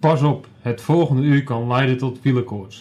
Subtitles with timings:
[0.00, 2.80] Pas op, het volgende uur kan leiden tot wielenkoorts.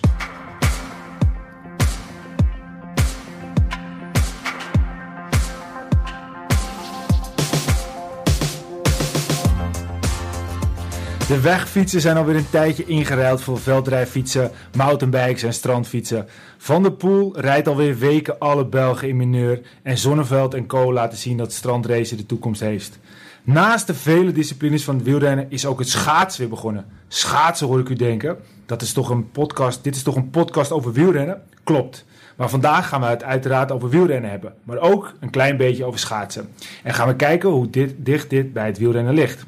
[11.28, 16.28] De wegfietsen zijn alweer een tijdje ingeruild voor veldrijfietsen, mountainbikes en strandfietsen.
[16.58, 21.18] Van der Poel rijdt alweer weken alle Belgen in mineur en Zonneveld en Co laten
[21.18, 23.00] zien dat strandrace de toekomst heeft.
[23.44, 26.86] Naast de vele disciplines van het wielrennen is ook het schaatsen weer begonnen.
[27.08, 28.38] Schaatsen hoor ik u denken.
[28.66, 31.42] Dat is toch een podcast, dit is toch een podcast over wielrennen?
[31.64, 32.06] Klopt.
[32.36, 34.54] Maar vandaag gaan we het uiteraard over wielrennen hebben.
[34.64, 36.50] Maar ook een klein beetje over schaatsen.
[36.84, 39.46] En gaan we kijken hoe dit, dicht dit bij het wielrennen ligt.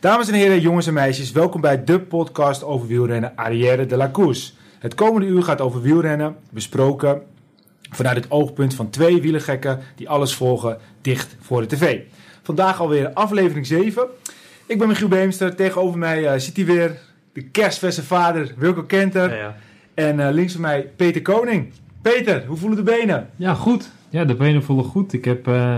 [0.00, 4.10] Dames en heren, jongens en meisjes, welkom bij de podcast over wielrennen Arrière de la
[4.10, 4.52] Course.
[4.78, 7.22] Het komende uur gaat over wielrennen, besproken
[7.90, 12.00] vanuit het oogpunt van twee wielergekken die alles volgen dicht voor de tv.
[12.42, 14.06] Vandaag alweer aflevering 7.
[14.66, 16.98] Ik ben Michiel Beemster, tegenover mij uh, zit hij weer
[17.32, 19.30] de kerstverse vader Wilco Kenter.
[19.30, 19.56] Ja, ja.
[19.94, 21.72] En uh, links van mij Peter Koning.
[22.02, 23.28] Peter, hoe voelen de benen?
[23.36, 23.90] Ja, goed.
[24.08, 25.12] Ja, de benen voelen goed.
[25.12, 25.76] Ik heb uh,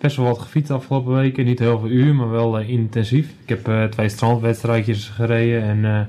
[0.00, 1.44] best wel wat gefietst de afgelopen weken.
[1.44, 3.28] Niet heel veel uur, maar wel intensief.
[3.44, 6.08] Ik heb twee strandwedstrijdjes gereden en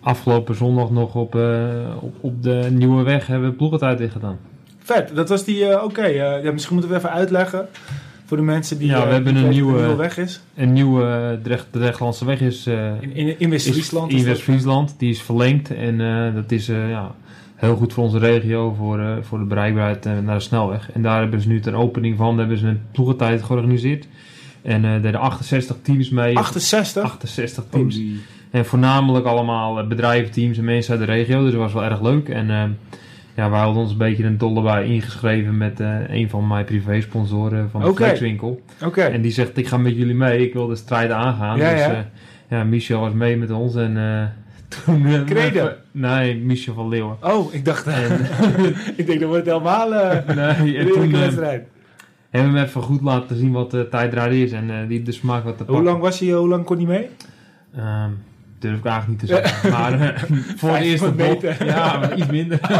[0.00, 1.34] afgelopen zondag nog op,
[2.00, 4.38] op, op, de nieuwe weg hebben we ploegentijd in gedaan.
[4.78, 5.84] Vet, dat was die, oké.
[5.84, 6.14] Okay.
[6.42, 7.68] ja, misschien moeten we even uitleggen
[8.26, 8.88] voor de mensen die.
[8.88, 10.40] Ja, we uh, hebben een nieuwe, weg is.
[10.54, 12.66] Een nieuwe Drecht, de Drechtlandse weg is.
[12.66, 14.12] Uh, in in, in West-Friesland.
[14.12, 17.14] In West-Friesland, die is verlengd en uh, dat is ja,
[17.54, 20.92] heel goed voor onze regio, voor, voor de bereikbaarheid naar de snelweg.
[20.92, 24.06] En daar hebben ze nu ter opening van hebben ze een ploegentijd georganiseerd.
[24.62, 26.36] En er deden 68 teams mee.
[26.36, 27.02] 68?
[27.02, 27.96] 68 teams.
[27.96, 28.04] Oh,
[28.50, 32.28] en voornamelijk allemaal bedrijventeams en mensen uit de regio, dus dat was wel erg leuk.
[32.28, 32.78] En
[33.36, 36.64] ja, we hadden ons een beetje een dolle bij ingeschreven met uh, een van mijn
[36.64, 38.06] privé-sponsoren van de okay.
[38.06, 38.62] Flexwinkel.
[38.84, 39.10] Okay.
[39.10, 41.58] En die zegt, ik ga met jullie mee, ik wil de strijd aangaan.
[41.58, 41.90] Ja, dus ja.
[41.90, 41.98] Uh,
[42.48, 44.22] ja, Michel was mee met ons en uh,
[44.84, 45.24] toen...
[45.24, 45.76] Kreden?
[45.90, 47.16] nee, Michel van Leeuwen.
[47.20, 47.86] Oh, ik dacht...
[47.86, 48.20] En,
[48.96, 49.88] ik denk, dat wordt helemaal
[50.34, 51.66] nee, en toen, wedstrijd.
[52.30, 55.44] hebben we hem even goed laten zien wat de tijdrijd is en die de smaak
[55.44, 55.74] wat te pakken.
[55.74, 57.08] Hoe lang was hij, hoe lang kon hij mee?
[57.76, 58.18] Um,
[58.58, 59.70] durf ik eigenlijk niet te zeggen.
[59.76, 60.08] maar uh,
[60.56, 61.66] voor de eerste meter.
[61.66, 62.60] Ja, maar iets minder.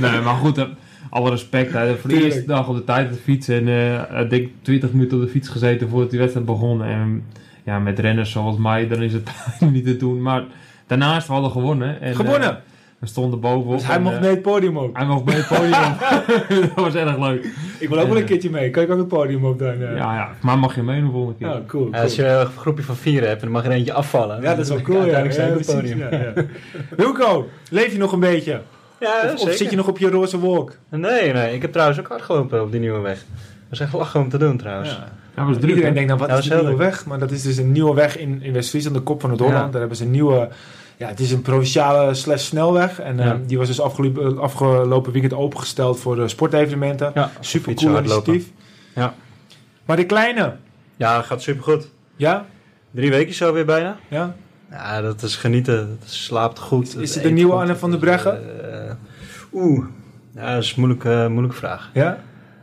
[0.00, 0.64] nee, maar goed, uh,
[1.10, 1.72] alle respect.
[1.72, 1.96] Hè.
[1.96, 3.48] Voor de eerste dag op de tijd op de fiets.
[3.48, 6.84] En uh, ik denk 20 minuten op de fiets gezeten voordat die wedstrijd begon.
[6.84, 7.24] En
[7.64, 9.30] ja, met renners zoals mij, dan is het
[9.72, 10.22] niet te doen.
[10.22, 10.44] Maar
[10.86, 12.00] daarnaast, we hadden gewonnen.
[12.00, 12.62] En, gewonnen?
[13.06, 13.78] We stonden bovenop.
[13.78, 14.96] Dus hij mocht mee het podium op?
[14.96, 15.98] Hij mocht mee het podium op.
[16.74, 17.44] dat was erg leuk.
[17.78, 18.70] Ik wil ook wel een keertje mee.
[18.70, 19.78] Kan ik ook het podium op dan?
[19.78, 20.30] Ja, ja.
[20.40, 21.46] Maar mag je mee de volgende keer?
[21.46, 21.88] Ja, cool, cool.
[21.94, 24.42] Ja, als je een groepje van vier hebt, dan mag er eentje afvallen.
[24.42, 25.06] Ja, dat is wel cool.
[25.06, 25.98] Ja, Uiteindelijk zijn op het podium.
[25.98, 26.44] Ja, ja.
[26.96, 28.60] Wilco, leef je nog een beetje?
[29.00, 29.48] Ja, of, zeker.
[29.48, 30.76] of zit je nog op je roze wolk?
[30.88, 31.54] Nee, nee.
[31.54, 33.24] Ik heb trouwens ook hard gelopen op die nieuwe weg.
[33.68, 34.90] Dat is echt lachen om te doen trouwens.
[34.90, 35.08] Ja.
[35.36, 35.94] Ja, was druk, Iedereen hè?
[35.94, 37.06] denkt dan, wat Ja, is heel nieuwe weg?
[37.06, 39.64] Maar dat is dus een nieuwe weg in, in West-Friesland, de kop van het Holland.
[39.64, 39.70] Ja.
[39.70, 40.48] Daar hebben ze een nieuwe...
[40.96, 43.00] Ja, het is een provinciale slash snelweg.
[43.00, 43.32] En Ja.
[43.32, 47.10] eh, die was dus afgelopen, afgelopen weekend opengesteld voor de sportevenementen.
[47.14, 48.50] Ja, Super cool initiatief.
[48.94, 49.14] Ja.
[49.84, 50.56] Maar de kleine,
[50.96, 51.90] Ja, gaat supergoed.
[52.16, 52.46] ja?
[52.90, 53.96] Drie weken zo weer bijna.
[54.08, 54.34] Ja?
[54.70, 55.96] Ja, dat is genieten.
[56.00, 56.96] Dat slaapt goed.
[56.96, 57.60] Is het de nieuwe goed.
[57.60, 58.62] Anne van der is, Breggen?
[58.88, 58.94] eh,
[59.52, 59.84] Oeh.
[60.34, 61.90] Ja, dat is een moeilijke, moeilijke vraag.
[61.94, 62.18] Ja?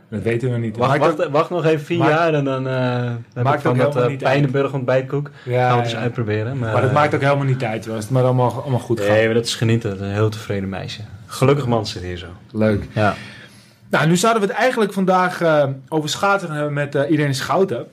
[0.08, 0.76] Dat weten we niet.
[0.76, 4.16] Wacht, wacht, nog even vier maakt- jaar en dan heb Maakt ik ook dat uh.
[4.16, 5.30] Pijnenburg ontbijtkoek.
[5.44, 5.98] ja, gaan we het eens ja.
[6.00, 6.58] uitproberen.
[6.58, 7.88] Maar, Maar dat eh, maakt ook helemaal niet uit.
[7.88, 9.08] Als het maar allemaal, allemaal goed gaat.
[9.08, 9.90] Nee, maar dat is genieten.
[9.90, 11.00] Dat is een heel tevreden meisje.
[11.26, 12.26] Gelukkig man zit hier zo.
[12.52, 12.84] Leuk.
[12.92, 13.14] Ja.
[13.90, 17.86] Nou, nu zouden we het eigenlijk vandaag eh, over schaatsen gaan hebben met Irene Schouten.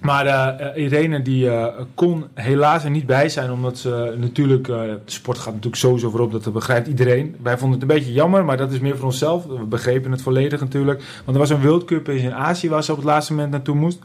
[0.00, 4.66] Maar eh, eh, Irene die eh, kon helaas er niet bij zijn, omdat ze natuurlijk,
[4.66, 7.36] de sport gaat natuurlijk sowieso voorop, dat begrijpt iedereen.
[7.42, 9.44] Wij vonden het een beetje jammer, maar dat is meer voor onszelf.
[9.44, 11.02] We begrepen het volledig natuurlijk.
[11.24, 13.74] Want er was een World Cup in Azië waar ze op het laatste moment naartoe
[13.74, 13.98] moest.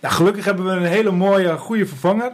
[0.00, 2.32] Nou, gelukkig hebben we een hele mooie, goede vervanger.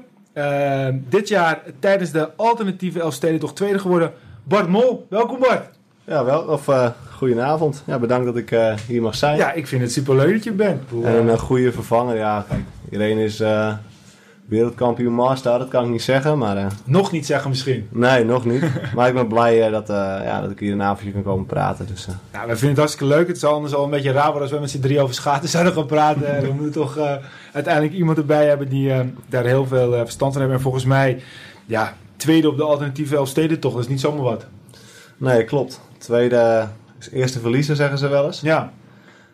[1.09, 4.13] Dit jaar tijdens de alternatieve Elfstedentocht tweede geworden,
[4.45, 5.07] Bart Mol.
[5.09, 5.65] Welkom Bart.
[6.05, 6.41] Ja, wel.
[6.41, 6.69] Of
[7.17, 7.83] goedenavond.
[7.87, 8.57] Ja, bedankt dat ik
[8.87, 9.37] hier mag zijn.
[9.37, 10.83] Ja, ik vind het superleuk dat je bent.
[11.05, 12.17] En een goede vervanger.
[12.17, 12.61] Ja, kijk,
[12.91, 13.75] Irene is eh,
[14.47, 16.39] wereldkampioen master, dat kan ik niet zeggen.
[16.39, 17.89] Maar eh, Nog niet zeggen misschien.
[17.91, 18.63] nee, nog niet.
[18.95, 19.87] maar ik ben blij eh, dat,
[20.25, 21.87] ja, dat ik hier een avondje kan komen praten.
[21.87, 22.17] Dus, Nou,
[22.47, 23.27] wij vinden het hartstikke leuk.
[23.27, 25.49] Het is anders al een beetje raar worden als we met z'n drie over schaten
[25.59, 26.37] zouden gaan praten.
[26.37, 26.99] En we moeten toch
[27.53, 28.93] uiteindelijk iemand erbij hebben die
[29.29, 30.55] daar heel veel verstand van heeft.
[30.55, 31.23] En volgens mij,
[31.67, 34.47] ja, tweede op de alternatieve Elfstedentocht, dat is niet zomaar wat.
[35.17, 35.81] nee, klopt.
[35.99, 36.67] Tweede
[37.01, 38.41] is eerste verliezer, zeggen ze wel eens.
[38.41, 38.73] Ja,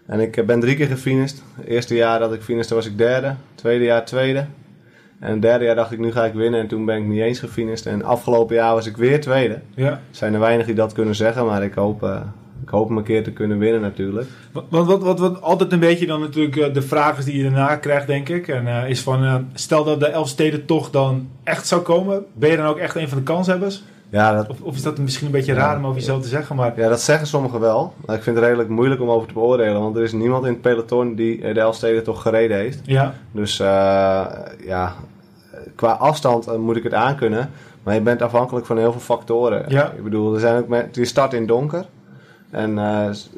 [0.06, 1.43] En ik eh, ben drie keer gefinist.
[1.55, 3.35] Het eerste jaar dat ik finiste was ik derde.
[3.55, 4.47] Tweede jaar tweede.
[5.20, 6.61] En het derde jaar dacht ik, nu ga ik winnen.
[6.61, 7.87] En toen ben ik niet eens gefinist.
[7.87, 9.61] En afgelopen jaar was ik weer tweede.
[9.75, 10.00] ja.
[10.11, 12.20] Zijn er weinig die dat kunnen zeggen, maar ik hoop eh,
[12.62, 14.29] ik hoop hem een keer te kunnen winnen natuurlijk.
[14.53, 17.43] Want wat, wat, wat altijd een beetje dan natuurlijk eh, de vraag is die je
[17.43, 18.49] daarna krijgt, denk ik.
[18.49, 22.25] En is van, stel dat de Elfstedentocht dan echt zou komen.
[22.32, 23.82] Ben je dan ook echt een van de kanshebbers?
[24.16, 26.56] Ja, dat, Of, of is dat misschien een beetje raar om over jezelf te zeggen?
[26.56, 27.94] Maar ja, dat zeggen sommigen wel.
[28.06, 29.80] Maar ik vind het redelijk moeilijk om over te beoordelen.
[29.80, 32.80] Want er is niemand in het peloton die eh, de Elfsteden toch gereden heeft.
[32.84, 33.66] ja, Dus eh,
[34.64, 34.94] ja,
[35.74, 37.50] qua afstand eh, moet ik het aankunnen.
[37.82, 39.64] Maar je bent afhankelijk van heel veel factoren.
[39.68, 39.92] Ja.
[39.96, 41.84] Ik bedoel, er zijn ook men- je start in donker.
[42.50, 42.74] En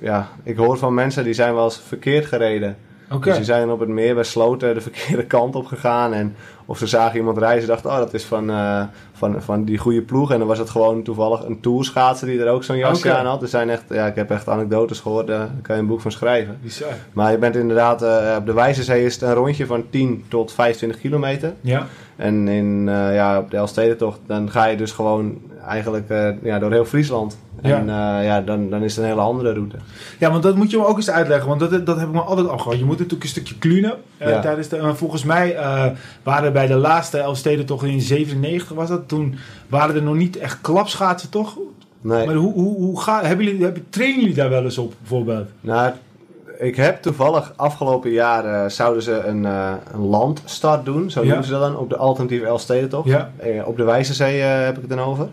[0.01, 2.77] ja, ik hoor van mensen die zijn wel eens verkeerd gereden.
[3.21, 6.13] Dus die zijn op het meer bij Sloten de verkeerde kant op gegaan.
[6.13, 8.83] En of ze zagen iemand rijden, ze dachten, oh, dat is van, eh,
[9.13, 10.33] van, van die goede ploeg.
[10.33, 13.43] En dan was het gewoon toevallig een tourschaatser die er ook zo'n jasje aan had.
[13.43, 16.01] Er zijn echt, ja, ik heb echt anekdotes gehoord, eh, daar kan je een boek
[16.01, 16.59] van schrijven.
[16.63, 16.93] Bizar.
[17.13, 20.53] Maar je bent inderdaad, eh, op de Wijzezee is het een rondje van 10 tot
[20.53, 21.53] 25 kilometer.
[21.61, 26.29] Ja, En in, eh, ja, op de Elfstedentocht, dan ga je dus gewoon eigenlijk eh,
[26.43, 27.39] ja, door heel Friesland.
[27.63, 27.77] Ja.
[27.77, 29.77] En eh, ja, dan, dan is het een hele andere route.
[30.19, 31.49] ja, want dat moet je me ook eens uitleggen.
[31.49, 32.79] Want dat, dat heb ik me altijd al gehad.
[32.79, 33.95] Je moet natuurlijk een stukje klunen.
[34.19, 34.41] eh, Ja.
[34.41, 35.57] tijdens de, volgens mij
[36.23, 39.09] waren bij de laatste Elfstedentocht in 97 was dat.
[39.09, 39.35] Toen
[39.69, 41.57] waren er nog niet echt klapschaatsen, toch?
[42.01, 42.27] Nee.
[42.27, 45.49] Maar hoe, hoe, hoe ga, hebben jullie, hebben, trainen jullie daar wel eens op, bijvoorbeeld?
[45.61, 45.93] Nou,
[46.59, 51.27] ik heb toevallig afgelopen jaar zouden ze een, een landstart doen, zo Ja.
[51.27, 53.09] noemen ze dat dan, op de alternatieve Elfstedentocht.
[53.09, 53.31] Ja.
[53.37, 55.29] Eh, op de Wijzezee heb ik het dan over.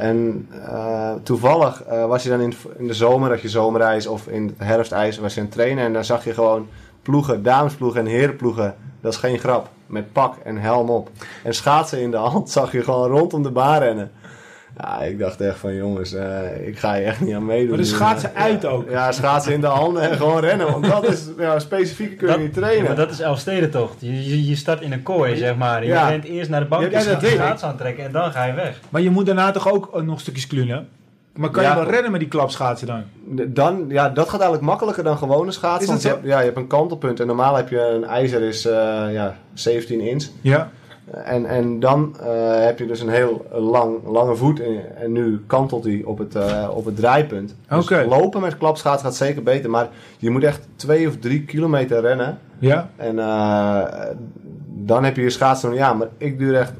[0.00, 4.46] En eh, toevallig eh, was je dan in, de zomer, had je zomerijs of in
[4.46, 5.84] het herfstijs was je aan het trainen.
[5.84, 6.68] En dan zag je gewoon
[7.02, 8.74] ploegen, damesploegen en herenploegen.
[9.00, 9.68] Dat is geen grap.
[9.86, 11.10] Met pak en helm op.
[11.44, 14.10] En schaatsen in de hand zag je gewoon rondom de baan rennen.
[14.80, 17.68] Ja, ik dacht echt van jongens, eh, ik ga hier echt niet aan meedoen.
[17.68, 18.90] Maar de schaatsen uit ook.
[18.90, 20.70] Ja, schaatsen in de handen en gewoon rennen.
[20.72, 22.84] Want dat is, ja, specifiek kun je Dat- niet trainen.
[22.86, 23.94] Maar dat is Elfstedentocht.
[23.98, 25.82] Je, je, je start in een kooi, zeg maar.
[25.82, 26.08] Je Ja.
[26.08, 28.80] rent eerst naar de bank, Ja, je schaats aantrekken en dan ga je weg.
[28.88, 30.88] Maar je moet daarna toch ook eh, nog stukjes klunen?
[31.34, 31.68] Maar kan Ja.
[31.68, 33.02] je wel rennen met die klapschaatsen dan?
[33.52, 35.80] Dan, ja, dat gaat eigenlijk makkelijker dan gewone schaatsen.
[35.82, 38.42] Is Want dat je ja, je hebt een kantelpunt en normaal heb je een ijzer
[38.42, 38.72] is eh,
[39.12, 40.24] ja, 17 inch.
[40.40, 40.70] Ja.
[41.10, 45.40] En, en dan eh, heb je dus een heel lang, lange voet en, en nu
[45.46, 47.54] kantelt hij op het, eh, op het draaipunt.
[47.68, 52.00] Dus lopen met klapschaats gaat zeker beter, maar je moet echt twee of drie kilometer
[52.00, 52.38] rennen.
[52.58, 52.90] Ja.
[52.96, 53.82] En eh,
[54.66, 56.72] dan heb je je schaatsen Ja, maar ik duur echt...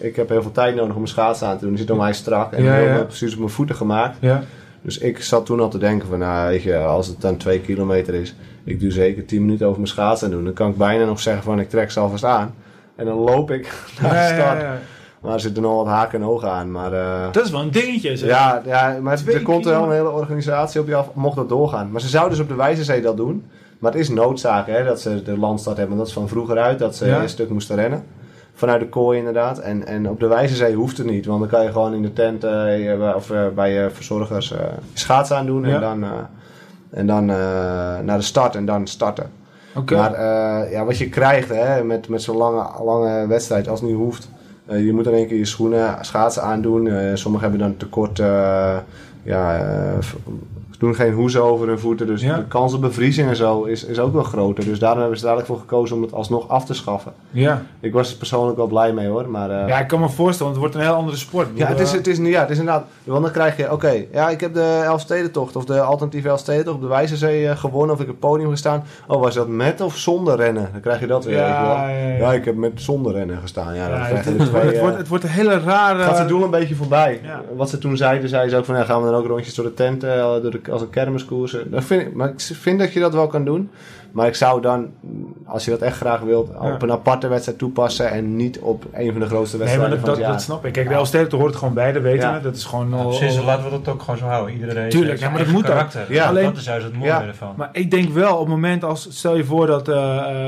[0.00, 1.74] Ik heb heel veel tijd nodig om mijn schaatsen aan te doen.
[1.74, 4.16] Die zit om mij strak en Ja, precies op mijn voeten gemaakt.
[4.20, 4.42] Ja.
[4.82, 7.60] Dus ik zat toen al te denken van, nou weet je, als het dan twee
[7.60, 8.34] kilometer is,
[8.64, 10.44] ik doe zeker 10 minuten over mijn schaatsen doen.
[10.44, 12.54] Dan kan ik bijna nog zeggen van, ik trek ze alvast aan.
[12.96, 14.78] En dan loop ik naar de ja.
[15.20, 16.70] Maar er zitten nog wat haken en ogen aan.
[16.70, 18.16] Maar eh, Dat is wel een dingetje.
[18.16, 18.28] Zeg.
[18.28, 21.48] ja, ja, maar Twee er komt wel een hele organisatie op je af, mocht dat
[21.48, 21.90] doorgaan.
[21.90, 23.44] Maar ze zouden dus op de Wijzezee dat doen.
[23.78, 25.96] Maar het is noodzaak hè, dat ze de landstart hebben.
[25.96, 27.22] Dat is van vroeger uit, dat ze Ja.
[27.22, 28.04] een stuk moesten rennen.
[28.54, 29.58] Vanuit de kooi inderdaad.
[29.58, 31.26] En, en op de Wijzezee hoeft het niet.
[31.26, 34.54] Want dan kan je gewoon in de tent eh, of eh, bij je verzorgers
[34.92, 35.64] schaatsen aandoen.
[35.68, 35.74] Ja.
[35.74, 36.04] En dan,
[36.90, 37.24] en dan
[38.04, 39.30] naar de start en dan starten.
[39.96, 43.88] Maar eh, ja, wat je krijgt hè, met, met zo'n lange, lange wedstrijd, als het
[43.88, 44.28] niet hoeft.
[44.66, 46.86] eh, je moet in één keer je schoenen, schaatsen aandoen.
[46.88, 48.18] Eh, sommigen hebben dan tekort.
[49.22, 49.60] ja,
[50.84, 52.06] doen geen hoezen over hun voeten.
[52.06, 52.36] Dus Ja.
[52.36, 54.64] de kans op bevriezing en zo is, is ook wel groter.
[54.64, 57.12] Dus daarom hebben ze eigenlijk voor gekozen om het alsnog af te schaffen.
[57.30, 57.62] Ja.
[57.80, 59.28] Ik was er persoonlijk wel blij mee hoor.
[59.28, 61.48] Maar, eh, ja, ik kan me voorstellen, want het wordt een heel andere sport.
[61.54, 62.84] ja, het is, Eh, het is, ja, het is inderdaad.
[63.04, 66.82] Want dan krijg je, oké, ja, ik heb de Elfstedentocht of de alternatieve Elfstedentocht op
[66.82, 68.84] de Wijzezee eh, gewonnen of ik heb podium gestaan.
[69.06, 70.68] Oh, was dat met of zonder rennen?
[70.72, 71.36] Dan krijg je dat weer.
[71.36, 72.32] Ja, ja, ja.
[72.32, 73.74] ik heb met zonder rennen gestaan.
[73.74, 75.58] Ja, dan het, krijg je het de twee, wordt, het, wordt, het wordt een hele
[75.60, 76.02] rare...
[76.02, 77.20] gaat het doel een beetje voorbij.
[77.56, 79.64] Wat ze toen zeiden, zeiden ze ook van, ja, gaan we dan ook rondjes door
[79.64, 81.70] de tent, door de, als een kermiskoersen.
[81.70, 83.70] Dat vind ik, maar ik vind dat je dat wel kan doen.
[84.12, 84.90] Maar ik zou dan,
[85.46, 86.72] als je dat echt graag wilt, Ja.
[86.74, 89.90] op een aparte wedstrijd toepassen en niet op een van de grootste Nee, maar wedstrijden
[89.90, 90.32] dat, van dat, het jaar.
[90.32, 90.72] dat snap ik.
[90.72, 92.40] Kijk, de Elfsteden hoort gewoon bij, dat weten we.
[92.40, 92.94] Dat is gewoon...
[92.94, 94.54] al- Precies, al- laten we dat ook gewoon zo houden.
[94.54, 95.68] Iedere race Tuurlijk, heeft ja, maar dat moet ook.
[95.70, 96.12] karakter.
[96.12, 96.26] Ja.
[96.28, 97.22] Alleen- dat is juist het mooie Ja.
[97.26, 97.54] ervan.
[97.56, 99.96] Maar ik denk wel, op het moment als, stel je voor dat, eh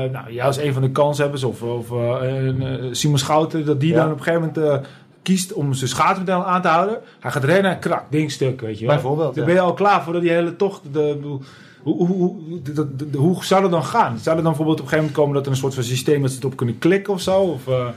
[0.03, 3.65] eh, nou, jij als een van de kanshebbers of, of eh, een, eh, Simon Schouten,
[3.65, 3.95] dat die Ja.
[4.03, 4.89] dan op een gegeven moment eh,
[5.27, 6.99] kiest om zijn schaatsmodel aan te houden.
[7.19, 8.93] Hij gaat rennen, krak, ding stuk, weet je wel.
[8.93, 10.81] Bijvoorbeeld, Dan ben je al klaar voor die hele tocht.
[10.91, 11.39] De, hoe,
[11.83, 12.35] hoe, hoe,
[13.15, 14.17] hoe zou dat dan gaan?
[14.17, 16.21] Zou er dan bijvoorbeeld op een gegeven moment komen dat er een soort van systeem
[16.21, 17.39] dat ze het op kunnen klikken of zo?
[17.41, 17.87] Of, eh,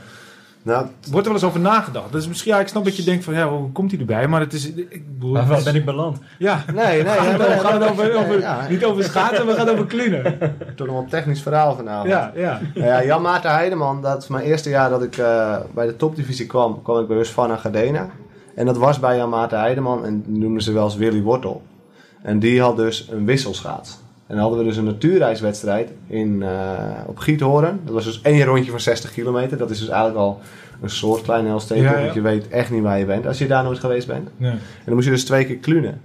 [0.63, 2.11] Nou, wordt er wel eens over nagedacht?
[2.11, 4.27] Dus misschien, ja, ik snap dat je denkt van, ja, hoe komt hij erbij?
[4.27, 6.17] Maar het is, ik bedoel, Maar het waar is- ben ik beland?
[6.39, 7.03] Ja, nee, nee.
[7.03, 8.67] we gaan, nee, we gaan het over, nee, over- ja.
[8.69, 10.23] niet over schaatsen, we gaan het over klunen.
[10.75, 12.09] Toch nog wel een technisch verhaal vanavond.
[12.09, 12.59] Ja, ja.
[12.75, 15.95] Nou ja, Jan Maarten Heideman, dat is mijn eerste jaar dat ik eh, bij de
[15.95, 18.07] topdivisie kwam, kwam ik bij Husqvarna Gardena.
[18.55, 21.61] En dat was bij Jan Maarten Heideman en noemden ze wel eens Willy Wortel.
[22.21, 23.99] En die had dus een wisselschaats.
[24.31, 26.49] En dan hadden we dus een natuurreiswedstrijd in, eh,
[27.05, 27.79] op Giethoorn.
[27.85, 29.57] Dat was dus één rondje van 60 kilometer.
[29.57, 30.39] Dat is dus eigenlijk al
[30.81, 32.01] een soort kleine Elfsteden, Ja, ja.
[32.01, 34.29] want je weet echt niet waar je bent als je daar nooit geweest bent.
[34.37, 34.51] Nee.
[34.51, 36.01] En dan moest je dus twee keer klunen.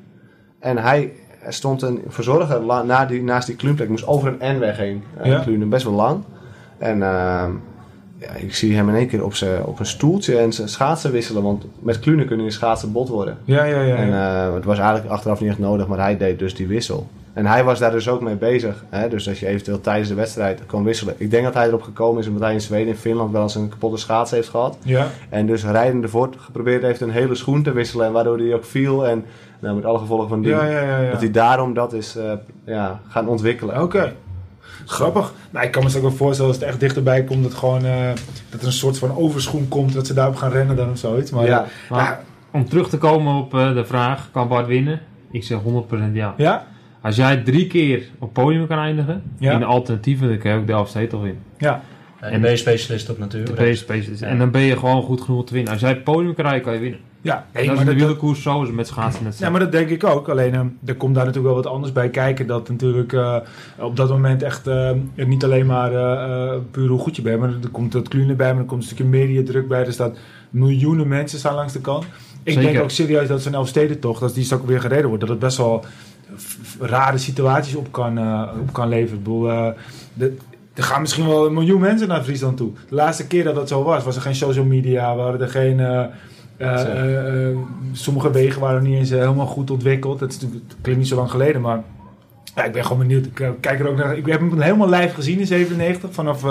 [0.58, 3.88] En hij er stond een verzorger la- na die, naast die kluunplek.
[3.88, 5.38] moest over een N-weg heen Ja.
[5.38, 6.22] klunen, best wel lang.
[6.78, 7.50] En ehm,
[8.18, 11.12] ja, ik zie hem in één keer op, zijn op een stoeltje en zijn schaatsen
[11.12, 11.42] wisselen.
[11.42, 13.38] Want met klunen kunnen je schaatsen bot worden.
[13.44, 13.96] Ja, ja, ja.
[13.96, 17.06] En eh, het was eigenlijk achteraf niet echt nodig, maar hij deed dus die wissel.
[17.36, 18.84] En hij was daar dus ook mee bezig.
[18.88, 19.08] Hè?
[19.08, 21.14] Dus dat je eventueel tijdens de wedstrijd kan wisselen.
[21.18, 23.54] Ik denk dat hij erop gekomen is omdat hij in Zweden en Finland wel eens
[23.54, 24.78] een kapotte schaats heeft gehad.
[24.82, 25.06] ja.
[25.28, 28.06] En dus rijdende voort geprobeerd heeft een hele schoen te wisselen.
[28.06, 29.06] En waardoor hij ook viel.
[29.06, 29.24] En
[29.58, 30.50] nou, met alle gevolgen van die.
[30.50, 31.10] Ja, ja, ja, ja.
[31.10, 32.32] Dat hij daarom dat is eh,
[32.64, 33.82] ja, gaan ontwikkelen.
[33.82, 34.12] Oké.
[34.84, 35.32] Grappig.
[35.50, 37.84] Nou, ik kan me zo ook wel voorstellen als het echt dichterbij komt dat, gewoon,
[37.84, 38.08] eh,
[38.50, 41.30] dat er een soort van overschoen komt dat ze daarop gaan rennen dan of zoiets.
[41.30, 41.50] Maar Ja.
[41.50, 41.66] ja.
[41.96, 42.20] Maar
[42.52, 45.00] om terug te komen op eh, de vraag, kan Bart winnen?
[45.30, 46.34] Ik zeg 100% ja.
[46.36, 46.66] Ja?
[47.06, 49.52] Als jij drie keer op podium kan eindigen, Ja.
[49.52, 51.42] in de alternatieven, dan kan je ook de Elfstetel winnen.
[51.58, 51.82] Ja.
[52.20, 53.70] En de B-specialist op De natuurlijk.
[53.72, 55.72] PSP is- En dan ben je gewoon goed genoeg te winnen.
[55.72, 57.00] Als jij het podium kan rijden, kan je winnen.
[57.20, 59.44] Ja, nee, dat is maar in de dat, wielerkoers zo, is met schaatsen net zo.
[59.44, 60.28] ja, maar dat denk ik ook.
[60.28, 62.46] Alleen eh, er komt daar natuurlijk wel wat anders bij kijken.
[62.46, 63.36] Dat natuurlijk eh,
[63.78, 67.40] op dat moment echt eh, niet alleen maar eh, eh, puur hoe goed je bent.
[67.40, 69.86] Maar er komt het klunen bij, maar er komt een stukje mediadruk bij.
[69.86, 70.14] Er staan
[70.50, 72.04] miljoenen mensen staan langs de kant.
[72.42, 72.72] Ik Zeker.
[72.72, 75.56] denk ook serieus dat zo'n Elfstedentocht, als die straks weer gereden wordt, dat het best
[75.56, 75.84] wel
[76.80, 79.18] rare situaties op kan, eh, op kan leveren.
[79.18, 79.68] Ik bedoel, eh,
[80.14, 80.36] de-
[80.74, 82.72] er gaan misschien wel een miljoen mensen naar Friesland toe.
[82.88, 85.80] De laatste keer dat dat zo was, was er geen social media, waren er geen...
[85.80, 86.04] eh,
[87.92, 90.18] sommige wegen waren niet eens helemaal goed ontwikkeld.
[90.18, 91.82] Dat, is natuurlijk, klinkt niet zo lang geleden, maar
[92.54, 93.26] ja, ik ben gewoon benieuwd.
[93.26, 94.16] Ik kijk er ook naar.
[94.16, 96.42] Ik heb hem helemaal live gezien in 97 vanaf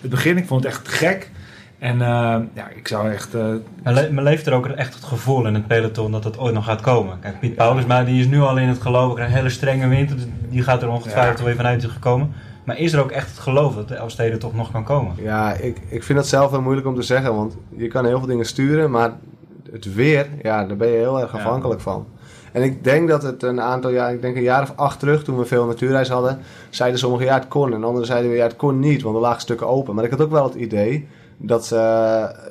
[0.00, 0.36] het begin.
[0.36, 1.30] Ik vond het echt gek.
[1.78, 3.34] En eh, ja, ik zou echt.
[3.34, 3.44] eh,
[3.82, 6.54] Maar, le- maar leeft er ook echt het gevoel in het peloton dat het ooit
[6.54, 7.16] nog gaat komen?
[7.20, 9.18] Kijk, Piet Paulusma die is nu al in het geloof.
[9.18, 10.16] Een hele strenge winter.
[10.16, 11.44] dus Die gaat er ongetwijfeld Ja.
[11.44, 12.32] weer vanuit gekomen.
[12.64, 15.14] Maar is er ook echt het geloof dat de Elfstede toch nog kan komen?
[15.22, 17.34] Ja, ik, ik vind dat zelf wel moeilijk om te zeggen.
[17.34, 18.90] Want je kan heel veel dingen sturen.
[18.90, 19.12] Maar
[19.72, 21.38] het weer, ja, daar ben je heel erg Ja.
[21.38, 22.06] afhankelijk van.
[22.52, 25.24] En ik denk dat het een aantal jaar, ik denk een jaar of acht terug,
[25.24, 26.38] toen we veel natuurreis hadden,
[26.70, 27.74] zeiden sommigen ja het kon.
[27.74, 29.94] En anderen zeiden weer ja het kon niet, want er lagen stukken open.
[29.94, 31.08] Maar ik had ook wel het idee
[31.38, 31.76] dat ze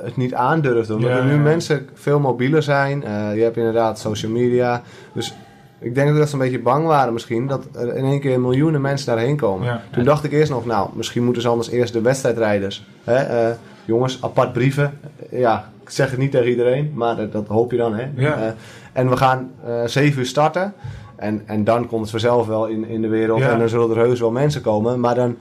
[0.03, 0.96] het niet aandurfden.
[0.96, 1.38] Omdat Ja, er nu ja.
[1.39, 3.03] mensen veel mobieler zijn.
[3.03, 4.82] Eh, je hebt inderdaad social media.
[5.13, 5.36] Dus
[5.79, 8.82] ik denk dat ze een beetje bang waren misschien dat er in één keer miljoenen
[8.82, 9.67] mensen daarheen komen.
[9.67, 9.82] Ja.
[9.91, 12.86] Toen dacht ik eerst nog, nou, misschien moeten ze anders eerst de wedstrijdrijders.
[13.03, 13.15] Hè?
[13.15, 15.00] eh, jongens, apart brieven.
[15.29, 17.96] Ja, ik zeg het niet tegen iedereen, maar dat, dat hoop je dan.
[17.96, 18.08] Hè?
[18.15, 18.36] Ja.
[18.36, 18.51] Eh,
[18.94, 19.51] en we gaan
[19.86, 20.74] 7 uur starten.
[21.15, 23.41] En, en dan komt het vanzelf wel in, in de wereld.
[23.41, 25.00] En dan zullen er heus wel mensen komen.
[25.00, 25.38] Maar dan,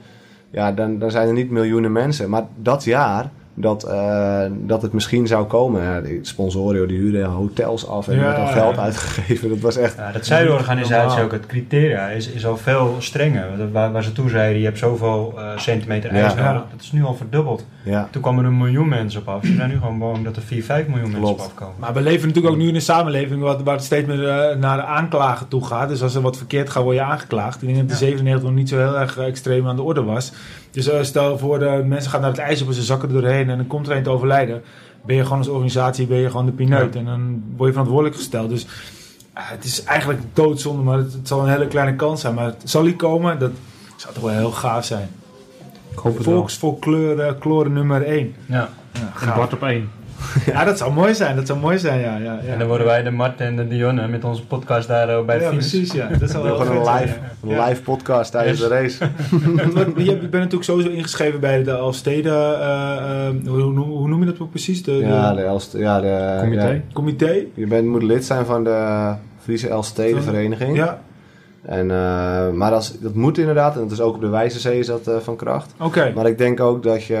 [0.49, 2.29] ja, dan, dan zijn er niet miljoenen mensen.
[2.29, 5.81] Maar dat jaar dat, eh, dat het misschien zou komen.
[5.83, 8.25] Ja, die sponsoren die huurden hotels af en er Ja.
[8.25, 9.49] werd al geld uitgegeven.
[9.49, 9.95] Dat was echt...
[9.97, 11.23] Ja, dat zei de organisatie Normaal.
[11.25, 11.31] ook.
[11.31, 13.71] Het criteria is, is al veel strenger.
[13.71, 16.47] Waar, waar ze toen zeiden, je hebt zoveel eh, centimeter ijs Ja.
[16.47, 16.63] nodig.
[16.71, 17.65] Dat is nu al verdubbeld.
[17.83, 19.45] Ja, Toen kwamen er een miljoen mensen op af.
[19.45, 21.73] Ze zijn nu gewoon bang dat er 4, 5 miljoen mensen op afkomen.
[21.77, 24.57] maar we leven natuurlijk ook nu in een samenleving waar, waar het steeds meer eh,
[24.57, 25.89] naar de aanklagen toe gaat.
[25.89, 27.61] Dus als er wat verkeerd gaat, word je aangeklaagd.
[27.61, 30.31] Ik denk dat de 97 nog niet zo heel erg extreem aan de orde was.
[30.77, 33.13] Dus eh, stel voor, de mensen gaan naar het ijs op en ze zakken er
[33.13, 34.61] doorheen en dan komt er een te overlijden.
[35.05, 38.15] Ben je gewoon als organisatie ben je gewoon de pineut en dan word je verantwoordelijk
[38.15, 38.49] gesteld.
[38.49, 38.65] Dus
[39.33, 42.33] eh, het is eigenlijk doodzonde, maar het, het zal een hele kleine kans zijn.
[42.33, 43.51] Maar het zal die komen, dat
[43.95, 45.09] zou toch wel heel gaaf zijn.
[45.91, 46.25] Ik hoop het
[47.39, 48.35] klore nummer 1.
[48.45, 48.55] Ja.
[48.55, 49.35] Ja, En gaaf.
[49.35, 49.89] Bart op één.
[50.53, 51.35] Ja, dat zou mooi zijn.
[51.35, 52.17] Dat zou mooi zijn, ja.
[52.17, 52.51] ja, ja.
[52.53, 55.37] En dan worden wij de Mart en de Dionne met onze podcast daar eh, bij
[55.37, 56.07] de ja, precies, ja.
[56.19, 57.49] Dat zou we wel gewoon een zijn, live, ja.
[57.49, 57.67] een Ja.
[57.67, 58.67] live podcast tijdens Yes.
[58.67, 59.05] de race.
[60.03, 62.29] Je bent natuurlijk sowieso ingeschreven bij de Alstede.
[62.29, 64.83] eh, eh, hoe, hoe, hoe noem je dat ook precies?
[64.83, 66.67] De, Ja, de de Elst, ja, de, Comité.
[66.67, 67.35] ja, comité?
[67.53, 70.75] je bent, moet lid zijn van de Friese Elststedenvereniging.
[70.77, 70.99] Ja,
[71.67, 74.85] En, eh, maar als, dat moet inderdaad, en dat is ook op de Wijzenzee is
[74.87, 75.73] dat eh, van kracht.
[75.79, 76.11] oké.
[76.15, 77.13] Maar ik denk ook dat je,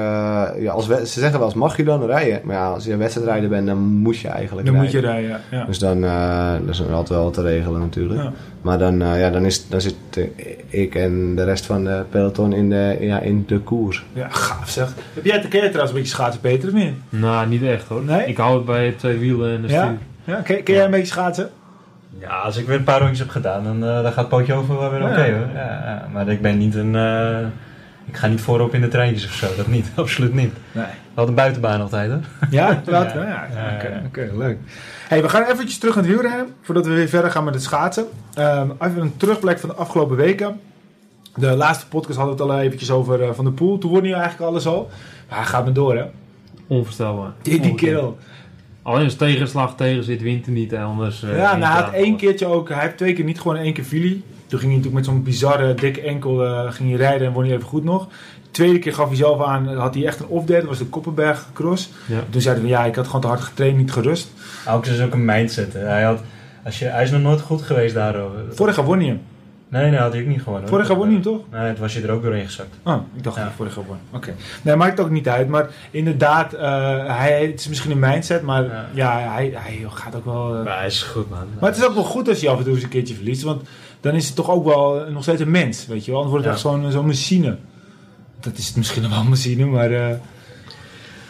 [0.59, 2.39] ja, als we- ze zeggen wel eens, mag je dan rijden?
[2.43, 5.39] Maar ja, als je een wedstrijdrijder bent, dan moet je eigenlijk Dan moet je rijden,
[5.51, 5.65] ja.
[5.65, 8.21] Dus dan uh, is altijd wel wat te regelen natuurlijk.
[8.21, 8.31] Ja.
[8.61, 9.95] Maar dan, eh, ja, dan, is, dan zit
[10.67, 14.05] ik en de rest van de peloton in de, ja, in de koers.
[14.13, 14.93] Ja, gaaf zeg.
[15.13, 16.93] Heb jij te keer trouwens een beetje schaatsen, Peter, of niet?
[17.09, 18.03] Nou, niet echt hoor.
[18.03, 18.25] Nee?
[18.25, 19.83] Ik hou het bij twee wielen en de Ja?
[19.83, 19.97] stuur.
[20.35, 21.49] Ja, ken, ken jij een beetje schaatsen?
[22.19, 24.53] Ja, als ik weer een paar rondjes heb gedaan, dan, eh, dan gaat het pootje
[24.53, 25.09] over wel weer Ja.
[25.09, 25.47] oké hoor.
[25.53, 26.07] Ja, ja.
[26.13, 26.95] Maar ik ben niet een...
[26.95, 27.39] eh,
[28.05, 30.53] ik ga niet voorop in de treintjes of zo, dat niet, absoluut niet.
[30.71, 30.85] Nee.
[31.13, 32.19] Wel een buitenbaan altijd hoor.
[32.49, 32.85] Ja, wat?
[32.85, 33.13] Ja.
[33.13, 34.57] Ja, Ja, oké, leuk.
[35.07, 37.63] Hey, we gaan eventjes terug aan het wielrennen, voordat we weer verder gaan met het
[37.63, 38.05] schaatsen.
[38.33, 40.59] Ehm, even een terugblik van de afgelopen weken.
[41.35, 43.77] De laatste podcast hadden we het al eventjes over eh, Van de Poel.
[43.77, 44.89] Toen won hij eigenlijk alles al.
[45.29, 46.03] Maar hij gaat maar door, hè.
[46.67, 47.31] Onvoorstelbaar.
[47.41, 48.17] Die, die kerel.
[48.87, 50.75] Alleen als tegenslag tegen zit, wint hij niet.
[50.75, 52.69] Anders, eh, ja, nou, hij had één keertje ook...
[52.69, 54.21] Hij heeft twee keer niet gewoon één keer Philly.
[54.47, 57.43] Toen ging hij natuurlijk met zo'n bizarre, dikke enkel eh, ging hij rijden en won
[57.43, 58.07] hij even goed nog.
[58.07, 60.59] De tweede keer gaf hij zelf aan, had hij echt een off-day.
[60.59, 61.89] Dat was de Koppenberg Cross.
[62.05, 62.23] Ja.
[62.29, 64.31] Toen zeiden we, ja, ik had gewoon te hard getraind, niet gerust.
[64.69, 65.73] Ook is ook een mindset.
[65.73, 65.79] hè.
[65.79, 66.21] Hij had,
[66.65, 68.39] Als je, hij is nog nooit goed geweest daarover.
[68.49, 69.21] Vorig jaar won hij hem.
[69.69, 70.61] Nee, nee, had hij ook niet gewonnen.
[70.61, 70.69] hoor.
[70.71, 71.41] Vorig jaar won hij hem toch?
[71.51, 72.75] Nee, het was je er ook doorheen gezakt.
[72.83, 73.43] Oh, ik dacht Ja.
[73.43, 73.97] dat vorig jaar won.
[74.11, 74.33] Oké.
[74.61, 75.47] Nee, maakt ook niet uit.
[75.47, 79.31] Maar inderdaad, eh, hij, het is misschien een mindset, maar ja, Ja.
[79.33, 80.55] hij, hij gaat ook wel...
[80.57, 81.45] eh, Maar hij is goed, man.
[81.59, 83.41] Maar het is ook wel goed als je af en toe eens een keertje verliest.
[83.43, 83.61] Want
[84.01, 86.21] dan is het toch ook wel nog steeds een mens, weet je wel.
[86.21, 86.61] Dan wordt het Ja.
[86.69, 87.57] echt zo'n zo'n machine.
[88.39, 89.91] Dat is het misschien nog wel een machine, maar...
[89.91, 90.09] eh,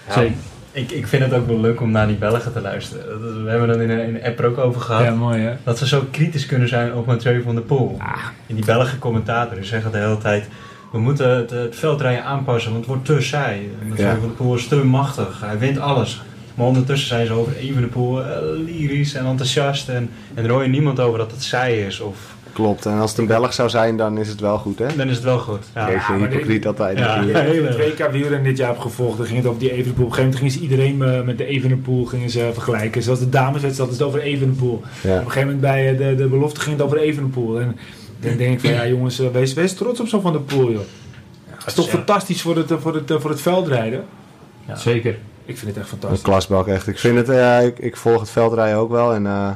[0.07, 0.35] Ja, Zeker.
[0.77, 3.05] Ik, ik vind het ook wel leuk om naar die Belgen te luisteren.
[3.21, 5.03] Dat- We hebben het in, een- in de app er ook over gehad.
[5.03, 5.53] ja, mooi hè.
[5.63, 7.97] Dat ze zo kritisch kunnen zijn op Mathieu van der Poel.
[8.47, 10.45] En die Belgische commentator die zeggen de hele tijd...
[10.91, 13.71] We moeten het, het veldrijden aanpassen, want het wordt te saai.
[13.87, 14.11] Mathieu Ja.
[14.13, 15.41] van der Poel is te machtig.
[15.45, 16.21] Hij wint alles.
[16.55, 18.27] Maar ondertussen zijn ze over Evenepoel uh,
[18.65, 19.89] lyrisch en enthousiast.
[19.89, 21.99] En, en er hoor je niemand over dat het saai is.
[21.99, 22.17] Of,
[22.57, 22.85] Klopt.
[22.85, 24.85] En als het een Belg zou zijn, dan is het wel goed, hè?
[24.95, 25.59] dan is het wel goed.
[25.75, 25.85] Ja.
[25.85, 27.21] Beetje maar hypocriet altijd Ja.
[27.23, 30.05] Hele- WK wielrennen dit jaar hebt gevolgd, dan ging het over die Evenepoel.
[30.05, 30.59] Op een gegeven moment gingen ze
[30.91, 33.03] iedereen eh, met de Evenepoel gingen ze vergelijken.
[33.03, 34.73] Zoals de dameswedstrijd hadden ze het over Evenepoel.
[34.73, 35.09] Op Ja.
[35.15, 37.59] een gegeven moment bij eh, de, de belofte ging het over Evenepoel.
[37.59, 37.77] En
[38.19, 40.71] dan denk ik van, ja jongens, eh, wees, wees trots op zo'n Van der Poel,
[40.71, 40.81] joh.
[41.57, 44.03] Het is toch fantastisch voor het, voor, het, voor het veldrijden?
[44.67, 44.75] Ja.
[44.75, 45.17] Zeker.
[45.45, 46.21] Ik vind het echt Een fantastisch.
[46.21, 46.87] klasbak, echt.
[46.87, 49.13] Ik vind het, eh, ik, ik volg het veldrijden ook wel.
[49.13, 49.49] En eh,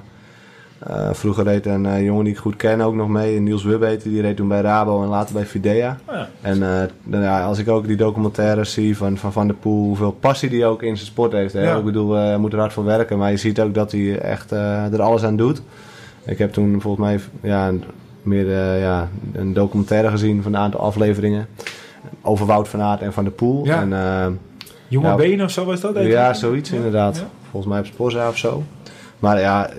[0.87, 4.09] eh, vroeger reed een eh, jongen die ik goed ken ook nog mee, Niels Wubbeter.
[4.09, 5.97] Die reed toen bij Rabo en later bij Fidea.
[6.05, 6.29] Oh ja.
[6.41, 9.85] En eh, dan, ja, als ik ook die documentaires zie van Van, van der Poel,
[9.85, 11.53] hoeveel passie die ook in zijn sport heeft.
[11.53, 11.61] Hè?
[11.63, 11.77] Ja.
[11.77, 14.51] Ik bedoel, hij moet er hard voor werken, maar je ziet ook dat hij echt
[14.51, 15.61] er alles aan doet.
[16.25, 17.19] Ik heb toen volgens mij
[17.51, 17.83] ja, een-
[18.21, 21.47] meer ja, een documentaire gezien van een aantal afleveringen.
[22.21, 23.65] Over Wout van Aert en Van der Poel.
[23.65, 23.81] Ja.
[23.81, 24.39] En,
[24.87, 25.15] Jonge Ja.
[25.15, 25.95] benen of zo was dat?
[26.03, 27.23] ja, zoiets inderdaad.
[27.51, 28.63] Volgens mij op Sporza of zo.
[29.19, 29.69] Maar ja,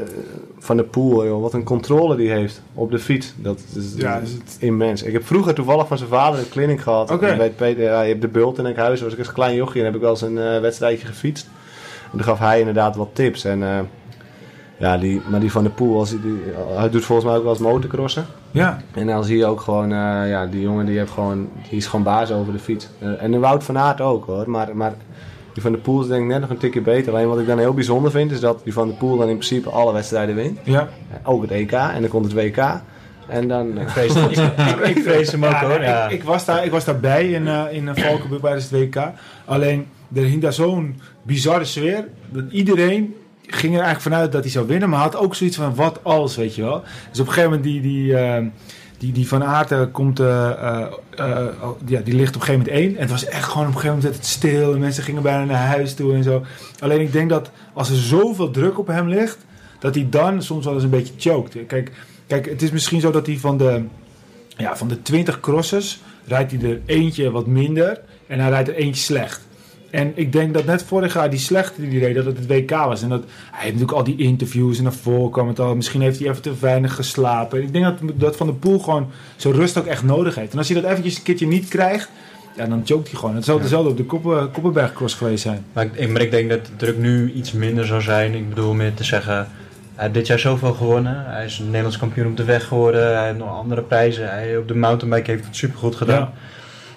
[0.65, 3.35] Van der Poel, joh, wat een controle die heeft op de fiets.
[3.37, 5.03] Dat is, Ja, dus het- immens.
[5.03, 7.11] Ik heb vroeger toevallig van zijn vader een clinic gehad.
[7.11, 9.05] En Bij Peter, ja, je hebt de bult in Enkhuizen.
[9.05, 11.49] was ik als klein jochie en heb ik wel eens een eh, wedstrijdje gefietst.
[12.05, 13.45] En toen gaf hij inderdaad wat tips.
[13.45, 13.79] En, eh,
[14.79, 16.39] ja, die, maar die Van der Poel, als hij, die,
[16.77, 18.27] hij doet volgens mij ook wel eens motocrossen.
[18.51, 21.79] Ja, En dan zie je ook gewoon, eh, ja, die jongen die, heeft gewoon, die
[21.79, 22.89] is gewoon baas over de fiets.
[22.99, 24.51] Eh, en de Wout van Aert ook hoor.
[24.51, 24.95] Maar, maar
[25.53, 27.13] die Van der Poel is denk ik net nog een tikje beter.
[27.13, 29.37] Alleen wat ik dan heel bijzonder vind, is dat die Van der Poel dan in
[29.37, 30.59] principe alle wedstrijden wint.
[30.65, 30.89] ja.
[31.11, 32.81] Eh, Ook het EK en dan komt het WK.
[33.29, 33.79] En dan...
[33.79, 34.31] Ik vrees, ik,
[34.87, 35.83] ik, ik vrees hem ook Ja, hoor.
[35.83, 36.05] Ja.
[36.05, 39.03] Ik, ik, was daar, ik was daarbij in, eh in eh, Valkenburg tijdens het WK.
[39.45, 42.09] Alleen, er hing daar zo'n bizarre sfeer.
[42.29, 43.15] Dat iedereen
[43.47, 44.89] ging er eigenlijk vanuit dat hij zou winnen.
[44.89, 46.83] Maar had ook zoiets van, wat als, weet je wel.
[47.11, 48.45] Dus op een gegeven moment, die, die, eh,
[49.03, 50.21] die, die Van Aert eh, komt...
[50.21, 50.87] eh, eh,
[51.17, 52.95] eh, oh, ja, die ligt op een gegeven moment één.
[52.95, 54.73] En het was echt gewoon op een gegeven moment het stil.
[54.73, 56.43] En mensen gingen bijna naar huis toe en zo.
[56.79, 59.39] Alleen ik denk dat als er zoveel druk op hem ligt...
[59.79, 61.67] dat hij dan soms wel eens een beetje choked.
[61.67, 61.93] Kijk,
[62.27, 63.83] kijk het is misschien zo dat hij van de
[64.57, 68.75] ja, van de 20 crosses rijdt hij er eentje wat minder en hij rijdt er
[68.75, 69.41] eentje slecht.
[69.93, 72.71] En ik denk dat net vorig jaar die slechte die reed, dat het het WK
[72.71, 73.03] was.
[73.03, 75.75] En dat hij heeft natuurlijk al die interviews en naar voren kwam het al.
[75.75, 77.59] Misschien heeft hij even te weinig geslapen.
[77.59, 80.53] En ik denk dat, dat Van de Poel gewoon zijn rust ook echt nodig heeft.
[80.53, 82.11] En als hij dat eventjes een keertje niet krijgt,
[82.57, 83.35] ja, dan chokt hij gewoon.
[83.35, 85.65] Het zou hetzelfde op de Koppen, Koppenberg cross geweest zijn.
[85.73, 88.35] Maar ik, maar ik denk dat de druk nu iets minder zou zijn.
[88.35, 89.47] Ik bedoel meer te zeggen, hij
[89.95, 91.25] heeft dit jaar zoveel gewonnen.
[91.27, 93.17] Hij is Nederlands kampioen op de weg geworden.
[93.17, 94.31] Hij heeft nog andere prijzen.
[94.31, 96.21] Hij op de mountainbike heeft het supergoed gedaan.
[96.21, 96.33] Ja.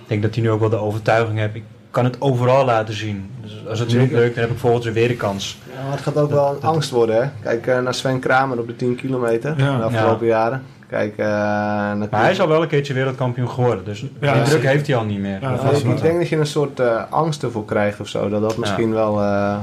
[0.02, 1.56] Ik denk dat hij nu ook wel de overtuiging heeft.
[1.56, 1.64] Ik
[1.96, 3.30] kan het overal laten zien.
[3.42, 5.58] Dus als het niet lukt, dan heb ik volgend jaar weer een kans.
[5.76, 7.30] Ja, maar het gaat ook wel een angst worden, hè.
[7.44, 9.78] Kijk eh, naar Sven Kramer op de 10 kilometer Ja.
[9.78, 10.64] de afgelopen jaren.
[10.90, 13.86] Kijk, eh, naar Maar hij is al wel een keertje wereldkampioen geworden.
[13.86, 14.70] Dus Ja, die druk zeker.
[14.70, 15.42] heeft hij al niet meer.
[15.42, 18.30] Ja, ik denk dat je een soort eh, angst ervoor krijgt of zo.
[18.30, 19.58] Dat dat misschien wel, eh,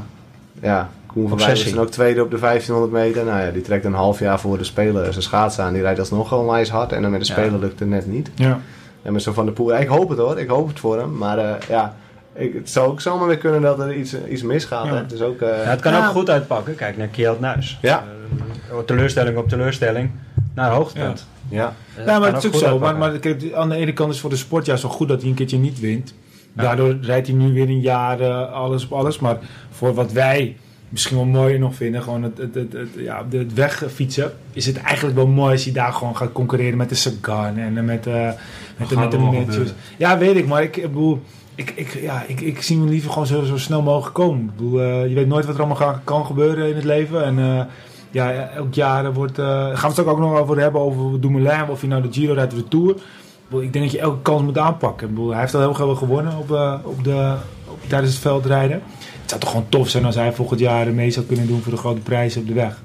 [0.60, 3.24] ja, Koen van Wijs is ook tweede op de 1500 meter.
[3.24, 5.72] Nou ja, die trekt een half jaar voor de Speler zijn schaats aan.
[5.72, 7.32] Die rijdt alsnog wel onwijs hard en dan met de Ja.
[7.32, 8.30] Speler lukt het net niet.
[8.34, 8.58] Ja.
[9.02, 11.16] En met zo van de Poel, ik hoop het hoor, ik hoop het voor hem.
[11.18, 11.94] Maar eh, ja,
[12.34, 14.84] ik, het zou ook zomaar weer kunnen dat er iets, iets misgaat.
[14.86, 14.92] Ja.
[14.92, 14.98] Hè?
[14.98, 16.06] Het is ook, eh, Ja, het kan Ja.
[16.06, 16.74] ook goed uitpakken.
[16.74, 17.78] Kijk naar Kjeld Nuis.
[17.82, 18.04] Ja.
[18.70, 20.10] Eh, teleurstelling op teleurstelling
[20.54, 21.26] naar hoogtepunt.
[21.48, 21.74] ja.
[22.06, 22.78] Ja, maar het is ook zo.
[22.78, 25.20] Maar, maar kijk, aan de ene kant is voor de sport juist wel goed dat
[25.20, 26.14] hij een keertje niet wint.
[26.52, 29.18] Daardoor rijdt hij nu weer een jaar eh, alles op alles.
[29.18, 29.36] Maar
[29.70, 30.56] voor wat wij
[30.88, 34.66] misschien wel mooier nog vinden, gewoon het, het, het, het, ja, de- het wegfietsen, is
[34.66, 38.06] het eigenlijk wel mooi als hij daar gewoon gaat concurreren met de Sagan en met,
[38.06, 38.30] eh
[38.76, 39.72] met, met de Matthews.
[39.98, 41.22] Ja, weet ik, maar ik, ik bedoel.
[41.62, 44.44] Ik, ik, ja, ik, ik zie hem liever gewoon zo, zo snel mogelijk komen.
[44.44, 47.24] Ik bedoel, eh, je weet nooit wat er allemaal kan gebeuren in het leven.
[47.24, 47.64] En eh,
[48.10, 51.80] ja, elk jaar wordt, eh, gaan we het ook nog over hebben over Dumoulin, of
[51.80, 52.94] hij nou de Giro rijdt of de Tour.
[53.62, 55.08] Ik, denk dat je elke kans moet aanpakken.
[55.08, 56.50] Ik bedoel, hij heeft al heel veel gewonnen op,
[56.84, 57.34] op de,
[57.68, 58.82] op, tijdens het veldrijden.
[59.20, 61.72] Het zou toch gewoon tof zijn als hij volgend jaar mee zou kunnen doen voor
[61.72, 62.82] de grote prijzen op de weg.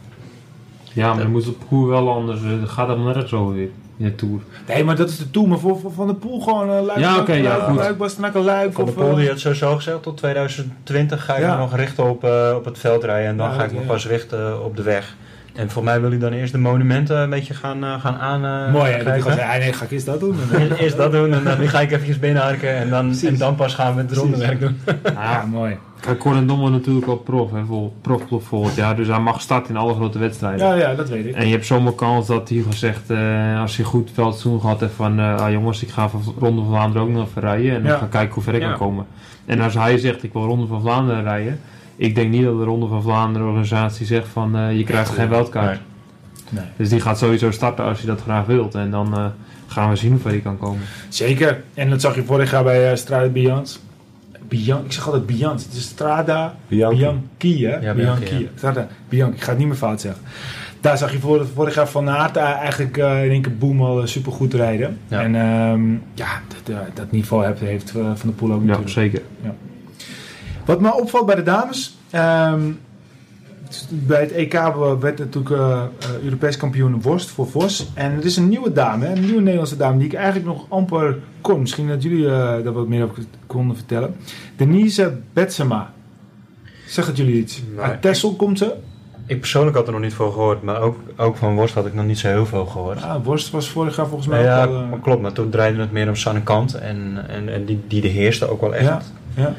[0.94, 2.42] Ja, maar dan moet het koer wel anders.
[2.42, 3.70] Dat gaat helemaal nergens over weer.
[3.98, 4.40] In de Tour.
[4.68, 5.48] Nee, maar dat is de Tour.
[5.48, 7.76] Maar voor, voor Van de Poel gewoon uh, Luik, Ja, oké, ja, Luik, goed.
[7.76, 8.74] Luik.
[8.74, 11.54] Van de of, Poel eh, die had sowieso gezegd, tot 2020 ga ik Ja.
[11.54, 13.30] me nog richten op, eh, op het veldrijden.
[13.30, 13.86] En dan Ja, ga ik me ja.
[13.86, 15.16] pas richten op de weg.
[15.58, 18.46] En voor mij wil hij dan eerst de monumenten een beetje gaan, eh, gaan aan.
[18.68, 20.36] eh, Mooi, gewoon zei, ah, nee, ga ik eerst dat doen?
[20.54, 23.30] En dan- Eerst dat doen en dan ga ik eventjes binnenharken en dan, Precies.
[23.30, 24.78] en dan pas gaan we het rondewerk doen.
[25.14, 25.78] Ja, mooi.
[26.00, 28.96] Kijk, Corin Dommel natuurlijk wel prof, hè, vol, profploeg volgend jaar.
[28.96, 30.68] Dus hij mag starten in alle grote wedstrijden.
[30.68, 31.36] Ja, ja, dat weet ik.
[31.36, 34.94] En je hebt zomaar kans dat hij gezegd, eh, als hij goed veldseizoen gehad heeft
[34.94, 37.94] van, ah jongens, ik ga van Ronde van Vlaanderen ook nog even rijden en Ja.
[37.94, 38.68] ik ga kijken hoe ver ik Ja.
[38.70, 39.06] kan komen.
[39.46, 41.60] En als hij zegt, ik wil Ronde van Vlaanderen rijden,
[41.98, 45.30] ik denk niet dat de Ronde van Vlaanderen organisatie zegt van, eh, je krijgt geen
[45.30, 45.80] weldkaart.
[45.80, 45.86] Nee.
[46.50, 46.66] Nee.
[46.78, 48.76] Dus die gaat sowieso starten als je dat graag wilt.
[48.76, 49.26] En dan eh,
[49.68, 50.82] gaan we zien hoe ver hij kan komen.
[51.10, 51.64] Zeker.
[51.74, 53.78] En dat zag je vorig jaar bij uh, Strade Bianchi.
[54.48, 55.66] Bian, ik zeg altijd Bianchi.
[55.66, 56.98] Het is Strada Bianchi.
[56.98, 57.76] Bianchi, hè?
[57.76, 58.20] Ja, Bianchi.
[58.20, 58.50] Bianchi, ja.
[58.56, 59.36] Strada Bianchi.
[59.36, 60.22] Ik ga het niet meer fout zeggen.
[60.82, 63.96] Daar zag je vorig, vorig jaar Van Aert eigenlijk eh, in één keer boom al
[63.96, 64.98] super supergoed rijden.
[65.08, 65.22] Ja.
[65.22, 68.92] En ehm, ja, dat, dat niveau heeft, heeft Van de Poel ook Ja, natuurlijk.
[68.92, 69.22] zeker.
[70.68, 71.98] Wat me opvalt bij de dames.
[72.10, 72.62] ehm,
[73.90, 74.54] bij het EK
[75.00, 75.84] werd natuurlijk eh,
[76.24, 77.92] Europees kampioen worst voor Vos.
[77.94, 81.18] En er is een nieuwe dame, een nieuwe Nederlandse dame, die ik eigenlijk nog amper
[81.42, 81.60] kon.
[81.60, 82.32] Misschien dat jullie eh,
[82.64, 84.16] daar wat meer over konden vertellen.
[84.56, 85.94] Denise Betsema.
[86.88, 87.62] Zegt het jullie iets?
[87.76, 87.86] Nee.
[87.86, 88.74] Uit Texel komt ze.
[89.26, 91.94] Ik persoonlijk had er nog niet veel gehoord, maar ook, ook van Worst had ik
[91.94, 93.04] nog niet zo heel veel gehoord.
[93.04, 95.92] Ah, worst was vorig jaar volgens mij ja, ook maar klopt, maar toen draaide het
[95.92, 98.86] meer om Sanne Kant en, en, en die, die de heerste ook wel echt.
[98.86, 99.02] Ja,
[99.36, 99.54] ja,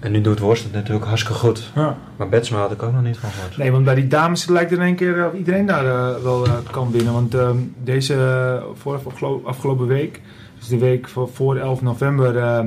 [0.00, 1.70] En nu doet Worst het natuurlijk hartstikke goed.
[1.74, 1.96] ja.
[2.16, 3.56] Maar Betsma had ik ook nog niet van gehoord.
[3.56, 6.46] Nee, want bij die dames lijkt er in één keer uh, iedereen daar uh, wel
[6.46, 7.12] uh, kan winnen.
[7.12, 7.50] Want uh,
[7.84, 10.20] deze voor, afgelo afgelopen week,
[10.58, 12.60] dus de week voor, voor 11 november, uh,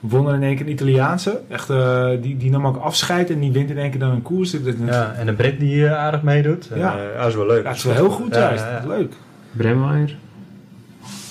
[0.00, 1.40] won er in één keer een Italiaanse.
[1.48, 4.22] Echt, uh, die, die nam ook afscheid en die wint in één keer dan een
[4.22, 4.50] koers.
[4.50, 6.70] Dat, ja, en een Brit die aardig meedoet.
[6.74, 6.96] Ja.
[6.96, 7.62] Uh, dat is wel leuk.
[7.62, 8.64] Ja, het is wel heel goed, juist.
[8.64, 8.86] Ja, ja, ja.
[8.86, 9.12] Leuk.
[9.52, 10.16] Bremweijer.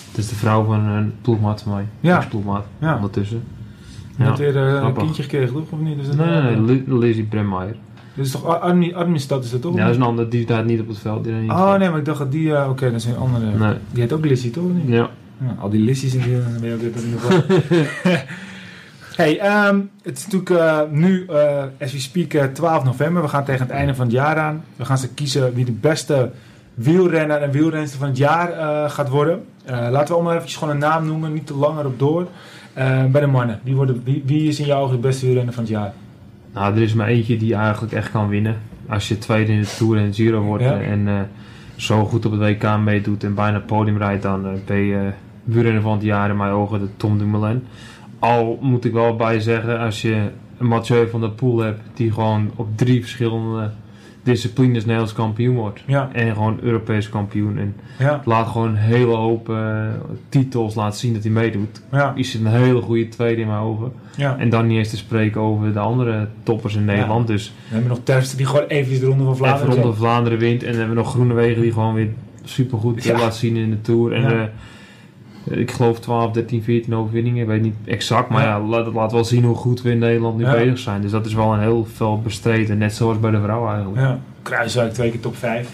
[0.08, 1.86] Het is de vrouw van een ploegmaat van mij.
[2.00, 2.26] Ja.
[2.30, 2.96] Ploegmaat, ja.
[2.96, 3.44] ondertussen.
[4.18, 5.72] Net weer uh, een kindje gekregen, toch?
[5.72, 5.98] Of niet?
[5.98, 7.28] Dus nee, nee, nee, Lizzie
[8.26, 9.76] is toch Armin, Arminstad, is dat toch?
[9.76, 11.28] Ja, dat is een ander, die staat niet op het veld.
[11.28, 13.46] Oh nee, maar ik dacht dat die, uh, oké, okay, dat is een andere.
[13.58, 13.74] Nee.
[13.92, 14.74] Die heet ook Lizzie, toch?
[14.74, 14.88] Niet?
[14.88, 15.10] Ja.
[15.38, 15.56] ja.
[15.60, 18.24] Al die Lizzie's in die, dan ben je ook weer in de
[19.18, 23.22] Hey, um, het is natuurlijk uh, nu, uh, as we speak, uh, 12 november.
[23.22, 24.64] We gaan tegen het einde van het jaar aan.
[24.76, 26.32] We gaan ze kiezen wie de beste
[26.74, 29.44] wielrenner en wielrenster van het jaar gaat worden.
[29.66, 32.28] laten we allemaal eventjes gewoon een naam noemen, niet te lang erop door.
[33.12, 35.64] Bij de mannen, wie, worden, wie, wie, is in jouw ogen de beste wielrenner van
[35.64, 35.94] het jaar?
[36.54, 38.58] Nou, er is maar eentje die eigenlijk echt kan winnen.
[38.88, 40.80] Als je tweede in de Tour en Giro wordt ja.
[40.80, 41.30] en
[41.76, 45.12] zo goed op het WK meedoet en bijna podium rijdt, dan ben je
[45.44, 47.64] wielrenner van het jaar in mijn ogen de Tom Dumoulin.
[48.20, 52.12] Al moet ik wel bij zeggen, als je een Mathieu van der Poel hebt die
[52.12, 53.72] gewoon op drie verschillende
[54.32, 55.84] disciplines Nederlands kampioen wordt.
[55.86, 56.10] Ja.
[56.14, 57.58] En gewoon Europees kampioen.
[57.58, 58.22] En ja.
[58.26, 59.86] laat gewoon een hele hoop uh,
[60.30, 61.82] titels laten zien dat hij meedoet.
[61.92, 62.14] Ja.
[62.16, 63.92] Is een hele goede tweede in mijn ogen.
[64.16, 64.38] Ja.
[64.38, 67.28] En dan niet eens te spreken over de andere toppers in Nederland.
[67.28, 70.08] Dus we hebben nog Terpstra die gewoon even de Ronde van Vlaanderen Even Ronde van
[70.08, 70.64] Vlaanderen wint.
[70.64, 72.10] En dan hebben we nog Groenewegen die gewoon weer
[72.44, 73.20] supergoed ja.
[73.20, 74.14] laat zien in de Tour.
[74.14, 74.42] En uh,
[75.50, 77.42] ik geloof 12, 13, 14 overwinningen.
[77.42, 78.30] Ik weet niet exact.
[78.30, 80.52] Maar ja, ja laat, laat wel zien hoe goed we in Nederland nu ja.
[80.52, 81.02] bezig zijn.
[81.02, 82.78] Dus dat is wel een heel veel bestreden.
[82.78, 83.98] Net zoals bij de vrouw eigenlijk.
[83.98, 84.20] Ja.
[84.42, 85.70] Kruiswijk twee keer top 5.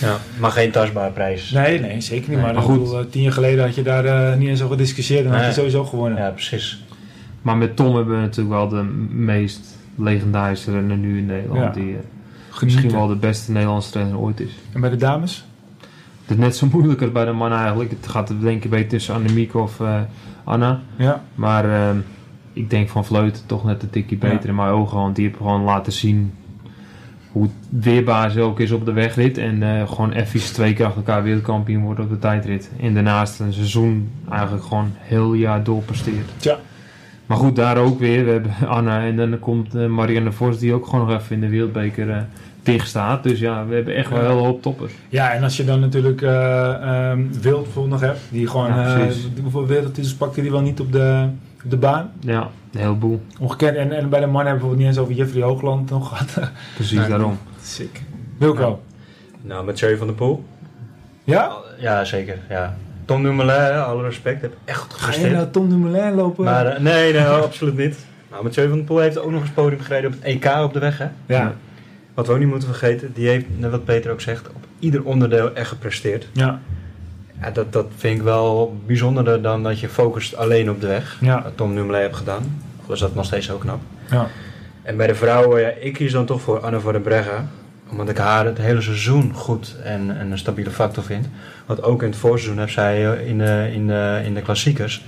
[0.00, 1.50] Ja, maar geen tastbare prijs.
[1.50, 2.38] Nee, nee, zeker niet.
[2.38, 2.82] Nee, maar, maar goed.
[2.82, 5.22] Bedoel, tien jaar geleden had je daar uh, niet eens over gediscussieerd.
[5.22, 5.40] Dan nee.
[5.40, 6.18] had je sowieso gewonnen.
[6.18, 6.84] Ja, precies.
[7.42, 9.60] Maar met Tom hebben we natuurlijk wel de meest
[9.96, 11.74] legendarische renner nu in Nederland.
[11.74, 11.80] Ja.
[11.80, 14.50] Die uh, misschien wel de beste Nederlandse trainer ooit is.
[14.72, 15.44] En bij de dames?
[16.26, 17.90] Het is net zo moeilijker bij de man eigenlijk.
[17.90, 20.00] Het gaat er denk ik een beetje tussen Annemiek of uh,
[20.44, 20.80] Anna.
[20.96, 21.22] Ja.
[21.34, 21.88] Maar uh,
[22.52, 24.48] ik denk van Vleuten toch net een tikje beter ja.
[24.48, 24.98] in mijn ogen.
[24.98, 26.34] Want die heeft gewoon laten zien
[27.32, 29.38] hoe weerbaar ze ook is op de wegrit.
[29.38, 32.70] En uh, gewoon even twee keer achter elkaar wereldkampioen wordt op de tijdrit.
[32.80, 36.30] En daarnaast een seizoen eigenlijk gewoon heel jaar doorpresteert.
[36.40, 36.58] Ja.
[37.26, 38.24] Maar goed, daar ook weer.
[38.24, 41.40] We hebben Anna en dan komt uh, Marianne Vos die ook gewoon nog even in
[41.40, 42.26] de wereldbeker
[42.64, 43.22] dicht staat.
[43.22, 44.92] Dus ja, we hebben echt wel hele hoop toppers.
[45.08, 48.86] Ja, en als je dan natuurlijk eh ehm, Wild bijvoorbeeld nog hebt, die gewoon, Ja,
[48.86, 49.26] eh, precies.
[49.42, 51.28] hoeveel wereldtitels pakte die wel niet op de,
[51.64, 52.12] op de baan?
[52.20, 53.22] Ja, een heleboel.
[53.40, 53.76] Ongekend.
[53.76, 56.50] En, en bij de mannen hebben we bijvoorbeeld niet eens over Jeffrey Hoogland nog gehad.
[56.74, 57.08] Precies Nee.
[57.08, 57.38] daarom.
[57.62, 58.02] Sick.
[58.38, 58.80] Wilco.
[59.42, 60.44] Nou, met Mathieu van der Poel.
[61.24, 61.52] Ja?
[61.78, 62.38] Ja, zeker.
[62.48, 62.76] Ja.
[63.04, 66.44] Tom Dumoulin, alle respect, heb echt goed Ga je nou Tom Dumoulin lopen?
[66.44, 67.96] Maar eh, nee, nee, absoluut niet.
[68.30, 70.72] Nou, Mathieu van der Poel heeft ook nog eens podium gereden op het EK op
[70.72, 71.06] de weg, hè.
[71.26, 71.54] ja.
[72.14, 75.04] Wat we ook niet moeten vergeten, die heeft, net wat Peter ook zegt, op ieder
[75.04, 76.28] onderdeel echt gepresteerd.
[76.32, 76.60] Ja.
[77.40, 81.18] Ja, dat, dat vind ik wel bijzonderder dan dat je focust alleen op de weg.
[81.20, 81.42] Ja.
[81.42, 82.60] Wat Tom Dumoulin heeft gedaan.
[82.86, 83.80] Al is dat nog steeds zo knap.
[84.10, 84.26] Ja.
[84.82, 87.50] En bij de vrouwen, ja, ik kies dan toch voor Anne van der Breggen.
[87.90, 91.28] Omdat ik haar het hele seizoen goed en, en een stabiele factor vind.
[91.66, 95.04] Want ook in het voorseizoen heeft zij eh, in de, in de, in de klassiekers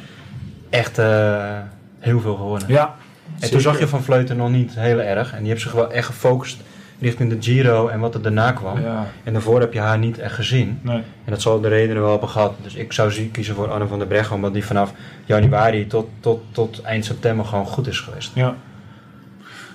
[0.71, 1.59] echt eh,
[1.99, 2.69] heel veel gewonnen.
[2.69, 2.95] Ja.
[3.41, 5.33] en toen zag je van Vleuten nog niet heel erg.
[5.33, 6.61] En die heeft zich wel echt gefocust
[7.01, 8.81] richting de Giro en wat er daarna kwam.
[8.81, 10.79] Ja, En daarvoor heb je haar niet echt gezien.
[10.83, 10.97] nee.
[10.97, 12.53] En dat zal de redenen wel hebben gehad.
[12.63, 14.93] Dus ik zou zie- kiezen voor Anne van der Breggen, omdat die vanaf
[15.25, 18.31] januari tot, tot, tot eind september gewoon goed is geweest.
[18.35, 18.55] Ja.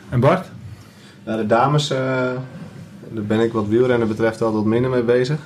[0.09, 0.47] En Bart?
[1.23, 1.97] Ja, de dames, eh,
[3.09, 5.37] daar ben ik wat wielrennen betreft altijd wat minder mee bezig.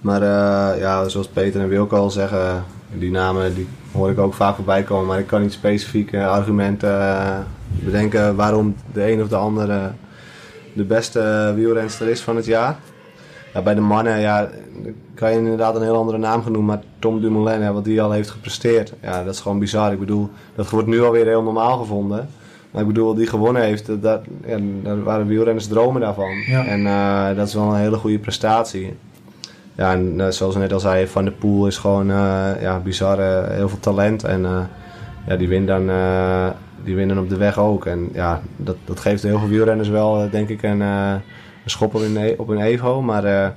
[0.00, 4.34] Maar eh, ja, zoals Peter en Wilco al zeggen, die namen die hoor ik ook
[4.34, 5.06] vaak voorbij komen.
[5.06, 7.38] Maar ik kan niet specifieke argumenten eh,
[7.84, 9.84] bedenken waarom de een of de ander eh,
[10.76, 12.76] de beste wielrenster is van het jaar.
[13.54, 14.48] Ja, bij de mannen ja,
[15.14, 16.74] kan je inderdaad een heel andere naam gaan noemen.
[16.74, 19.92] Maar Tom Dumoulin, ja, wat die al heeft gepresteerd, ja, dat is gewoon bizar.
[19.92, 22.28] Ik bedoel, dat wordt nu alweer heel normaal gevonden.
[22.70, 24.58] Maar ik bedoel, wat die gewonnen heeft, dat, dat, ja,
[25.04, 26.30] waren wielrenners dromen daarvan.
[26.46, 26.64] Ja.
[26.64, 28.96] En eh, dat is wel een hele goede prestatie.
[29.74, 32.78] Ja, en eh, zoals ik net al zei, Van der Poel is gewoon eh, ja,
[32.78, 34.24] bizar, eh, heel veel talent.
[34.24, 34.60] En eh,
[35.26, 36.48] ja, die wint dan eh,
[36.86, 37.86] die winnen op de weg ook.
[37.86, 41.10] En ja, dat, dat geeft heel veel wielrenners wel, eh, denk ik, een, eh,
[41.64, 43.02] een schop op hun, e- op ego.
[43.02, 43.48] Maar eh,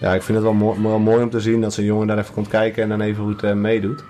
[0.00, 2.18] ja, ik vind het wel, mo- wel mooi om te zien dat zo'n jongen daar
[2.18, 4.04] even komt kijken en dan even goed meedoet.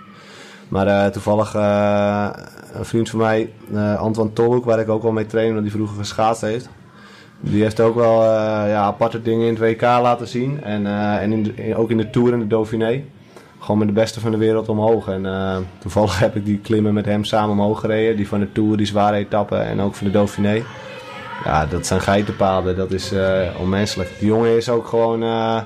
[0.68, 5.48] Maar toevallig een vriend van mij, eh Antoine Tolhoek, waar ik ook wel mee train,
[5.48, 6.68] omdat hij vroeger geschaatst heeft.
[7.40, 8.22] Die heeft ook wel
[8.68, 10.62] ja, aparte dingen in het WK laten zien.
[10.62, 10.86] En,
[11.20, 13.02] en in- ook in de Tour en de Dauphiné.
[13.64, 15.08] Gewoon met de beste van de wereld omhoog.
[15.08, 18.16] En eh, toevallig heb ik die klimmen met hem samen omhoog gereden.
[18.16, 20.62] Die van de Tour, die zware etappe en ook van de Dauphiné.
[21.44, 22.76] Ja, dat zijn geitenpaden.
[22.76, 24.10] Dat is eh, onmenselijk.
[24.18, 25.60] Die jongen is ook gewoon eh,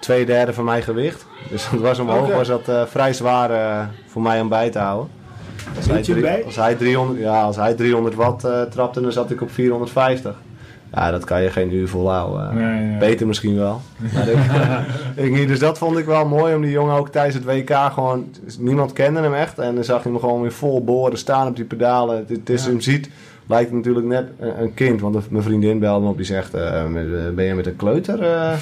[0.00, 1.26] twee derde van mijn gewicht.
[1.50, 5.10] Dus dat was omhoog was dat vrij zwaar voor mij om bij te houden.
[5.76, 9.42] Als hij, drie- als, hij 300, ja, als hij 300 watt trapte, dan zat ik
[9.42, 10.34] op 450.
[10.96, 12.54] Ja, dat kan je geen uur volhouden.
[12.54, 12.98] Nee.
[12.98, 13.80] Peter misschien wel.
[14.14, 14.28] Maar
[15.16, 15.48] ik, ik.
[15.48, 18.28] Dus dat vond ik wel mooi om die jongen ook tijdens het WK gewoon...
[18.58, 19.58] Niemand kende hem echt.
[19.58, 22.16] En dan zag je hem gewoon weer vol boren staan op die pedalen.
[22.16, 23.10] Het, het is hem ziet,
[23.48, 25.00] lijkt het natuurlijk net een, een kind.
[25.00, 26.16] Want mijn vriendin belde me op.
[26.16, 26.90] Die zegt, eh, eh,
[27.34, 28.52] ben je met een kleuter eh,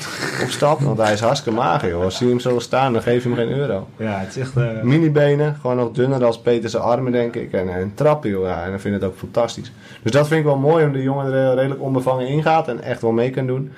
[0.43, 0.81] op stap?
[0.81, 2.03] Want hij is hartstikke mager joh.
[2.03, 3.89] Als je hem zo staan, dan geef je hem geen euro.
[3.97, 4.57] Ja, het is echt...
[4.57, 7.53] eh, Minibenen, gewoon nog dunner als Peter zijn armen, denk ik.
[7.53, 8.47] En, en trappen, joh.
[8.47, 9.73] Ja, en dan vind ik het ook fantastisch.
[10.03, 12.83] Dus dat vind ik wel mooi, om de jongen er eh, redelijk onbevangen ingaat en
[12.83, 13.73] echt wel mee kan doen.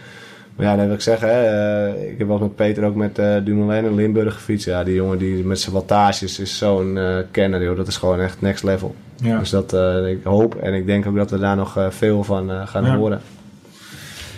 [0.56, 1.42] Maar ja, dat wil ik zeggen, hè,
[1.86, 4.66] eh, ik heb wel met Peter ook met eh Dumoulin in Limburg gefietst.
[4.66, 7.76] Ja, die jongen die met zijn wattages is zo'n eh kenner, joh.
[7.76, 8.94] Dat is gewoon echt next level.
[9.16, 9.38] Ja.
[9.38, 12.24] Dus dat eh, ik hoop en ik denk ook dat we daar nog eh, veel
[12.24, 12.96] van eh, gaan Ja.
[12.96, 13.20] horen.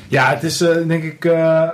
[0.08, 1.32] Ja, het is denk ik,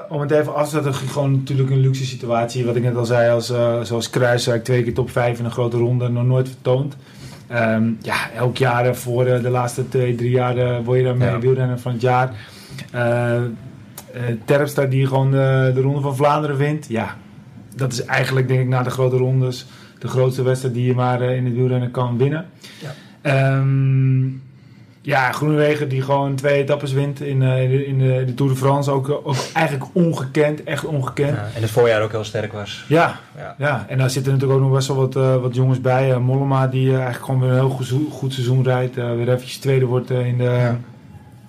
[0.09, 2.64] om het even af te zetten, gewoon natuurlijk een luxe situatie.
[2.64, 5.77] Wat ik net al zei, als, zoals Kruiswijk twee keer top 5 in een grote
[5.77, 6.97] ronde nog nooit vertoond.
[7.47, 11.38] Ehm, ja, elk jaar voor de laatste twee, drie jaar word je daarmee Ja.
[11.38, 12.31] wielrenner van het jaar.
[14.45, 16.87] Terpstra die gewoon de, de Ronde van Vlaanderen wint.
[16.88, 17.17] Ja,
[17.77, 19.67] dat is eigenlijk denk ik na de grote rondes
[20.05, 22.47] de grootste wedstrijd die je maar eh, in het wielrennen kan winnen.
[22.81, 22.95] Ja.
[23.23, 24.25] Ehm,
[25.01, 28.59] ja, Groenewegen die gewoon twee etappes wint in, eh, in, de, in de, Tour de
[28.59, 28.90] France.
[28.90, 31.37] Ook, ook eigenlijk ongekend, echt ongekend.
[31.37, 32.85] Ja, en het voorjaar ook heel sterk was.
[32.88, 33.55] Ja, Ja.
[33.59, 33.85] ja.
[33.88, 36.11] en daar zitten natuurlijk ook nog best wel wat, eh, wat jongens bij.
[36.12, 38.97] Eh, Mollema die eh, eigenlijk gewoon weer een heel goed, seizoen- goed seizoen rijdt.
[38.97, 40.71] eh, weer eventjes tweede wordt eh, in de,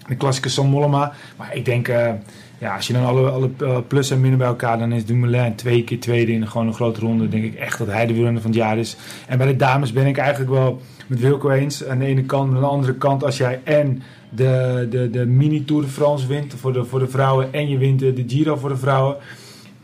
[0.07, 1.11] de klassieke San Mollema.
[1.37, 2.11] Maar ik denk, eh,
[2.57, 4.79] ja, als je dan alle, alle eh, plus en minnen bij elkaar...
[4.79, 7.29] dan is Dumoulin twee keer tweede in gewoon een grote ronde.
[7.29, 8.97] denk ik echt dat hij de wielrenner van het jaar is.
[9.27, 11.85] En bij de dames ben ik eigenlijk wel met Wilco eens.
[11.85, 13.23] Aan de ene kant, aan de andere kant...
[13.23, 17.07] als jij en de, de, de mini Tour de France wint voor de, voor de
[17.07, 17.53] vrouwen...
[17.53, 19.15] en je wint de Giro voor de vrouwen...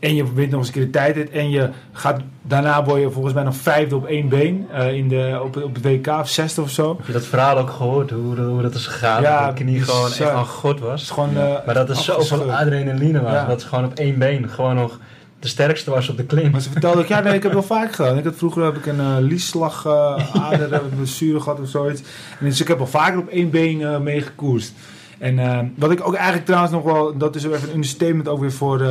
[0.02, 1.30] En je wint nog eens een keer de tijdrit.
[1.30, 4.66] En je gaat daarna word je volgens mij nog vijfde op één been.
[4.72, 6.96] eh, in de, op, op het WK of zesde of zo.
[6.96, 9.22] Heb je dat verhaal ook gehoord, hoe, hoe dat is gegaan?
[9.22, 11.10] Ja, dat de knie gewoon echt aan god Het is was.
[11.10, 13.32] gewoon, eh, Maar dat is zoveel adrenaline was.
[13.32, 13.46] Ja.
[13.46, 14.98] Dat ze gewoon op één been gewoon nog
[15.38, 16.50] de sterkste was op de klim.
[16.50, 18.18] Maar ze vertelde ook, ja nee, ik heb wel vaak gedaan.
[18.18, 22.02] Ik had, vroeger heb ik een uh, liesslag uh, ader, blessure gehad of zoiets.
[22.38, 24.72] En dus ik heb al vaker op één been uh, meegekoerst.
[25.18, 28.40] En uh, wat ik ook eigenlijk trouwens nog wel, dat is even een understatement ook
[28.40, 28.82] weer voor,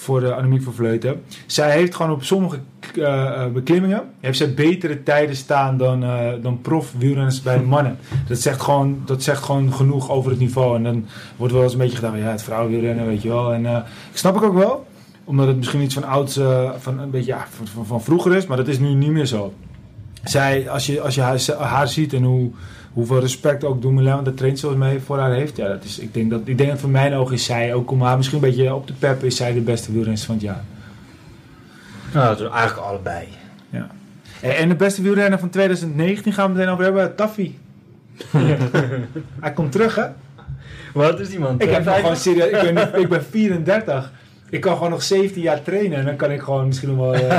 [0.00, 1.22] voor de Annemiek van Vleuten.
[1.46, 2.58] Zij heeft gewoon op sommige
[2.94, 7.98] uh, beklimmingen, heeft zij betere tijden staan dan, uh, dan prof wielrenners bij de mannen.
[8.28, 10.76] Dat zegt, gewoon, dat zegt gewoon genoeg over het niveau.
[10.76, 13.52] En dan wordt wel eens een beetje gedaan, ja het vrouwenwielrennen weet je wel.
[13.52, 13.78] En uh,
[14.12, 14.86] snap ik ook wel
[15.24, 16.40] omdat het misschien iets van ouds,
[16.78, 19.52] van een beetje ja, van, van, vroeger is, maar dat is nu niet meer zo.
[20.24, 22.50] Zij, als je, als je haar ziet en hoe,
[22.92, 25.98] hoeveel respect ook Dumoulin, want de traint zoals mee voor haar heeft, ja, dat is,
[25.98, 28.38] ik denk dat, ik denk dat voor mijn ogen is zij ook om haar misschien
[28.38, 30.64] een beetje op de pep is zij de beste wielrenner van het jaar.
[32.12, 33.28] Nou, dat eigenlijk allebei.
[33.70, 33.86] Ja.
[34.40, 37.52] En de beste wielrenner van 2019 gaan we meteen over hebben, Taffy.
[39.40, 40.06] Hij komt terug, hè?
[40.92, 41.60] Wat is die man?
[41.60, 44.12] Ik, heb gewoon serieus, ik, ben, ik ben 34.
[44.50, 47.14] Ik kan gewoon nog 17 jaar trainen en dan kan ik gewoon misschien nog wel
[47.24, 47.38] uh,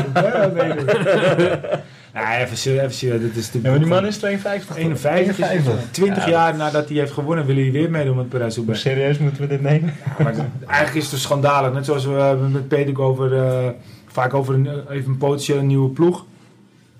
[2.14, 2.32] meedoen.
[2.32, 3.22] Ja, even serieus, even serieus.
[3.22, 4.78] Dit is de Ja, maar die man is 52.
[4.78, 5.38] 51.
[5.38, 5.92] is 51.
[5.92, 9.18] 20 Ja, jaar nadat hij heeft gewonnen, wil hij weer meedoen met parijs roubaix serieus
[9.18, 9.94] moeten we dit nemen?
[10.20, 10.34] Maar
[10.68, 11.74] eigenlijk is het schandalig.
[11.74, 13.70] Net zoals we eh, met Peter ook over, eh,
[14.08, 16.26] vaak over een, even een potentiële nieuwe ploeg.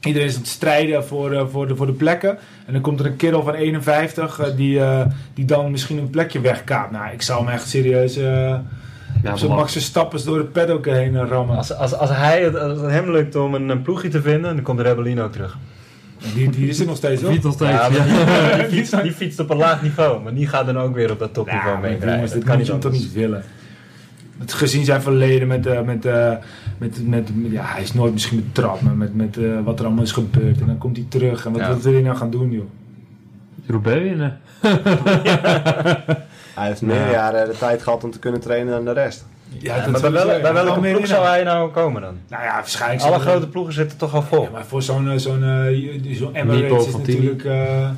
[0.04, 2.38] Iedereen is aan het strijden voor, eh, voor, de, voor de plekken.
[2.66, 6.10] En dan komt er een kerel van 51 eh, die, eh, die dan misschien een
[6.10, 6.92] plekje wegkaapt.
[6.92, 8.56] Nou, ik zou hem echt serieus eh
[9.24, 9.74] Ja, op zijn belachelijk.
[9.76, 11.58] Max stappers door de paddock heen eh, rammen.
[11.58, 14.56] Als, als, als, hij het, als het hem lukt om een, een ploegje te vinden,
[14.56, 15.58] dan komt de Rebellin ook terug.
[16.34, 17.32] Die, die is er nog steeds op.
[17.32, 17.72] Fiets nog steeds.
[17.72, 20.66] Ja, Ja, maar die, die, fietst, die fietst op een laag niveau, maar die gaat
[20.66, 22.14] dan ook weer op dat topniveau meedraaien.
[22.14, 23.44] jongens, Dat dit kan je toch niet willen.
[24.38, 26.34] Het gezien zijn verleden met, eh, met, eh,
[26.78, 30.04] met, met, ja, hij is nooit misschien betrapt, maar met, met eh, wat er allemaal
[30.04, 30.60] is gebeurd.
[30.60, 31.46] En dan komt hij terug.
[31.46, 32.70] En wat, wil hij nou gaan doen, joh?
[33.68, 34.40] Roubaix winnen.
[36.56, 37.12] Hij heeft meer Ja.
[37.12, 39.26] jaren de tijd gehad om te kunnen trainen dan de rest.
[39.58, 42.14] Ja, Ja, maar bij, wel, bij welke ploeg zou hij nou komen dan?
[42.30, 43.02] Nou ja, waarschijnlijk.
[43.04, 44.44] Alle grote ploegen zitten toch al vol.
[44.44, 45.66] Ja, maar voor zo'n eh, zo'n eh,
[46.34, 47.44] Emirates Nippo is natuurlijk...
[47.46, 47.90] eh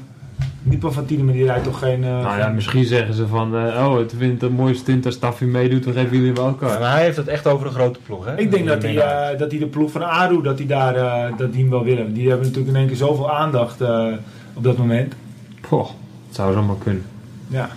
[0.65, 2.03] Nippo Fantini, maar die rijdt toch geen...
[2.03, 5.17] eh, Nou ja, misschien zeggen ze van, eh, oh, het wint een mooie stint als
[5.17, 6.79] Taffy meedoet, dan geven jullie wel Ja, elkaar.
[6.79, 8.37] maar hij heeft het echt over een grote ploeg, hè?
[8.37, 10.95] Ik denk dat hij, Die- eh, dat hij de ploeg van Aru, dat hij daar
[10.95, 12.13] eh, dat die hem wel willen.
[12.13, 14.05] Die hebben natuurlijk in één keer zoveel aandacht eh,
[14.53, 15.13] op dat moment.
[15.69, 15.87] Poh,
[16.27, 17.03] het zou zomaar kunnen.
[17.47, 17.69] Ja,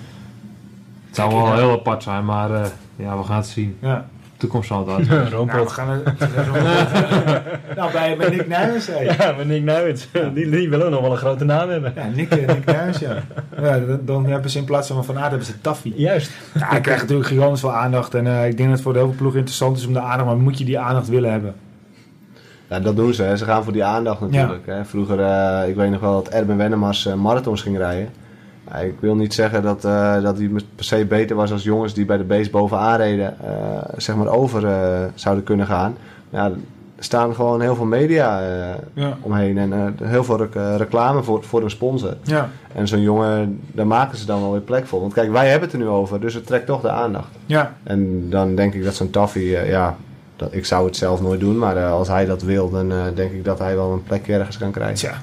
[1.17, 3.77] zou wel heel apart zijn, maar eh, ja, we gaan het zien.
[3.81, 4.07] ja.
[4.33, 5.09] De toekomst zal het uit.
[5.31, 6.19] Nou, we gaan het...
[7.77, 9.15] nou, bij, bij Nick je.
[9.19, 11.93] Ja, maar Nick Nuit, die, die willen nog wel een grote naam hebben.
[11.97, 13.23] Ja, Nick, eh, Nick Nijmers, ja.
[13.63, 15.93] ja dan, dan hebben ze in plaats van Van Aert hebben ze Taffy.
[15.97, 16.31] Juist.
[16.55, 18.15] Ja, hij krijgt natuurlijk gigantisch veel aandacht.
[18.15, 20.01] En eh, ik denk dat het voor de heel veel ploegen interessant is om de
[20.01, 20.25] aandacht...
[20.25, 21.55] Maar moet je die aandacht willen hebben?
[22.69, 23.23] Ja, dat doen ze.
[23.23, 23.37] Hè.
[23.37, 24.67] Ze gaan voor die aandacht natuurlijk.
[24.67, 24.85] Hè.
[24.85, 28.09] Vroeger, eh, ik weet nog wel dat Erben Wennemars eh, marathons ging rijden.
[28.71, 31.95] Ja, ik wil niet zeggen dat, eh, dat hij per se beter was als jongens
[31.95, 33.53] die bij de beest bovenaan reden, eh,
[33.97, 35.97] zeg maar over eh, zouden kunnen gaan.
[36.31, 36.45] Ja,
[36.99, 38.41] er staan gewoon heel veel media
[38.93, 39.17] Ja.
[39.21, 42.17] omheen en heel veel rec- reclame voor, voor een sponsor.
[42.23, 45.01] Ja, En zo'n jongen, daar maken ze dan wel weer plek voor.
[45.01, 47.29] Want kijk, wij hebben het er nu over, dus het trekt toch de aandacht.
[47.47, 47.73] ja.
[47.83, 49.97] En dan denk ik dat zo'n Taffy, ja,
[50.37, 53.45] dat, ik zou het zelf nooit doen, maar als hij dat wil, dan denk ik
[53.45, 55.09] dat hij wel een plekje ergens kan krijgen.
[55.09, 55.17] Het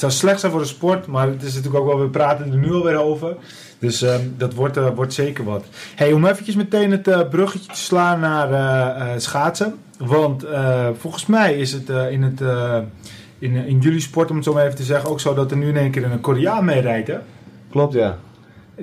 [0.00, 2.58] zou slecht zijn voor de sport, maar het is natuurlijk ook wel, we praten er
[2.58, 3.36] nu alweer over.
[3.78, 5.64] Dus ehm, dat wordt, eh, wordt zeker wat.
[5.94, 9.74] Hey, om eventjes meteen het eh, bruggetje te slaan naar eh, schaatsen.
[9.98, 10.44] Want
[10.98, 12.40] volgens mij is het in, het,
[13.38, 15.56] in, in jullie sport, om het zo maar even te zeggen, ook zo dat er
[15.56, 17.08] nu in één keer een Koreaan mee rijdt.
[17.08, 17.16] Hè?
[17.70, 18.16] Klopt, ja.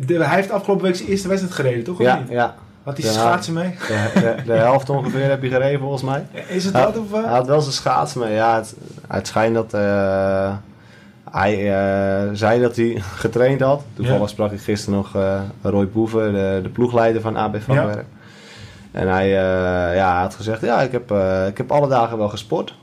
[0.05, 2.01] De- hij heeft afgelopen week zijn eerste wedstrijd gereden, toch?
[2.01, 2.29] Ja, niet?
[2.29, 2.55] ja.
[2.83, 3.75] Had hij schaatsen mee?
[3.87, 6.25] De, de, de helft ongeveer heb je gereden volgens mij.
[6.47, 6.97] Is het dat?
[6.97, 7.11] Of?
[7.11, 8.33] Hij had wel zijn schaatsen mee.
[8.33, 8.75] Ja, het,
[9.07, 9.71] het schijnt dat
[11.31, 13.83] hij eh, zei dat hij getraind had.
[13.93, 14.27] Toevallig Ja.
[14.27, 17.55] sprak ik gisteren nog eh, Roy Boeven, de, de ploegleider van AB.
[18.91, 21.11] En hij, eh, ja, had gezegd, ja, ik heb,
[21.47, 22.73] ik heb alle dagen wel gesport.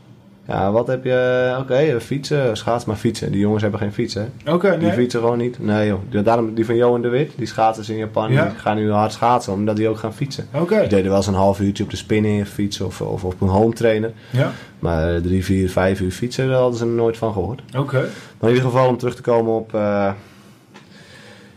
[0.48, 1.56] Ja, wat heb je?
[1.60, 3.30] Oké, fietsen, schaats, maar fietsen.
[3.32, 4.32] Die jongens hebben geen fietsen.
[4.46, 4.92] Oké, Die nee.
[4.96, 5.58] fietsen gewoon niet.
[5.58, 5.98] Nee joh.
[6.10, 8.44] Die- Daarom, die van Johan de Wit, die schaatsers in Japan, Ja.
[8.48, 10.46] die gaan nu hard schaatsen, omdat die ook gaan fietsen.
[10.54, 10.78] Oké.
[10.80, 13.48] Die deden wel eens een half uurtje op de spinning fietsen of, of op een
[13.48, 14.12] home trainer.
[14.30, 17.62] Ja, Maar drie, vier, vijf uur fietsen, daar hadden ze er nooit van gehoord.
[17.78, 17.96] oké.
[18.40, 20.10] Maar in ieder geval om terug te komen op, eh,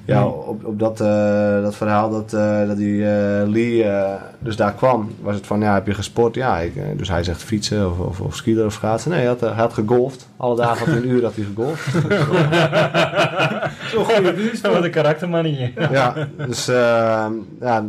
[0.08, 4.56] ja, op, op dat, eh, dat verhaal dat, eh, dat die eh, Lee eh, dus
[4.56, 5.12] daar kwam.
[5.22, 6.36] Was het van, ja, heb je gesport?
[6.36, 9.12] Ja, ik, dus hij zegt fietsen of, of, of skiën of schaatsen.
[9.12, 10.28] Nee, hij had, hij had gegolfd.
[10.38, 11.86] Alle dagen had hij een uur had hij gegolfd.
[13.92, 14.68] Zo goede dienst.
[14.68, 15.72] Wat een karaktermannetje.
[15.92, 16.14] ja,
[16.48, 17.26] dus eh,
[17.62, 17.86] ja,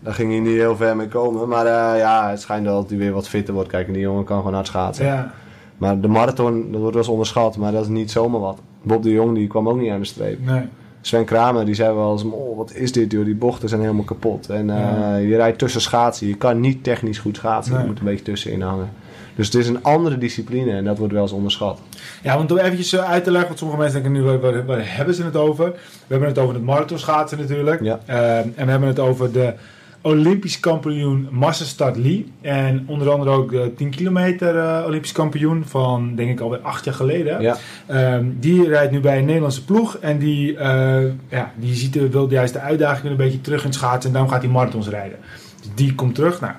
[0.00, 1.48] daar ging hij niet heel ver mee komen.
[1.48, 3.68] Maar eh, ja, het schijnt wel dat hij weer wat fitter wordt.
[3.68, 5.06] Kijk, en die jongen kan gewoon hard schaatsen.
[5.06, 5.32] Ja,
[5.78, 8.58] Maar de marathon, dat wordt wel eens onderschat, maar dat is niet zomaar wat.
[8.82, 10.44] Bob de Jong die kwam ook niet aan de streep.
[10.44, 10.62] nee.
[11.00, 14.04] Sven Kramer die zei wel eens, oh wat is dit joh, die bochten zijn helemaal
[14.04, 14.48] kapot.
[14.48, 15.16] En eh, Ja.
[15.16, 17.82] je rijdt tussen schaatsen, je kan niet technisch goed schaatsen, Nee.
[17.82, 18.90] je moet een beetje tussenin hangen.
[19.34, 21.80] Dus het is een andere discipline en dat wordt wel eens onderschat.
[22.22, 25.14] Ja, want om eventjes eh, uit te leggen, want sommige mensen denken nu, waar, hebben
[25.14, 25.64] ze het over?
[25.66, 25.76] We
[26.08, 27.82] hebben het over het marathonschaatsen natuurlijk.
[27.82, 27.98] Ja.
[28.06, 29.54] Eh, en we hebben het over de
[30.02, 32.32] Olympisch kampioen Massastart Lee.
[32.40, 36.84] En onder andere ook de 10 kilometer eh, Olympisch kampioen van, denk ik, alweer acht
[36.84, 37.42] jaar geleden.
[37.42, 39.96] Ja, Ehm, die rijdt nu bij een Nederlandse ploeg.
[39.96, 43.72] En die, eh, ja, die ziet, wil juist de uitdaging weer een beetje terug in
[43.72, 44.06] schaatsen.
[44.06, 45.18] En daarom gaat hij marathons rijden.
[45.60, 46.40] Dus die komt terug.
[46.40, 46.52] Nou,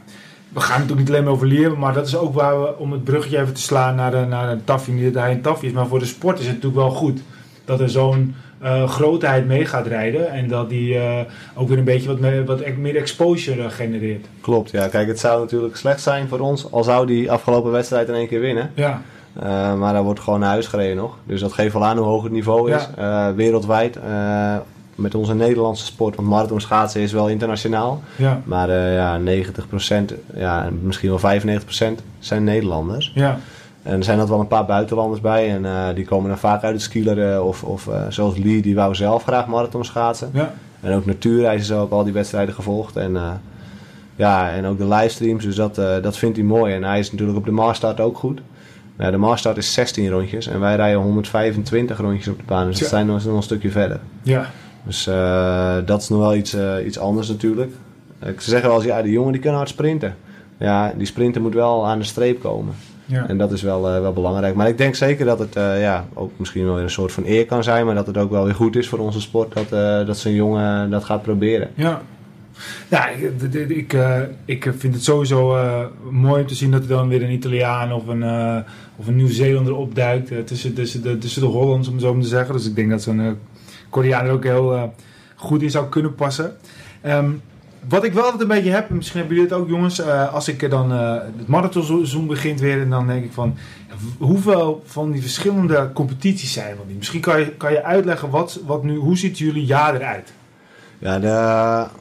[0.50, 1.80] we gaan het natuurlijk niet alleen maar over leren.
[1.80, 4.50] Maar dat is ook waar we, om het bruggetje even te slaan naar, de, naar
[4.50, 4.92] een Taffy.
[4.92, 5.72] Niet dat hij een Taffy is.
[5.72, 7.22] Maar voor de sport is het natuurlijk wel goed.
[7.66, 10.32] Dat er zo'n eh, grootheid mee gaat rijden.
[10.32, 11.20] En dat die eh,
[11.56, 14.26] ook weer een beetje wat, meer, wat e- meer exposure genereert.
[14.42, 14.72] klopt.
[14.72, 18.14] Ja, kijk, het zou natuurlijk slecht zijn voor ons, al zou die afgelopen wedstrijd in
[18.14, 18.72] één keer winnen.
[18.76, 19.02] Ja,
[19.40, 21.18] Eh, maar daar wordt gewoon naar huis gereden nog.
[21.24, 22.88] Dus dat geeft wel aan hoe hoog het niveau is.
[23.36, 23.98] Wereldwijd,
[24.96, 28.02] met onze Nederlandse sport, want marathon schaatsen is wel internationaal.
[28.16, 33.12] ja, Maar ja, 90%, ja, misschien wel 95% zijn Nederlanders.
[33.16, 33.40] ja.
[33.84, 35.50] En er zijn altijd wel een paar buitenlanders bij.
[35.50, 37.46] En eh, die komen dan vaak uit het skileren.
[37.46, 40.30] Of, of eh, zoals Lee, die wou zelf graag marathon schaatsen.
[40.34, 40.54] Ja.
[40.82, 42.96] En ook natuurreizen ook al die wedstrijden gevolgd.
[42.96, 43.32] En, eh,
[44.16, 45.44] ja, en ook de livestreams.
[45.44, 46.74] Dus dat, dat vindt hij mooi.
[46.74, 48.42] En hij is natuurlijk op de Maastart ook goed.
[48.98, 50.48] Nou, de Maastart is 16 rondjes.
[50.48, 52.66] En wij rijden 125 rondjes op de baan.
[52.66, 52.98] Dus dat Tja.
[52.98, 54.00] zijn nog, nog een stukje verder.
[54.22, 54.46] Ja.
[54.84, 55.04] Dus
[55.86, 56.56] dat is nog wel iets,
[56.86, 57.72] iets anders natuurlijk.
[58.22, 60.16] Eh, ze zeggen wel eens, ja, die jongen die kan hard sprinten.
[60.58, 62.74] Ja, die sprinter moet wel aan de streep komen.
[63.12, 63.28] Ja.
[63.28, 64.56] En dat is wel, eh, wel belangrijk.
[64.56, 67.24] Maar ik denk zeker dat het eh, ja, ook misschien wel weer een soort van
[67.26, 67.86] eer kan zijn.
[67.86, 70.34] Maar dat het ook wel weer goed is voor onze sport dat, eh, dat zo'n
[70.34, 71.70] jongen dat gaat proberen.
[71.76, 72.02] Ja.
[72.90, 73.98] Ja, ik, ik,
[74.46, 75.58] ik vind het sowieso
[76.10, 78.24] mooi om te zien dat er dan weer een Italiaan of een,
[78.96, 82.28] of een Nieuw-Zeelander opduikt tussen, tussen, de, tussen de Hollands, om het zo maar te
[82.28, 82.54] zeggen.
[82.54, 83.38] Dus ik denk dat zo'n
[83.90, 84.94] Koreaan er ook heel
[85.36, 86.56] goed in zou kunnen passen.
[87.02, 87.30] Ehm,
[87.88, 90.34] wat ik wel altijd een beetje heb, en misschien hebben jullie het ook jongens, eh,
[90.34, 93.58] als ik dan eh, het marathonseizoen begint weer en dan denk ik van
[94.18, 96.96] hoeveel van die verschillende competities zijn er?
[96.98, 100.34] Misschien kan je, kan je uitleggen wat, wat nu, hoe ziet jullie jaar eruit?
[101.00, 101.92] Ja,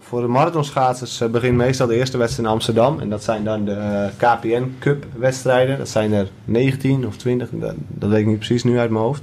[0.00, 3.00] voor de marathonschaatsers eh, begint meestal de eerste wedstrijd in Amsterdam.
[3.00, 5.78] En dat zijn dan de KPN Cup wedstrijden.
[5.78, 9.04] Dat zijn er 19 of 20, dat, dat weet ik niet precies nu uit mijn
[9.04, 9.22] hoofd.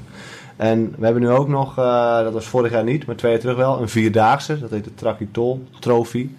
[0.58, 3.40] En we hebben nu ook nog, eh, dat was vorig jaar niet, maar twee jaar
[3.40, 4.60] terug wel, een vierdaagse.
[4.60, 6.30] Dat heet de Trachitol Trophy.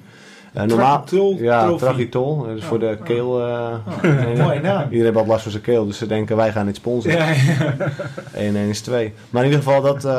[0.52, 1.84] Eh, Trachitol ja, Trophy.
[1.84, 2.46] Trachitol.
[2.46, 3.04] Dat is voor de Oh.
[3.04, 3.40] keel.
[3.40, 4.82] eh, Oh, mooie naam.
[4.82, 7.18] Iedereen heeft wat last van zijn keel, dus ze denken wij gaan dit sponsoren.
[7.18, 7.74] Ja, ja.
[8.34, 9.12] 1 1 is 2.
[9.30, 10.10] Maar in ieder geval dat, eh,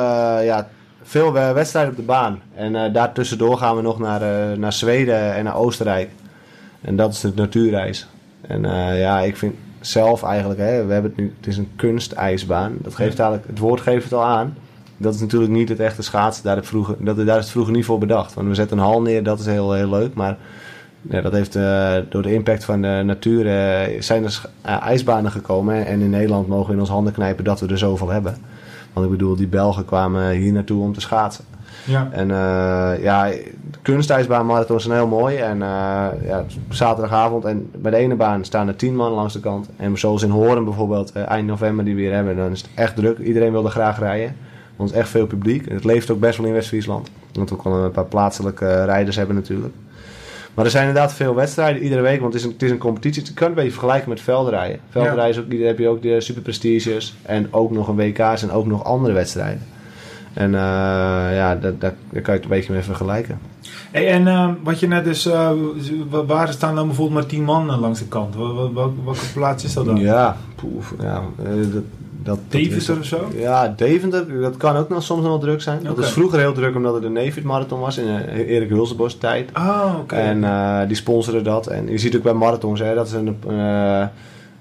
[0.45, 0.68] ja,
[1.04, 2.41] veel eh, wedstrijden op de baan.
[2.56, 4.22] En eh daartussendoor gaan we nog naar,
[4.52, 6.10] eh, naar Zweden en naar Oostenrijk.
[6.82, 8.08] En dat is de natuurreis.
[8.41, 11.70] En eh, ja, ik vind zelf eigenlijk, hè, we hebben het nu, het is een
[11.76, 12.78] kunstijsbaan.
[12.82, 14.56] Dat geeft eigenlijk, het woord geeft het al aan.
[14.98, 16.44] Dat is natuurlijk niet het echte schaatsen.
[16.44, 18.34] Daar, vroeger, dat, daar is het vroeger niet voor bedacht.
[18.34, 20.14] Want we zetten een hal neer, dat is heel, heel leuk.
[20.14, 20.38] Maar
[21.02, 25.32] ja, dat heeft eh, door de impact van de natuur eh, zijn er eh, ijsbanen
[25.32, 25.86] gekomen.
[25.86, 28.38] En in Nederland mogen we in ons handen knijpen dat we er zoveel hebben.
[28.94, 31.46] Want ik bedoel, die Belgen kwamen hier naartoe om te schaatsen.
[31.84, 32.08] Ja.
[32.12, 33.32] En eh, ja,
[33.82, 35.38] kunstijsbaanmarathons zijn heel mooi.
[35.38, 39.40] En eh, ja, zaterdagavond en bij de ene baan staan er tien man langs de
[39.40, 39.70] kant.
[39.78, 42.70] En zoals in Horen bijvoorbeeld, eh, eind november die we weer hebben, dan is het
[42.76, 43.18] echt druk.
[43.18, 44.36] Iedereen wil er graag rijden.
[44.76, 45.66] Want het is echt veel publiek.
[45.66, 47.10] En het leeft ook best wel in West-Friesland.
[47.34, 49.74] Want we al een paar plaatselijke rijders hebben natuurlijk.
[50.54, 52.78] Maar er zijn inderdaad veel wedstrijden iedere week, want het is een, het is een
[52.78, 53.24] competitie.
[53.26, 54.80] Je kan het een beetje vergelijken met veldrijden.
[54.90, 58.66] Veldrijden is ook, heb je ook de superprestiges en ook nog een WK's en ook
[58.66, 59.62] nog andere wedstrijden.
[60.40, 60.60] En eh,
[61.36, 63.40] ja, dat, dat, daar kan je het een beetje mee vergelijken.
[63.92, 65.50] Hey, en ehm, wat je net dus, eh,
[66.10, 68.36] wa- waar staan dan bijvoorbeeld maar tien man eh, langs de kant?
[68.36, 69.98] Wel- wel- wel- welke plaats is dat dan?
[69.98, 71.84] Ja, poef, ja dat, dat,
[72.24, 73.28] dat Deventer of zo?
[73.36, 75.84] Ja, Deventer, dat kan ook nog soms nog wel druk zijn.
[75.84, 79.50] Dat was vroeger heel druk omdat het een Neefit Marathon was in Erik Hulsenbos tijd.
[79.54, 80.16] Ah, oké.
[80.16, 81.68] En die sponsoren dat.
[81.68, 84.06] En je ziet ook bij marathons hè, dat ze een eh,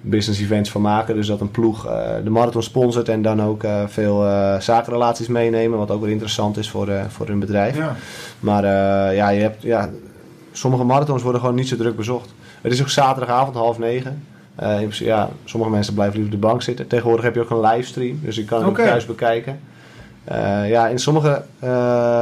[0.09, 1.15] business events van maken.
[1.15, 5.27] Dus dat een ploeg eh, de marathon sponsort en dan ook eh, veel eh, zakenrelaties
[5.27, 5.79] meenemen.
[5.79, 7.77] Wat ook weer interessant is voor, voor hun bedrijf.
[7.77, 7.97] Ja.
[8.41, 8.65] Maar
[9.15, 9.91] ja, je hebt, ja,
[10.53, 12.35] sommige marathons worden gewoon niet zo druk bezocht.
[12.61, 14.25] Het is ook zaterdagavond half negen.
[14.91, 16.87] Ja, sommige mensen blijven liever op de bank zitten.
[16.87, 19.61] Tegenwoordig heb je ook een livestream, dus je kan het thuis bekijken.
[20.67, 21.43] Ja, in sommige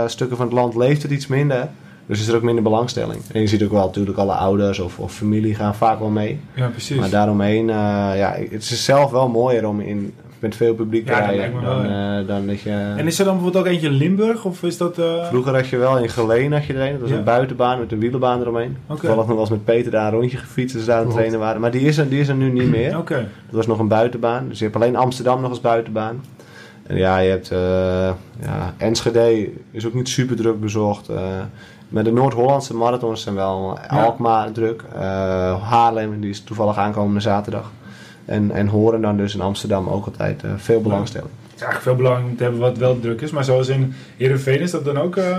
[0.07, 1.69] stukken van het land leeft het iets minder.
[2.07, 3.21] Dus is er ook minder belangstelling.
[3.33, 6.41] En je ziet ook wel natuurlijk alle ouders of, of familie gaan vaak wel mee.
[6.55, 6.97] ja, precies.
[6.99, 7.77] Maar daaromheen, eh,
[8.17, 11.53] ja, het is zelf wel mooier om in, met veel publiek te Ja, rijden.
[11.53, 12.71] Dan, wel, eh, dan dat je...
[12.97, 14.45] En is er dan bijvoorbeeld ook eentje in Limburg?
[14.45, 14.99] Of is dat...
[14.99, 16.93] eh, Vroeger had je wel in Geleen had je er een.
[16.93, 17.17] Dat was Ja.
[17.17, 18.77] een buitenbaan met een wielenbaan eromheen.
[18.87, 19.01] Oké.
[19.01, 21.15] Toevallig nog wel eens met Peter daar een rondje gefietst als ze daar aan het
[21.15, 21.61] trainen waren.
[21.61, 22.99] Maar die is, er, die is er nu niet meer.
[22.99, 23.15] Oké.
[23.47, 24.49] Dat was nog een buitenbaan.
[24.49, 26.25] Dus je hebt alleen Amsterdam nog als buitenbaan.
[26.83, 27.49] En ja, je hebt
[28.43, 31.09] ja, Enschede is ook niet super druk bezocht.
[31.89, 33.79] Maar de Noord-Hollandse marathons zijn wel.
[33.89, 34.83] Alkmaar druk.
[34.95, 35.01] Eh,
[35.71, 37.71] Haarlem, die is toevallig aankomende zaterdag.
[38.25, 41.31] En, en Horen dan dus in Amsterdam ook altijd eh, veel belangstelling.
[41.43, 43.31] Het is eigenlijk veel belangrijk om te hebben wat wel druk is.
[43.31, 45.17] Maar zoals in Heerenveen is dat dan ook...
[45.17, 45.37] eh,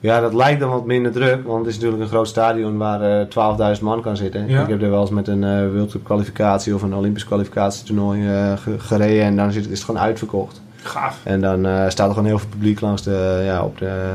[0.00, 3.00] Ja, dat lijkt dan wat minder druk, want het is natuurlijk een groot stadion waar
[3.20, 4.48] eh 12.000 man kan zitten.
[4.48, 4.62] Ja.
[4.62, 8.22] Ik heb er wel eens met een eh World Cup kwalificatie of een Olympisch kwalificatietoernooi
[8.56, 10.60] ge- gereden en dan zit, is het gewoon uitverkocht.
[10.82, 11.20] gaaf.
[11.22, 14.12] En dan staat er gewoon heel veel publiek langs de, ja, op de,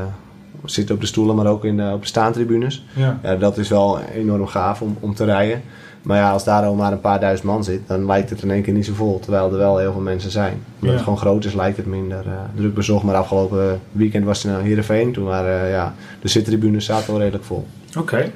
[0.64, 2.84] zit op de stoelen, maar ook in de, op de staantribunes.
[2.92, 3.18] Ja.
[3.22, 5.62] Ja, dat is wel enorm gaaf om, om te rijden.
[6.02, 8.50] Maar ja, als daar al maar een paar duizend man zit, dan lijkt het in
[8.50, 9.18] één keer niet zo vol.
[9.18, 10.52] Terwijl er wel heel veel mensen zijn.
[10.52, 10.90] Omdat Ja.
[10.92, 13.04] het gewoon groot is, lijkt het minder eh, druk bezocht.
[13.04, 15.12] Maar afgelopen weekend was het in Heerenveen.
[15.12, 17.66] Toen waren eh, ja, de zittribunes zaten wel redelijk vol.
[17.98, 18.30] Oké.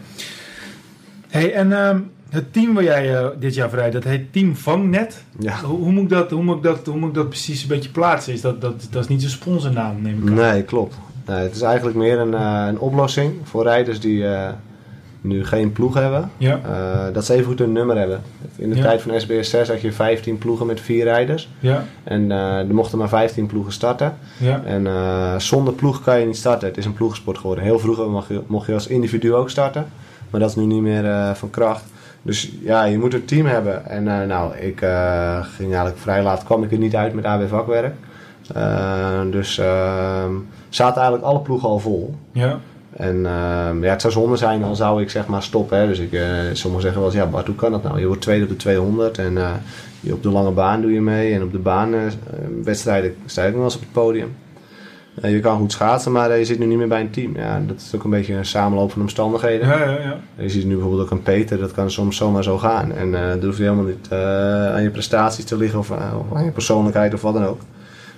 [1.28, 1.98] Hey, en ehm,
[2.30, 5.24] het team waar jij eh, dit jaar rijdt, dat heet Team Vangnet.
[5.38, 5.56] Ja.
[5.64, 7.68] Hoe, hoe, moet ik dat, hoe, moet ik dat, hoe moet ik dat precies een
[7.68, 8.32] beetje plaatsen?
[8.32, 10.34] Is dat, dat, dat is niet zo'n sponsornaam, neem ik aan.
[10.34, 10.94] Nee, klopt.
[11.26, 14.48] Nee, het is eigenlijk meer een, eh, een oplossing voor rijders die, eh,
[15.20, 16.60] nu geen ploeg hebben, Ja.
[16.64, 18.20] eh, dat ze even goed een nummer hebben.
[18.56, 18.82] In de Ja.
[18.82, 21.48] tijd van SBS 6 had je 15 ploegen met vier rijders.
[21.58, 21.84] Ja.
[22.04, 24.14] En er mochten maar 15 ploegen starten.
[24.38, 24.62] Ja.
[24.64, 24.86] En
[25.40, 26.68] zonder ploeg kan je niet starten.
[26.68, 27.64] Het is een ploegensport geworden.
[27.64, 29.86] Heel vroeger mocht je, mocht je als individu ook starten.
[30.30, 31.84] Maar dat is nu niet meer van kracht.
[32.22, 33.86] Dus ja, je moet een team hebben.
[33.86, 34.78] En nou, ik
[35.56, 37.94] ging eigenlijk vrij laat, kwam ik er niet uit met AB vakwerk.
[39.30, 40.32] Dus ehm,
[40.74, 42.14] zaten eigenlijk alle ploegen al vol.
[42.32, 42.60] Ja.
[42.96, 45.78] En ehm, ja, het zou zonde zijn, dan zou ik zeg maar stoppen.
[45.78, 45.86] Hè.
[45.86, 46.22] Dus ik, eh,
[46.52, 48.00] sommigen zeggen wel eens, ja Bart, hoe kan dat nou?
[48.00, 49.50] Je wordt tweede op de 200 en eh,
[50.00, 51.34] je op de lange baan doe je mee.
[51.34, 54.36] En op de baan eh, sta ik nog wel eens op het podium.
[55.22, 57.36] Je kan goed schaatsen, maar je zit nu niet meer bij een team.
[57.36, 59.68] Ja, dat is ook een beetje een samenloop van omstandigheden.
[59.68, 60.16] Ja, ja, ja.
[60.36, 62.92] Je ziet nu bijvoorbeeld ook een Peter, dat kan soms zomaar zo gaan.
[62.92, 64.12] En eh dat hoeft helemaal niet
[64.72, 65.92] aan je prestaties te liggen of
[66.34, 67.60] aan je persoonlijkheid of wat dan ook.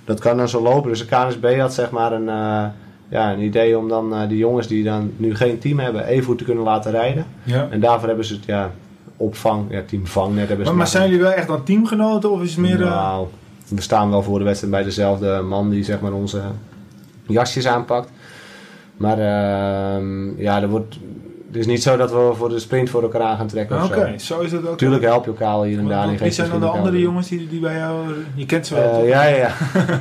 [0.07, 0.89] Dat kan dan zo lopen.
[0.89, 2.65] Dus de KNSB had zeg maar een, eh,
[3.09, 6.25] ja, een idee om dan eh, die jongens die dan nu geen team hebben, even
[6.25, 7.25] goed te kunnen laten rijden.
[7.43, 7.67] ja.
[7.69, 8.71] En daarvoor hebben ze het ja,
[9.17, 12.41] opvang, ja, team vangnet hebben ze Maar, maar zijn jullie wel echt dan teamgenoten of
[12.41, 12.81] is het meer...
[12.81, 13.27] eh, nou,
[13.67, 16.41] we staan wel voor de wedstrijd bij dezelfde man die zeg maar onze
[17.27, 18.11] jasjes aanpakt.
[18.97, 20.99] Maar ehm, ja, er wordt,
[21.57, 23.83] is niet zo dat we voor de sprint voor elkaar aan gaan trekken.
[23.83, 24.35] Oké, zo.
[24.35, 24.77] zo is het ook.
[24.77, 26.15] Tuurlijk help je elkaar hier en daar.
[26.17, 28.05] Wie zijn dan de andere jongens die, die bij jou...
[28.35, 29.51] Je kent ze wel, Eh, ja, ja, ja.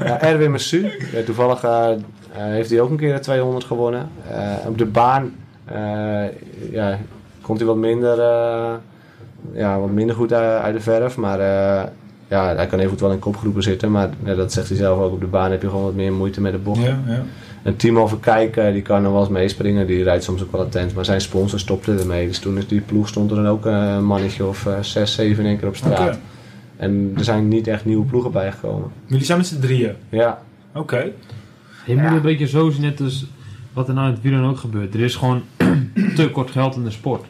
[0.04, 0.90] ja Erwin Messu.
[1.12, 1.98] Ja, toevallig eh, eh,
[2.32, 4.08] heeft hij ook een keer de 200 gewonnen.
[4.66, 5.34] Op de baan
[6.70, 6.98] ja,
[7.40, 8.18] komt hij wat minder,
[9.52, 11.16] ja, wat minder goed uit, uit de verf.
[11.16, 11.38] Maar
[12.28, 13.90] ja, hij kan even goed wel in kopgroepen zitten.
[13.90, 15.12] Maar ja, dat zegt hij zelf ook.
[15.12, 16.82] Op de baan heb je gewoon wat meer moeite met de bocht.
[16.82, 17.22] Ja, ja.
[17.66, 19.86] En Timo Verkijk, eh, die kan er wel eens meespringen.
[19.86, 20.94] Die rijdt soms ook wel attent.
[20.94, 22.26] Maar zijn sponsor stopte ermee.
[22.26, 25.14] Dus toen is die ploeg stond er dan ook eh, een mannetje of eh, zes,
[25.14, 26.18] zeven in één keer op straat.
[26.76, 28.90] En er zijn niet echt nieuwe ploegen bijgekomen.
[29.06, 29.92] Jullie zijn met z'n drieën.
[30.08, 30.42] Ja,
[30.76, 31.10] Oké.
[31.86, 33.26] Je moet een beetje zo zien, net als
[33.72, 34.94] wat er nou in het wielrennen ook gebeurt.
[34.94, 35.42] Er is gewoon
[36.16, 37.24] te kort geld in de sport.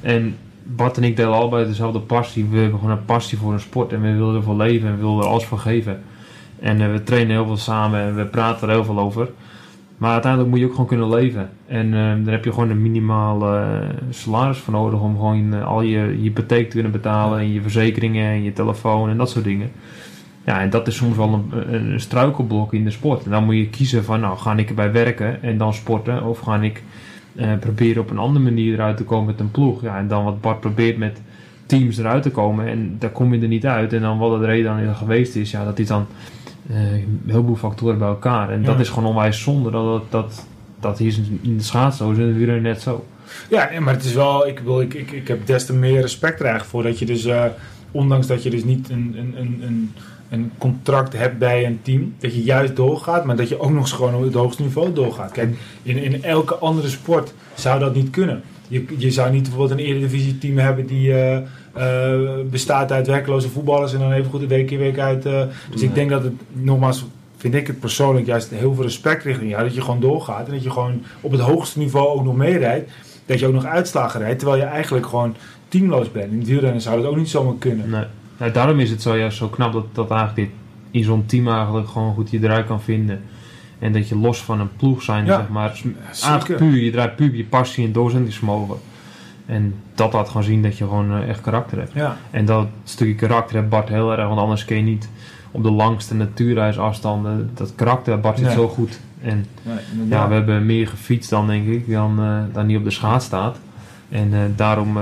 [0.00, 2.46] En Bart en ik delen allebei dezelfde passie.
[2.50, 5.00] We hebben gewoon een passie voor een sport en we willen ervoor leven en we
[5.00, 6.02] willen er alles voor geven.
[6.58, 9.28] En eh, we trainen heel veel samen en we praten er heel veel over.
[10.02, 11.50] Maar uiteindelijk moet je ook gewoon kunnen leven.
[11.66, 15.66] En eh, daar heb je gewoon een minimaal eh, salaris voor nodig om gewoon eh,
[15.66, 19.44] al je, hypotheek te kunnen betalen en je verzekeringen en je telefoon en dat soort
[19.44, 19.70] dingen.
[20.44, 23.24] Ja, en dat is soms wel een, struikelblok in de sport.
[23.24, 26.24] En dan moet je kiezen van, nou, ga ik erbij werken en dan sporten?
[26.24, 26.82] Of ga ik
[27.34, 29.82] eh, proberen op een andere manier eruit te komen met een ploeg?
[29.82, 31.22] Ja, en dan wat Bart probeert met
[31.66, 33.92] teams eruit te komen en daar kom je er niet uit.
[33.92, 36.06] En dan wat de reden dan geweest is, ja, dat is dan
[36.68, 38.50] een heleboel factoren bij elkaar.
[38.50, 39.70] En dat is gewoon onwijs zonde.
[39.70, 40.46] Dat, dat,
[40.80, 43.04] dat, hier in de schaats zo is en de net zo.
[43.50, 46.38] Ja, maar het is wel, ik, bedoel, ik, ik, ik heb des te meer respect
[46.38, 47.44] er eigenlijk voor dat je dus, eh,
[47.90, 49.92] ondanks dat je dus niet een, een, een, een,
[50.30, 53.80] een contract hebt bij een team, dat je juist doorgaat, maar dat je ook nog
[53.80, 55.32] eens gewoon op het hoogste niveau doorgaat.
[55.32, 58.42] Kijk, in, in elke andere sport zou dat niet kunnen.
[58.68, 61.42] Je, je zou niet bijvoorbeeld een eredivisie team hebben die eh, eh,
[62.50, 65.26] bestaat uit werkloze voetballers en dan even goed de week in week uit.
[65.26, 67.04] eh, dus ik denk dat het, nogmaals,
[67.36, 70.52] vind ik het persoonlijk juist heel veel respect richting jou, dat je gewoon doorgaat en
[70.52, 72.90] dat je gewoon op het hoogste niveau ook nog meerijdt.
[73.26, 75.34] Dat je ook nog uitslagen rijdt, terwijl je eigenlijk gewoon
[75.68, 76.32] teamloos bent.
[76.32, 77.90] In het wielrennen zou dat ook niet zomaar kunnen.
[77.90, 78.04] Nee.
[78.38, 80.58] Nou, daarom is het zo, juist zo knap dat, dat eigenlijk dit
[80.90, 83.20] in zo'n team eigenlijk gewoon goed je eruit kan vinden.
[83.78, 85.80] En dat je los van een ploeg zijn, Ja, zeg maar.
[86.56, 88.76] puur, je draait puur je passie en doorzettingsvermogen.
[89.46, 91.92] En dat laat gewoon zien dat je gewoon eh, echt karakter hebt.
[91.94, 95.08] Ja, En dat stukje karakter heeft Bart heel erg, want anders kun je niet
[95.50, 97.50] op de langste natuurreisafstanden.
[97.54, 98.54] Dat karakter, Bart zit Nee.
[98.56, 99.00] zo goed.
[99.22, 102.84] En nee, ja, we hebben meer gefietst dan denk ik, dan, eh, dan die op
[102.84, 103.58] de schaats staat.
[104.08, 104.98] En eh, daarom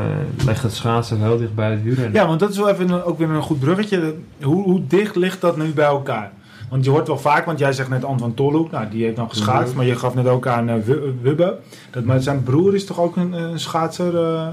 [0.46, 2.12] ligt het schaatsen heel dicht bij het wielrennen.
[2.20, 4.14] Ja, want dat is wel even een- ook weer een goed bruggetje.
[4.42, 6.30] Hoe, hoe dicht ligt dat nu bij elkaar?
[6.70, 9.28] Want je hoort wel vaak, want jij zegt net Antoine Tolhoek, nou die heeft dan
[9.30, 9.76] geschaatst, Mhm.
[9.76, 11.56] maar je gaf net ook aan eh, Wu- Wubbe.
[11.90, 14.16] Dat, maar zijn broer is toch ook een, een schaatser?
[14.18, 14.46] eh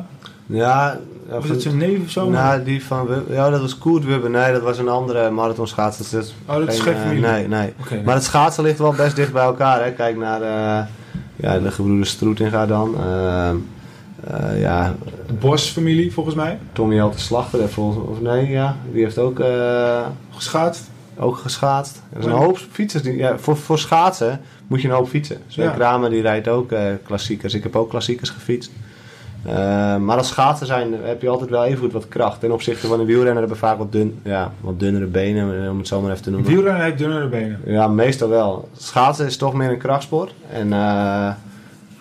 [0.45, 0.97] ja.
[1.29, 2.29] of is van- het zijn neef of zo?
[2.29, 4.29] Nou, die van Wub- ja, dat was Koert Wubbe.
[4.29, 6.05] Nee, dat was een andere marathonschaatser.
[6.11, 7.47] Dus is oh, dat is geen, geen eh, familie.
[7.47, 7.47] nee,
[7.89, 8.03] nee.
[8.05, 9.83] Maar het schaatsen ligt wel best dicht bij elkaar.
[9.83, 9.91] Hè.
[9.91, 10.85] Kijk naar eh,
[11.35, 12.95] ja, de gebroeders Stroetinga dan.
[12.97, 13.51] Eh,
[14.59, 14.95] ja,
[15.27, 20.05] de Bos-familie volgens mij, Tommy Elte Slachter volgens of nee, ja, die heeft ook, eh,
[20.31, 20.89] geschaatst.
[21.19, 22.01] Ook geschaatst.
[22.13, 23.03] Er zijn een hoop fietsers.
[23.03, 25.37] Die, ja, voor, voor schaatsen moet je een hoop fietsen.
[25.47, 25.71] Sven Ja.
[25.71, 27.53] Kramer die rijdt ook eh, klassiekers.
[27.53, 28.71] Ik heb ook klassiekers gefietst.
[29.43, 32.39] Eh, maar als schaatsen zijn heb je altijd wel even goed wat kracht.
[32.39, 35.87] Ten opzichte van een wielrenner hebben vaak wat, dun, ja, wat dunnere benen, om het
[35.87, 36.49] zo maar even te noemen.
[36.49, 37.61] Wielrennen heeft dunnere benen.
[37.65, 38.69] Ja, meestal wel.
[38.77, 40.33] Schaatsen is toch meer een krachtsport.
[40.51, 41.27] En, eh,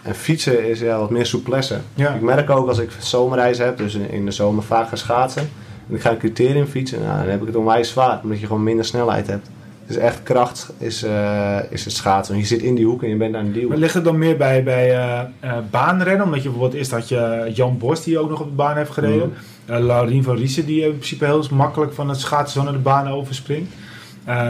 [0.03, 1.79] en fietsen is ja, wat meer souplesse.
[1.95, 2.15] Ja.
[2.15, 5.49] Ik merk ook als ik zomerreis heb, dus in, in de zomer vaak ga schaatsen.
[5.89, 8.21] En ik ga een criterium fietsen, nou, dan heb ik het onwijs zwaar.
[8.23, 9.49] Omdat je gewoon minder snelheid hebt.
[9.87, 12.35] Dus echt kracht is, eh, is het schaatsen.
[12.35, 13.79] Want je zit in die hoek en je bent aan Maar duwen.
[13.79, 14.95] ligt het dan meer bij, bij
[15.41, 16.25] eh, baanrennen?
[16.25, 18.91] Omdat je bijvoorbeeld eerst had je Jan Borst die ook nog op de baan heeft
[18.91, 19.33] gereden.
[19.67, 23.09] Eh Laurien van Riesen die in principe heel makkelijk van het schaatsen naar de baan
[23.09, 23.73] overspringt.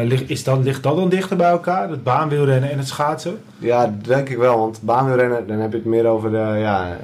[0.02, 1.90] Ligt, is dat, ligt dat dan dichter bij elkaar?
[1.90, 3.38] Het baanwielrennen en het schaatsen?
[3.58, 4.58] Ja, denk ik wel.
[4.58, 6.96] Want baanwielrennen, dan heb je het meer over de ja,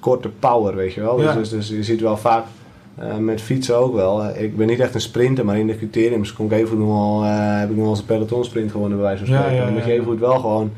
[0.00, 1.16] korte power, weet je wel.
[1.16, 2.44] Dus, dus, dus je ziet wel vaak
[2.96, 4.26] eh, met fietsen ook wel.
[4.36, 7.24] Ik ben niet echt een sprinter, maar in de criteriums kon ik even nog wel,
[7.24, 9.74] eh, heb ik nog wel eens een pelotonsprint gewonnen bij wijze van Ja, spreken.
[9.74, 10.72] ja, je even goed wel gewoon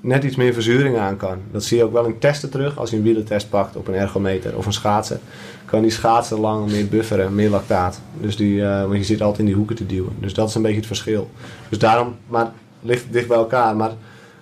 [0.00, 1.36] net iets meer verzuring aan kan.
[1.50, 2.78] Dat zie je ook wel in testen terug.
[2.78, 5.20] Als je een wielentest pakt op een ergometer of een schaatsen,
[5.64, 8.00] kan die schaatsen lang meer bufferen, meer lactaat.
[8.20, 10.12] Dus die, eh, want je zit altijd in die hoeken te duwen.
[10.20, 11.30] Dus dat is een beetje het verschil.
[11.68, 12.52] Dus daarom, maar
[12.82, 13.76] ligt dicht bij elkaar.
[13.76, 13.90] Maar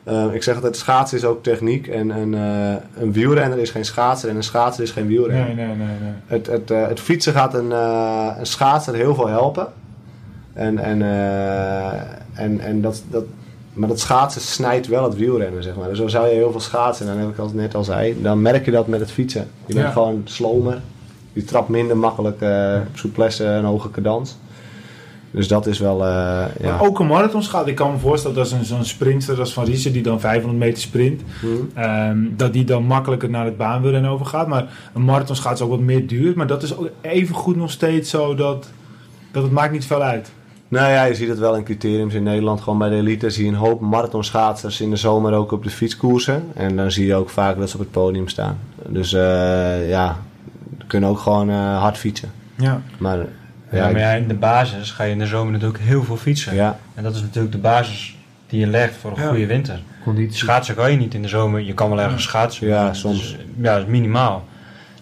[0.05, 1.87] eh, ik zeg altijd, schaatsen is ook techniek.
[1.89, 5.45] En, en eh, een wielrenner is geen schaatser en een schaatser is geen wielrenner.
[5.47, 5.77] Nee, nee, nee.
[5.77, 6.13] nee.
[6.27, 9.67] Het, het, eh, het fietsen gaat een, eh, een schaatser heel veel helpen.
[10.53, 11.03] En, en,
[12.35, 13.25] en, en dat, dat,
[13.73, 15.89] maar dat schaatsen snijdt wel het wielrennen, zeg maar.
[15.89, 18.23] Dus zo zou je heel veel schaatsen, en dan heb ik al net al zei,
[18.23, 19.47] dan merk je dat met het fietsen.
[19.67, 19.93] Je bent Ja.
[19.93, 20.81] gewoon slomer.
[21.33, 24.37] Je trapt minder makkelijk uh, souplesse en hoge cadans.
[25.35, 26.09] Dus dat is wel, eh,
[26.61, 26.71] ja.
[26.71, 27.67] Maar ook een marathonschaat.
[27.67, 31.23] Ik kan me voorstellen dat zo'n sprinter als Van Riesen die dan 500 meter sprint,
[31.41, 31.47] Hm.
[31.79, 34.49] ehm, dat die dan makkelijker naar het baanwielrennen overgaat.
[34.49, 36.33] Maar een marathonschaat is ook wat meer duur.
[36.37, 38.71] Maar dat is ook even goed nog steeds zo dat,
[39.33, 40.33] dat het maakt niet veel uit.
[40.69, 42.61] Nou ja, je ziet het wel in criteriums in Nederland.
[42.61, 45.71] Gewoon bij de elite zie je een hoop marathonschaatsers in de zomer ook op de
[45.71, 46.43] fietskoersen.
[46.55, 48.59] En dan zie je ook vaak dat ze op het podium staan.
[48.89, 50.17] Dus eh, ja,
[50.87, 52.31] kunnen ook gewoon eh, hard fietsen.
[52.57, 52.83] Ja.
[52.99, 53.19] Maar
[53.75, 56.17] Ja, ja, maar ja, in de basis ga je in de zomer natuurlijk heel veel
[56.17, 56.55] fietsen.
[56.55, 58.17] ja, En dat is natuurlijk de basis
[58.47, 59.29] die je legt voor een Ja.
[59.29, 59.83] goede winter.
[60.03, 60.37] Conditie.
[60.39, 61.61] Schaatsen kan je niet in de zomer.
[61.61, 62.67] Je kan wel ergens schaatsen.
[62.67, 63.21] Ja, soms.
[63.23, 64.45] is- ja, dat is minimaal.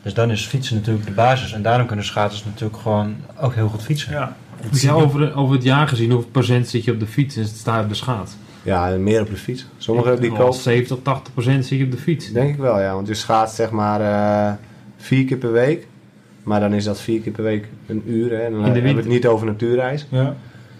[0.02, 1.52] Dus dan is fietsen natuurlijk de basis.
[1.52, 4.12] En daarom kunnen schaatsers natuurlijk gewoon ook heel goed fietsen.
[4.12, 4.36] ja.
[4.72, 7.76] Ja, over, over het jaar gezien, hoeveel procent zit je op de fiets en sta
[7.76, 8.32] je op de schaats?
[8.62, 9.66] ja, meer op de fiets.
[9.78, 12.32] Sommigen die kopen, 70, 80 procent zit je op de fiets.
[12.32, 12.94] denk ik wel ja.
[12.94, 14.52] Want je schaatst zeg maar eh,
[14.96, 15.86] vier keer per week.
[16.42, 18.30] Maar dan is dat vier keer per week een uur.
[18.30, 18.38] Hè.
[18.38, 20.06] En dan hebben we het niet over natuurreis.
[20.08, 20.36] Ja.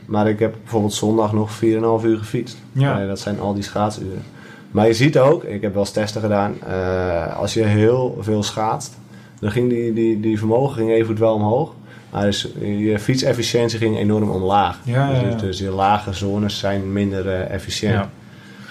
[0.06, 1.60] Maar ik heb bijvoorbeeld zondag nog 4,5
[2.04, 2.58] uur gefietst.
[2.72, 3.00] Ja.
[3.00, 4.22] Eh, dat zijn al die schaatsuren.
[4.70, 8.42] Maar je ziet ook, ik heb wel eens testen gedaan, eh, als je heel veel
[8.42, 8.98] schaatst,
[9.40, 11.74] dan ging die, die, die vermogen ging even wel omhoog.
[12.10, 14.78] Maar dus je fietsefficiëntie ging enorm omlaag.
[14.84, 15.30] Ja, dus, ja, ja.
[15.30, 18.06] dus, dus je lage zones zijn minder eh, efficiënt.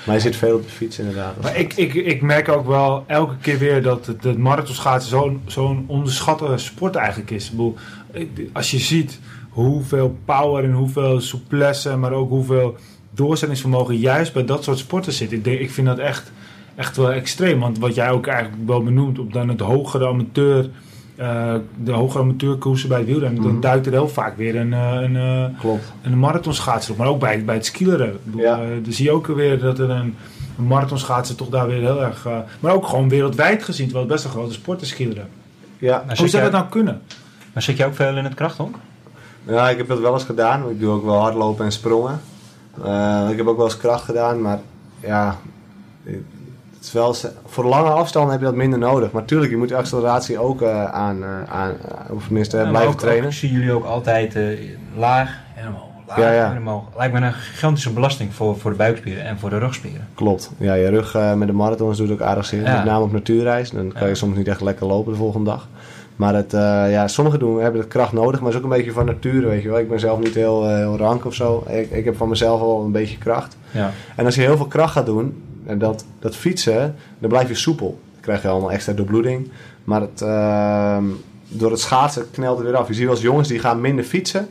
[0.05, 1.41] Maar je zit veel op de fiets inderdaad.
[1.41, 5.41] Maar ik, ik, ik merk ook wel elke keer weer dat het, het marathonschaatsen zo'n
[5.45, 7.45] zo'n onderschatte sport eigenlijk is.
[7.45, 7.75] Ik bedoel,
[8.53, 12.75] als je ziet hoeveel power en hoeveel souplesse, maar ook hoeveel
[13.11, 15.31] doorzettingsvermogen juist bij dat soort sporten zit.
[15.31, 16.31] Ik, denk, ik vind dat echt,
[16.75, 17.59] echt wel extreem.
[17.59, 20.69] Want wat jij ook eigenlijk wel benoemt op dan het hogere amateur,
[21.21, 21.53] eh,
[21.83, 23.61] de hogere amateurkoersen bij het wielrennen, dan Mhm.
[23.61, 25.91] duikt er heel vaak weer een, eh, een, eh, Klopt.
[26.01, 26.97] een marathonschaatser op.
[26.97, 28.19] Maar ook bij, bij het skileren.
[28.35, 28.61] Ja.
[28.61, 30.15] eh, dan zie je ook weer dat er een,
[30.57, 32.25] een marathonschaatser toch daar weer heel erg...
[32.25, 35.27] eh, maar ook gewoon wereldwijd gezien, terwijl het best een grote sport is skileren.
[35.77, 36.03] Ja.
[36.07, 37.01] Maar Hoe zou dat nou kunnen?
[37.53, 38.75] maar zit jij ook veel in het krachthonk?
[39.43, 40.69] ja, ik heb dat wel eens gedaan.
[40.69, 42.21] Ik doe ook wel hardlopen en sprongen.
[42.83, 44.59] Eh, ik heb ook wel eens kracht gedaan, maar
[44.99, 45.37] ja,
[46.81, 47.15] is wel,
[47.45, 49.11] voor lange afstanden heb je dat minder nodig.
[49.11, 52.69] Maar tuurlijk, je moet je acceleratie ook eh, aan, eh, aan, eh, of tenminste Ja,
[52.69, 53.25] blijven ook- trainen.
[53.25, 54.37] Ook, zien jullie ook altijd
[54.97, 55.89] laag en omhoog.
[56.07, 56.51] Laag Ja, ja.
[56.51, 56.83] en omhoog.
[56.97, 60.07] Lijkt me een gigantische belasting voor, voor de buikspieren en voor de rugspieren.
[60.13, 60.51] Klopt.
[60.57, 62.63] Ja, je rug met de marathons doet ook aardig zeer.
[62.63, 62.75] Ja.
[62.75, 63.69] Met name op natuurreis.
[63.71, 65.67] Dan kan je soms niet echt lekker lopen de volgende dag.
[66.15, 66.51] Maar het,
[66.91, 69.47] ja, sommigen doen, hebben het kracht nodig, maar het is ook een beetje van nature,
[69.47, 69.79] weet je wel.
[69.79, 71.63] Ik ben zelf niet heel, heel rank of zo.
[71.67, 73.57] Ik, ik heb van mezelf wel een beetje kracht.
[73.71, 73.91] Ja.
[74.15, 77.55] En als je heel veel kracht gaat doen, en dat, dat fietsen, dan blijf je
[77.55, 77.99] soepel.
[78.11, 79.51] Dan krijg je allemaal extra doorbloeding.
[79.83, 81.05] Maar het, ehm,
[81.47, 82.87] door het schaatsen knelt het weer af.
[82.87, 84.47] Je ziet wel eens jongens die gaan minder fietsen.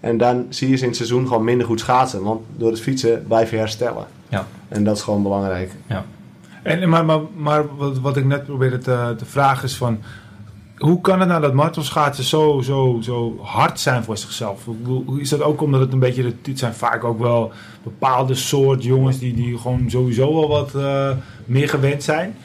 [0.00, 2.22] En dan zie je ze in het seizoen gewoon minder goed schaatsen.
[2.22, 4.06] Want door het fietsen blijf je herstellen.
[4.28, 4.46] Ja.
[4.68, 5.72] En dat is gewoon belangrijk.
[6.62, 9.98] En, maar maar, maar wat, wat ik net probeerde te, te vragen is van...
[10.80, 14.66] Hoe kan het nou dat marathonschaatsen zo, zo, zo hard zijn voor zichzelf?
[15.18, 16.34] Is dat ook omdat het een beetje...
[16.42, 17.52] Het zijn vaak ook wel
[17.82, 21.10] bepaalde soort jongens die, die gewoon sowieso wel wat eh,
[21.44, 22.36] meer gewend zijn.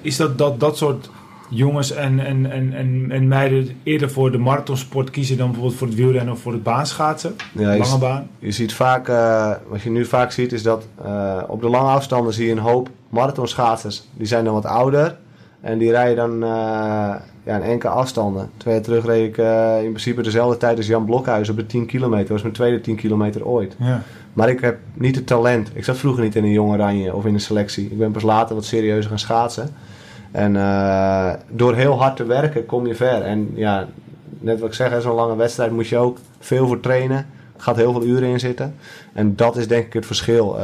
[0.00, 1.10] Is dat dat, dat soort
[1.48, 5.36] jongens en, en, en, en, en meiden eerder voor de marathonsport kiezen...
[5.36, 7.36] dan bijvoorbeeld voor het wielrennen of voor het baanschaatsen?
[7.52, 8.28] Ja, je, Lange baan?
[8.38, 11.90] je ziet vaak, eh, wat je nu vaak ziet, is dat eh, op de lange
[11.90, 14.02] afstanden zie je een hoop marathonschaatsers.
[14.14, 15.16] Die zijn dan wat ouder.
[15.64, 16.48] En die rijden dan eh,
[17.44, 18.50] ja, een enkele afstanden.
[18.56, 21.66] Twee jaar terug reed ik eh, in principe dezelfde tijd als Jan Blokhuis op de
[21.66, 22.22] 10 kilometer.
[22.22, 23.76] Dat was mijn tweede 10 kilometer ooit.
[23.78, 24.02] Ja.
[24.32, 25.70] Maar ik heb niet het talent.
[25.74, 27.90] Ik zat vroeger niet in een jong oranje of in een selectie.
[27.90, 29.68] Ik ben pas later wat serieuzer gaan schaatsen.
[30.32, 33.22] En eh, door heel hard te werken kom je ver.
[33.22, 33.88] En ja,
[34.40, 37.26] net wat ik zeg, zo'n lange wedstrijd moet je ook veel voor trainen.
[37.56, 38.74] gaat heel veel uren in zitten.
[39.12, 40.56] En dat is denk ik het verschil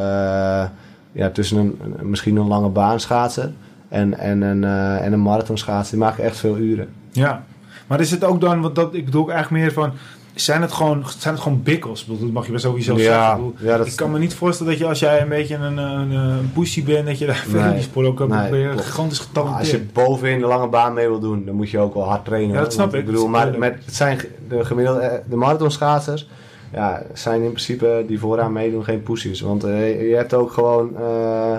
[1.13, 3.57] ja, tussen een- misschien een lange baan schaatsen
[3.91, 5.97] en, en een, eh en een marathon schaatsen.
[5.97, 6.89] Die maken echt veel uren.
[7.13, 7.45] Ja,
[7.87, 9.93] maar is het ook dan, want dat, ik bedoel ook eigenlijk meer van,
[10.35, 12.07] zijn het gewoon, zijn het gewoon bikkels?
[12.09, 13.31] Ik Dat mag je best sowieso Ja, zeggen.
[13.31, 15.55] Ik, bedoel, ja, dat ik kan me niet voorstellen dat je als jij een beetje
[15.57, 18.31] een, een, een pussy bent, dat je daar veel in die sport ook hebt.
[18.31, 18.85] Nee, ben klopt.
[18.87, 19.71] gigantisch als getalenteerd.
[19.71, 22.55] je bovenin de lange baan mee wil doen, dan moet je ook wel hard trainen.
[22.55, 23.07] Ja, dat snap Want ik.
[23.07, 26.29] bedoel, maar met, het zijn de gemiddelde eh, de marathonschaatsers
[26.73, 29.41] ja, zijn in principe die vooraan meedoen geen poesies.
[29.41, 30.97] Want eh, je hebt ook gewoon.
[30.97, 31.57] eh,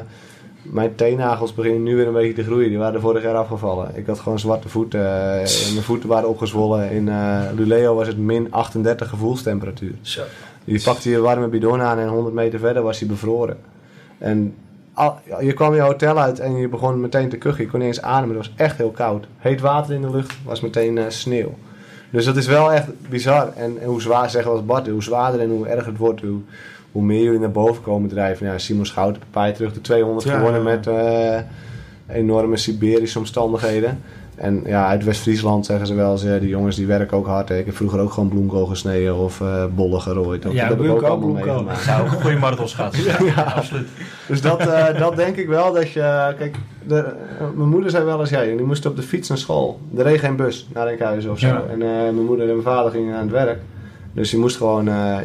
[0.61, 2.69] mijn teennagels beginnen nu weer een beetje te groeien.
[2.69, 3.91] Die waren er vorig jaar afgevallen.
[3.95, 4.99] Ik had gewoon zwarte voeten.
[4.99, 5.35] eh,
[5.67, 6.91] en mijn voeten waren opgezwollen.
[6.91, 9.93] In eh, Luleo was het min 38 gevoelstemperatuur.
[10.01, 10.21] Zo.
[10.63, 13.57] Je pakte je warme bidon aan en 100 meter verder was hij bevroren.
[14.17, 14.55] En
[14.93, 17.63] al- je kwam je hotel uit en je begon meteen te kuchen.
[17.63, 18.35] Je kon niet eens ademen.
[18.37, 19.25] Het was echt heel koud.
[19.37, 21.53] Heet water in de lucht was meteen eh, sneeuw.
[22.09, 23.51] Dus dat is wel echt bizar.
[23.55, 26.39] En, en hoe zwaar, zeggen was Bart, hoe zwaarder en hoe erger het wordt, hoe,
[26.91, 28.45] hoe meer jullie naar boven komen drijven.
[28.47, 30.75] Ja, Simon Schouten, Papai terug de 200 Ja, gewonnen ja, ja.
[30.75, 33.99] met eh, enorme Siberische omstandigheden.
[34.35, 37.49] En ja, uit West-Friesland zeggen ze wel eens, die jongens die werken ook hard.
[37.49, 37.57] hè.
[37.57, 40.41] Ik heb vroeger ook gewoon bloemkool gesneden of eh bollen gerooid.
[40.41, 41.63] Dat Ja, heb ik bloemkool, ook allemaal bloemkool.
[41.63, 41.85] meegemaakt.
[41.85, 43.25] Nou, een goede marathon schaatsen.
[43.35, 43.87] Ja, absoluut.
[44.27, 46.33] Dus dat, eh, dat denk ik wel dat je.
[46.37, 46.55] Kijk,
[46.87, 47.05] de,
[47.55, 49.79] mijn moeder zei wel eens jij, die moest op de fiets naar school.
[49.97, 51.47] Er reed geen bus naar Enkhuizen of zo.
[51.47, 51.63] Ja.
[51.69, 53.59] En eh, mijn moeder en mijn vader gingen aan het werk.
[54.13, 55.17] Dus je moest gewoon, eh,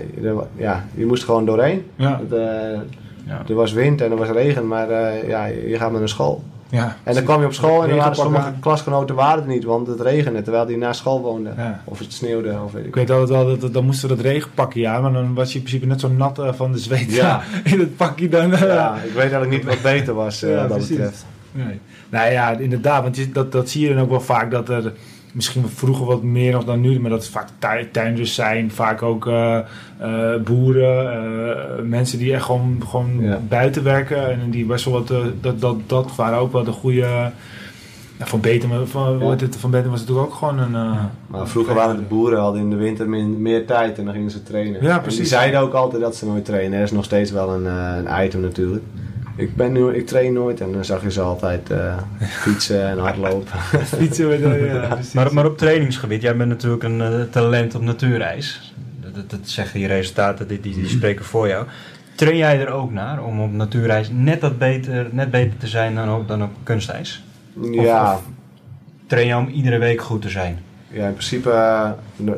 [0.56, 1.84] ja, je moest gewoon doorheen.
[1.96, 2.80] Ja, Het, eh,
[3.28, 3.42] Ja.
[3.48, 6.42] Er was wind en er was regen, maar eh, ja, je gaat maar naar school.
[6.70, 6.96] ja.
[7.02, 8.56] En dan kwam je op school en dan waren sommige aan.
[8.60, 11.54] klasgenoten waren er niet, want het regende terwijl die naar school woonden.
[11.56, 11.80] Ja.
[11.84, 14.14] Of het sneeuwde, of weet ik Ik weet altijd wel, dat, dat, dan moesten we
[14.14, 16.78] dat regen pakken, ja, maar dan was je in principe net zo nat van de
[16.78, 17.42] zweet Ja.
[17.64, 18.50] in het pakje dan.
[18.50, 20.96] Ja, ik weet dat ik niet wat beter was eh, Ja, wat dat precies.
[20.96, 21.26] betreft.
[21.52, 21.80] Nee.
[22.08, 24.92] Nou ja, inderdaad, want je, dat, dat zie je dan ook wel vaak dat er
[25.36, 29.02] misschien vroeger wat meer nog dan nu, maar dat het vaak tui- tuinders zijn, vaak
[29.02, 29.58] ook eh,
[29.98, 33.40] eh, boeren, eh, mensen die echt gewoon, gewoon Ja.
[33.48, 37.30] buiten werken en die best wel wat, dat, dat, dat waren ook wel de goede.
[38.18, 39.30] Ja, van Betem, van, Ja.
[39.30, 40.70] het, van Betem was natuurlijk ook gewoon een.
[41.26, 44.30] Maar vroeger waren de boeren hadden in de winter min- meer tijd en dan gingen
[44.30, 44.82] ze trainen.
[44.82, 45.18] Ja, En precies.
[45.18, 46.78] die zeiden ook altijd dat ze nooit trainen.
[46.78, 48.84] Dat is nog steeds wel een, een item natuurlijk.
[49.36, 51.96] Ik, ben nu, ik train nooit en dan zag je ze altijd eh,
[52.44, 53.60] fietsen en hardlopen.
[53.98, 54.40] fietsen met,
[54.72, 55.12] ja, precies.
[55.12, 58.74] Maar, maar op trainingsgebied, jij bent natuurlijk een eh, talent op natuurreis.
[59.00, 61.66] Dat, dat, dat zeggen die resultaten, die, die, die spreken voor jou.
[62.14, 65.94] Train jij er ook naar om op natuurreis net, dat beter, net beter te zijn
[65.94, 67.24] dan op, dan op kunstijs?
[67.72, 68.22] ja, of-
[69.06, 70.58] Train je om iedere week goed te zijn?
[70.90, 71.90] ja, in principe eh,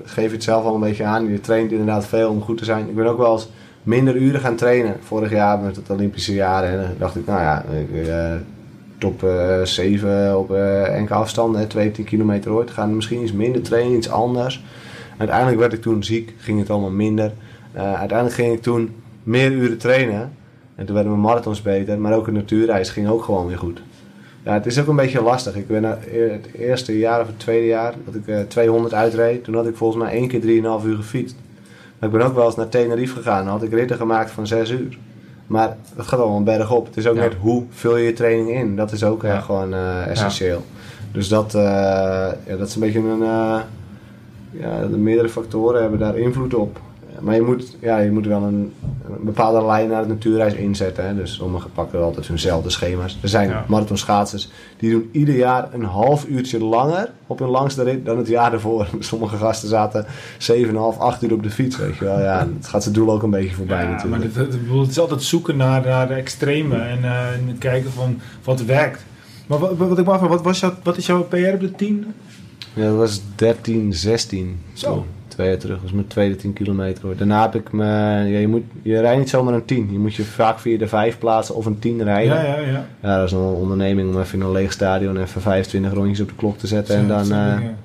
[0.04, 1.28] geef je het zelf al een beetje aan.
[1.28, 2.88] Je traint inderdaad veel om goed te zijn.
[2.88, 3.48] Ik ben ook wel eens
[3.88, 4.96] minder uren gaan trainen.
[5.00, 6.64] Vorig jaar met het Olympische jaar.
[6.64, 7.64] En dacht ik, nou ja,
[7.94, 8.34] eh,
[8.98, 12.70] top eh 7 op eh, enkele afstanden, hè, 2, 10 kilometer ooit.
[12.70, 14.64] Gaan misschien iets minder trainen, iets anders.
[15.16, 17.32] Uiteindelijk werd ik toen ziek, ging het allemaal minder.
[17.72, 18.90] Eh, uiteindelijk ging ik toen
[19.22, 20.32] meer uren trainen.
[20.74, 23.82] En toen werden mijn marathons beter, maar ook een natuurreis ging ook gewoon weer goed.
[24.42, 25.56] Ja, het is ook een beetje lastig.
[25.56, 29.54] Ik ben het eerste jaar of het tweede jaar dat ik eh, 200 uitreed, toen
[29.54, 31.36] had ik volgens mij één keer 3,5 uur gefietst.
[31.98, 34.46] Maar ik ben ook wel eens naar Tenerife gegaan en had ik ritten gemaakt van
[34.46, 34.98] 6 uur.
[35.46, 36.86] Maar het gaat allemaal bergop.
[36.86, 37.20] Het is ook Ja.
[37.20, 38.76] net hoe vul je je training in.
[38.76, 39.40] Dat is ook Ja.
[39.40, 40.62] gewoon eh, essentieel.
[41.12, 41.60] Dus dat, eh,
[42.46, 43.22] ja, dat is een beetje een...
[43.22, 43.58] eh,
[44.50, 46.80] ja, de meerdere factoren hebben daar invloed op.
[47.20, 48.72] Maar je moet, ja, je moet wel een,
[49.08, 51.06] een bepaalde lijn naar het natuurreis inzetten.
[51.06, 51.14] Hè.
[51.14, 53.18] Dus sommigen pakken altijd hunzelfde schema's.
[53.22, 53.64] Er zijn Ja.
[53.68, 58.28] marathonschaatsers die doen ieder jaar een half uurtje langer op hun langste rit dan het
[58.28, 58.88] jaar ervoor.
[58.98, 60.10] Sommige gasten zaten 7,5,
[60.98, 61.76] 8 uur op de fiets.
[61.76, 62.20] Weet je wel.
[62.20, 64.24] Ja, het gaat zijn doel ook een beetje voorbij Ja, maar natuurlijk.
[64.24, 68.20] het, het, het is altijd zoeken naar, naar de extreme en, eh, en kijken van
[68.44, 69.04] wat werkt.
[69.46, 71.72] Maar wat, wat ik me afvraag, wat, was jouw, wat is jouw PR op de
[71.76, 72.14] 10?
[72.74, 74.60] Ja, dat was 13, 16.
[74.72, 75.06] Zo.
[75.44, 75.60] Terug.
[75.74, 77.02] Dat was mijn tweede 10 kilometer.
[77.04, 77.16] Hoor.
[77.16, 77.84] Daarna heb ik me...
[77.84, 79.88] Ja, je, moet, je rijdt niet zomaar een 10.
[79.92, 82.34] Je moet je vaak via de 5 plaatsen of een 10 rijden.
[82.36, 82.86] Ja, ja, ja.
[83.00, 86.28] Ja, dat is een onderneming om even in een leeg stadion even 25 rondjes op
[86.28, 86.96] de klok te zetten.
[86.96, 87.76] En dan, dingen.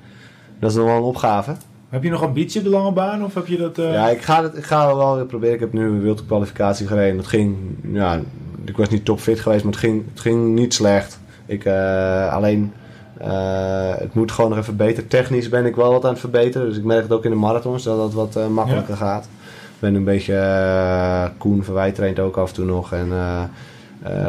[0.60, 1.54] dat is nog wel een opgave.
[1.88, 3.78] Heb je nog ambitie op de lange baan of heb je dat...
[3.78, 5.54] eh, Ja, ik ga, het, ik ga wel weer proberen.
[5.54, 7.16] Ik heb nu een wereldkwalificatie gereden.
[7.16, 7.56] Dat ging,
[7.92, 8.20] ja,
[8.64, 11.20] ik was niet topfit geweest, maar het ging, het ging niet slecht.
[11.46, 12.72] Ik, eh, alleen,
[13.18, 15.06] eh, het moet gewoon nog even beter.
[15.06, 16.68] Technisch ben ik wel wat aan het verbeteren.
[16.68, 19.24] Dus ik merk het ook in de marathons dat dat wat eh, makkelijker gaat.
[19.24, 22.92] Ik ben een beetje, eh Koen Verwij traint ook af en toe nog.
[22.92, 23.08] En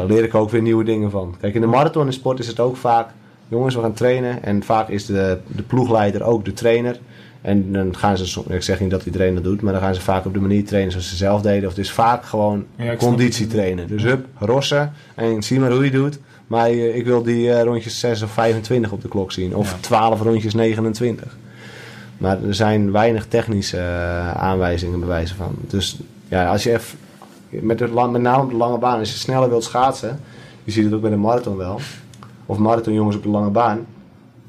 [0.06, 1.34] leer ik ook weer nieuwe dingen van.
[1.40, 3.08] Kijk, in de marathon en sport is het ook vaak,
[3.48, 4.42] jongens, we gaan trainen.
[4.42, 6.98] En vaak is de, de ploegleider ook de trainer.
[7.42, 10.00] En dan gaan ze, ik zeg niet dat iedereen dat doet, maar dan gaan ze
[10.00, 11.62] vaak op de manier trainen zoals ze zelf deden.
[11.68, 13.54] Of het is vaak gewoon Ja, ik snap conditie het.
[13.54, 13.86] trainen.
[13.86, 16.18] Dus hup, rossen en zie maar hoe je doet.
[16.46, 19.56] Maar eh, ik wil die eh, rondjes 6 of 25 op de klok zien.
[19.56, 19.76] Of Ja.
[19.80, 21.36] 12 rondjes 29.
[22.18, 25.54] Maar er zijn weinig technische eh, aanwijzingen bewijzen van.
[25.60, 26.98] Dus ja, als je even,
[27.48, 30.20] met, de, met name op de lange baan, als je sneller wilt schaatsen,
[30.64, 31.80] je ziet het ook bij de marathon wel,
[32.46, 33.86] of marathonjongens op de lange baan,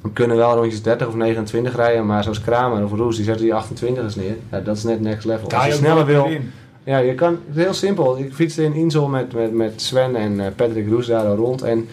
[0.02, 3.44] die kunnen wel rondjes 30 of 29 rijden, maar zoals Kramer of Roes, die zetten
[3.44, 4.36] die 28 eens neer.
[4.52, 5.50] Ja, dat is net next level.
[5.52, 6.52] Als je sneller wil, in.
[6.88, 8.18] Ja, je kan, heel simpel.
[8.18, 11.62] Ik fietste in Insel met, met, met Sven en eh, Patrick Roes daar al rond.
[11.62, 11.88] En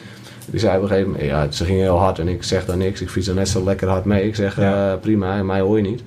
[0.46, 2.78] die zei op een gegeven moment, ja, ze gingen heel hard en ik zeg dan
[2.78, 3.00] niks.
[3.00, 4.26] Ik fiets er net zo lekker hard mee.
[4.26, 4.92] Ik zeg, Ja.
[4.92, 6.02] eh, prima, mij hoor je niet.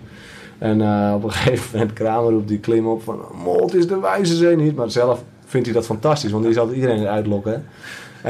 [0.57, 3.99] En eh, op een gegeven moment Kramer roept die klim op van, Molt is de
[3.99, 4.75] wijze zee niet.
[4.75, 7.51] Maar zelf vindt hij dat fantastisch, want die zal iedereen eruit lokken.
[7.51, 7.59] hè.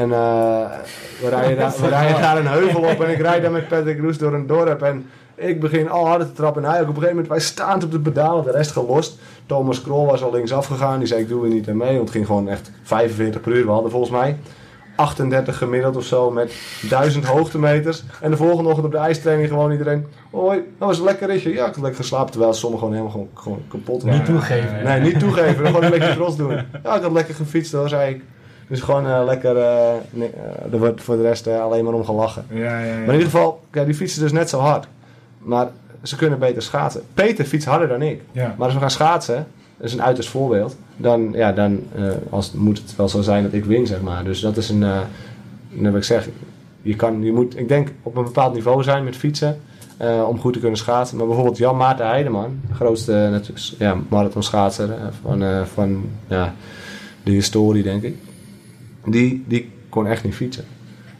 [0.00, 3.68] En we, rijden daar, we rijden daar een heuvel op en ik rijd daar met
[3.68, 4.82] Patrick Roes door een dorp.
[4.82, 5.06] En
[5.38, 6.64] ik begin al harder te trappen.
[6.64, 9.18] En hij ook op een gegeven moment, wij staan op de pedalen, de rest gelost.
[9.46, 10.98] Thomas Krol was al linksaf gegaan.
[10.98, 11.88] Die zei, ik doe er niet aan mee.
[11.88, 13.64] Want het ging gewoon echt 45 per uur.
[13.64, 14.36] We hadden volgens mij
[14.98, 16.54] 38 gemiddeld of zo met
[16.88, 18.02] 1000 hoogtemeters.
[18.20, 20.06] En de volgende ochtend op de ijstraining gewoon iedereen...
[20.30, 21.52] Hoi, dat was een lekker ritje.
[21.52, 22.30] Ja, ik had lekker geslapen.
[22.30, 24.18] Terwijl sommigen gewoon helemaal gewoon, gewoon kapot waren.
[24.18, 24.84] Niet toegeven.
[24.84, 25.66] Nee, niet toegeven.
[25.66, 26.52] Gewoon een beetje trots doen.
[26.84, 28.22] Ja, ik had lekker gefietst hoor, zei ik.
[28.68, 29.56] Dus gewoon eh, lekker...
[29.56, 32.46] eh, nee, eh, er wordt voor de rest alleen maar om gelachen.
[32.48, 32.94] Ja, ja, ja.
[32.94, 34.86] Maar in ieder geval, ja, die fietsen dus net zo hard.
[35.38, 35.68] Maar
[36.02, 37.02] ze kunnen beter schaatsen.
[37.14, 38.20] Peter fietst harder dan ik.
[38.32, 38.54] ja.
[38.56, 40.76] Maar als we gaan schaatsen, dat is een uiterst voorbeeld.
[40.96, 44.24] Dan, ja, dan eh, als, moet het wel zo zijn dat ik win, zeg maar.
[44.24, 44.82] Dus dat is een...
[44.82, 44.98] eh
[45.70, 46.32] dan wil ik zeggen,
[46.82, 49.60] je, kan, je moet, ik denk, op een bepaald niveau zijn met fietsen.
[49.96, 51.16] eh, om goed te kunnen schaatsen.
[51.16, 56.04] Maar bijvoorbeeld Jan Maarten Heideman, de grootste eh, natuurlijk, ja, marathonschaatser eh, van, eh, van
[56.28, 56.54] ja,
[57.22, 58.16] de historie, denk ik.
[59.04, 60.64] Die, die kon echt niet fietsen.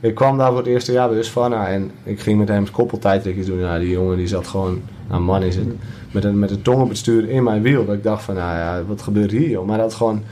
[0.01, 3.47] Ik kwam daar voor het eerste jaar bij Husqvarna en ik ging met hem koppeltijdritjes
[3.47, 3.59] doen.
[3.59, 5.67] Ja, die jongen die zat gewoon, nou man is het,
[6.11, 7.85] met een, met een tong op het stuur in mijn wiel.
[7.87, 9.67] Dat ik dacht van, nou ja, wat gebeurt hier joh?
[9.67, 10.23] Maar had gewoon,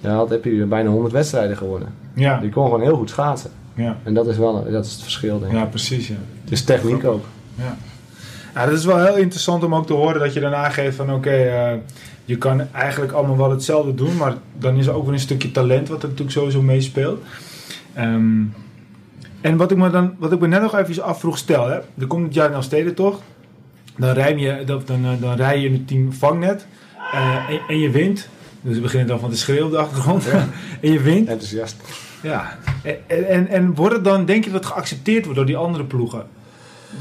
[0.00, 1.88] ja, had, heb je bijna 100 wedstrijden gewonnen.
[2.14, 3.50] Ja, Die kon gewoon heel goed schaatsen.
[3.74, 3.96] ja.
[4.02, 5.58] En dat is wel dat is het verschil, denk ik.
[5.58, 6.08] ja, precies.
[6.08, 6.14] Ja.
[6.42, 7.24] Het is techniek ook.
[8.54, 11.12] Ja, dat is wel heel interessant om ook te horen dat je dan aangeeft van
[11.12, 11.72] oké, eh,
[12.24, 15.50] je kan eigenlijk allemaal wel hetzelfde doen, maar dan is er ook wel een stukje
[15.50, 17.22] talent wat er natuurlijk sowieso meespeelt.
[17.94, 18.42] Ehm,
[19.40, 22.06] en wat ik, me dan, wat ik me net nog even afvroeg, stel, hè, er
[22.06, 23.20] komt het jaar naar toch?
[23.96, 26.66] Dan rij je, dan, dan, eh, dan rij je in het team vangnet
[27.12, 28.28] eh, en, en je wint.
[28.60, 30.28] Dus we beginnen dan van de schreeuw op de achtergrond.
[30.82, 31.28] en je wint.
[31.28, 31.76] Enthousiast.
[32.22, 32.58] Ja.
[33.06, 35.84] En, en, en wordt het dan, denk je dat het geaccepteerd wordt door die andere
[35.84, 36.26] ploegen?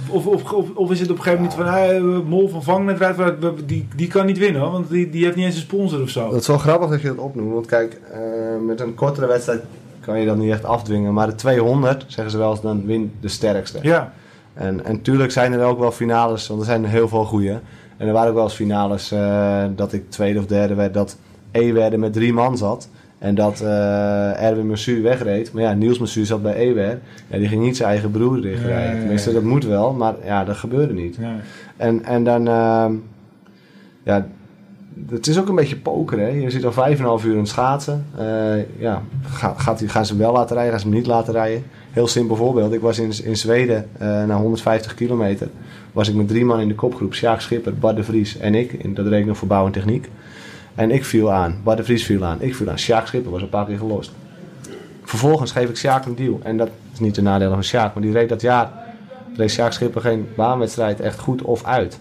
[0.09, 2.97] Of, of, of, of is het op een gegeven moment van, ah, Mol van Vangnet
[2.97, 3.19] rijdt,
[3.65, 6.09] die, die kan niet winnen, hoor, want die, die heeft niet eens een sponsor of
[6.09, 6.29] zo.
[6.29, 7.53] Dat is wel grappig dat je dat opnoemt.
[7.53, 8.19] Want kijk, eh,
[8.65, 9.63] met een kortere wedstrijd
[10.05, 11.13] kan je dat niet echt afdwingen.
[11.13, 13.79] Maar de 200, zeggen ze wel eens, dan wint de sterkste.
[13.81, 14.13] Ja,
[14.53, 17.59] En, en tuurlijk zijn er ook wel finales, want er zijn er heel veel goeie.
[17.97, 21.17] En er waren ook wel eens finales eh, dat ik tweede of derde werd, dat
[21.51, 22.89] Ewerde met drie man zat.
[23.17, 25.53] En dat eh, Erwin Messu wegreed.
[25.53, 26.99] Maar ja, Niels Messu zat bij Ewer.
[27.27, 28.93] Ja, die ging niet zijn eigen broer dichtrijden.
[28.93, 28.99] Ja.
[28.99, 31.17] Tenminste, dat moet wel, maar ja, dat gebeurde niet.
[31.77, 32.93] En, en dan, ehm,
[34.03, 34.27] ja,
[35.09, 36.27] het is ook een beetje poker, hè.
[36.27, 38.05] Je zit al vijf en een half uur aan het schaatsen.
[38.17, 41.63] Eh, ja, ga, gaat, gaan ze wel laten rijden, gaan ze hem niet laten rijden?
[41.91, 42.73] Heel simpel voorbeeld.
[42.73, 45.49] Ik was in, in Zweden eh na 150 kilometer.
[45.91, 47.13] Was ik met drie man in de kopgroep.
[47.13, 48.73] Sjaak Schipper, Bart de Vries en ik.
[48.73, 50.09] En dat reed nog voor bouw en techniek.
[50.75, 51.59] En ik viel aan.
[51.63, 52.41] Bart de Vries viel aan.
[52.41, 52.79] Ik viel aan.
[52.79, 54.11] Sjaak Schipper was een paar keer gelost.
[55.03, 56.39] Vervolgens geef ik Sjaak een deal.
[56.43, 57.93] En dat is niet de nadeel van Sjaak.
[57.93, 58.71] Maar die reed dat jaar.
[59.35, 61.99] reed Sjaak Schipper geen baanwedstrijd echt goed of uit.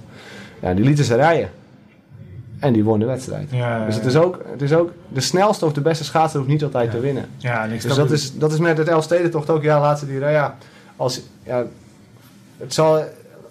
[0.62, 1.48] Ja, die lieten ze rijden.
[2.64, 3.48] En die won de wedstrijd.
[3.50, 4.90] Ja, Dus het is, ook, het is ook...
[5.08, 7.24] De snelste of de beste schaatser hoeft niet altijd te winnen.
[7.36, 9.62] ja, Dus dat is, dat is met het Elfstedentocht ook.
[9.62, 10.18] Ja, laten die...
[10.18, 10.56] Ja,
[10.96, 11.64] als, ja,
[12.58, 13.02] het zal,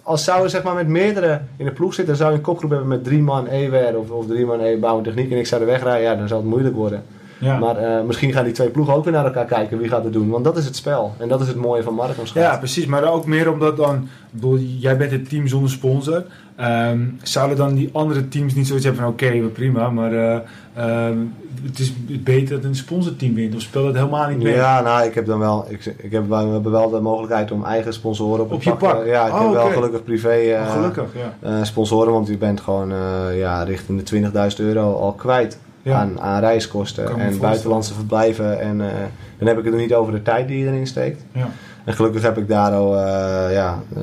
[0.02, 2.06] als zouden zeg maar met meerdere in de ploeg zitten...
[2.06, 4.96] dan zou je een kopgroep hebben met drie man E-wer of, of drie man E-bouw
[4.96, 5.30] en techniek...
[5.30, 6.10] en ik zou er wegrijden.
[6.10, 7.04] Ja, dan zal het moeilijk worden.
[7.44, 7.58] Ja.
[7.58, 9.78] Maar eh, misschien gaan die twee ploegen ook weer naar elkaar kijken.
[9.78, 10.28] Wie gaat het doen?
[10.30, 11.14] Want dat is het spel.
[11.18, 12.58] En dat is het mooie van Ja, marathonschaatsen.
[12.58, 12.86] precies.
[12.86, 14.08] Maar ook meer omdat dan...
[14.30, 16.24] Bedoel, jij bent het team zonder sponsor.
[16.56, 19.12] Ehm, zouden dan die andere teams niet zoiets hebben van...
[19.12, 20.38] Oké, prima, maar eh,
[20.74, 21.18] ehm,
[21.62, 21.92] het is
[22.22, 23.54] beter dat een sponsorteam wint.
[23.54, 24.54] Of speelt dat helemaal niet mee?
[24.54, 25.64] Ja, nou, ik heb dan wel.
[25.68, 29.00] Ik, ik heb, we hebben wel de mogelijkheid om eigen sponsoren op, Op je pak?
[29.02, 31.04] eh, Ja, ik Oh, heb wel gelukkig privé Oh, gelukkig,
[31.42, 31.64] ja.
[31.64, 32.92] sponsoren, want je bent gewoon
[33.34, 35.98] ja, richting de 20.000 euro al kwijt Ja.
[35.98, 38.60] aan, aan reiskosten en buitenlandse verblijven.
[38.60, 38.92] En eh,
[39.38, 41.24] dan heb ik het nog niet over de tijd die je erin steekt.
[41.32, 41.48] Ja.
[41.84, 44.02] En gelukkig heb ik daar al eh, ja, eh,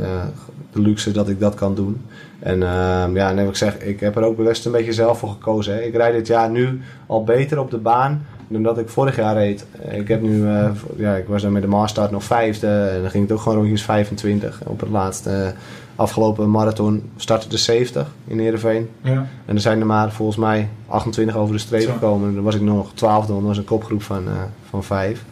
[0.71, 2.01] de luxe dat ik dat kan doen.
[2.39, 5.19] En ehm, ja, en heb ik zeg, ik heb er ook bewust een beetje zelf
[5.19, 5.73] voor gekozen.
[5.73, 5.81] Hè.
[5.81, 9.35] Ik rijd dit jaar nu al beter op de baan dan dat ik vorig jaar
[9.35, 9.65] reed.
[9.89, 10.47] Ik heb nu,
[10.95, 13.57] ja, ik was dan met de Maastart nog vijfde en dan ging het ook gewoon
[13.57, 14.61] rondjes 25.
[14.65, 15.53] Op het laatste
[16.01, 18.89] afgelopen marathon startte de 70 in Heerenveen.
[19.01, 19.27] Ja.
[19.45, 21.91] En er zijn er maar volgens mij 28 over de streep Zo.
[21.91, 22.27] gekomen.
[22.27, 24.33] En dan was ik nog 12e, want dat was een kopgroep van, eh,
[24.69, 25.23] van vijf.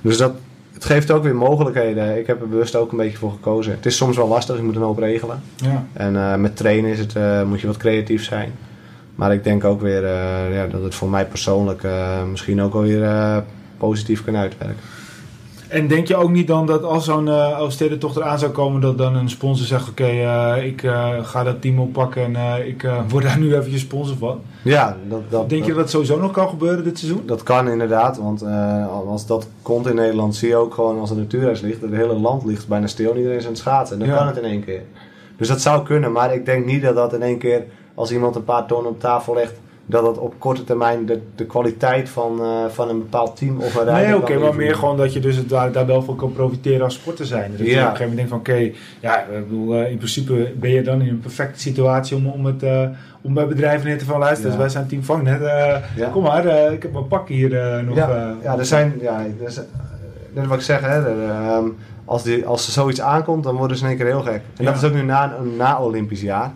[0.00, 0.32] Dus dat,
[0.72, 2.18] het geeft ook weer mogelijkheden.
[2.18, 3.72] Ik heb er bewust ook een beetje voor gekozen.
[3.72, 5.42] Het is soms wel lastig, je moet een hoop regelen.
[5.56, 5.86] Ja.
[5.92, 8.52] En eh, met trainen is het, eh, moet je wat creatief zijn.
[9.14, 10.06] Maar ik denk ook weer
[10.52, 11.82] ja, dat het voor mij persoonlijk
[12.30, 13.36] misschien ook wel weer eh,
[13.76, 14.76] positief kan uitwerken.
[15.68, 18.98] En denk je ook niet dan dat als zo'n uh, Ooststedentocht eraan zou komen, dat
[18.98, 22.88] dan een sponsor zegt: Oké, eh, ik eh, ga dat team oppakken en eh, ik
[23.08, 24.40] word daar nu eventjes sponsor van?
[24.62, 27.22] Ja, dat, dat, denk je dat dat sowieso nog kan gebeuren dit seizoen?
[27.26, 28.44] Dat kan inderdaad, want
[29.08, 31.98] als dat komt in Nederland, zie je ook gewoon als het natuurhuis ligt, dat het
[31.98, 33.98] hele land ligt bijna stil en iedereen is aan het schaatsen.
[33.98, 34.16] Dan Ja.
[34.16, 34.82] kan het in één keer.
[35.36, 37.64] Dus dat zou kunnen, maar ik denk niet dat dat in één keer,
[37.94, 39.54] als iemand een paar ton op tafel legt,
[39.86, 43.74] dat dat op korte termijn de, de kwaliteit van, eh, van een bepaald team of
[43.74, 46.16] een rijder Nee, oké, maar meer gewoon dat je dus het daar, daar wel van
[46.16, 47.50] kan profiteren als sporter zijn.
[47.50, 47.70] Dat je Ja.
[47.70, 50.82] op een gegeven moment denkt van oké, ja, ik bedoel, eh, in principe ben je
[50.82, 52.88] dan in een perfecte situatie om, om, het, eh,
[53.20, 54.52] om bij bedrijven neer te van luisteren.
[54.52, 54.56] Ja.
[54.56, 55.40] Dus wij zijn team Vangnet.
[55.96, 56.08] Ja.
[56.12, 57.96] Kom maar, ik heb mijn pak hier nog.
[57.96, 59.60] Ja, ja, er zijn, ja, er is,
[60.32, 61.64] net wat ik zeg, hè, er, ehm,
[62.04, 64.40] als, die, als er zoiets aankomt, dan worden ze in één keer heel gek.
[64.56, 66.52] En dat is ook nu na een na-Olympisch jaar.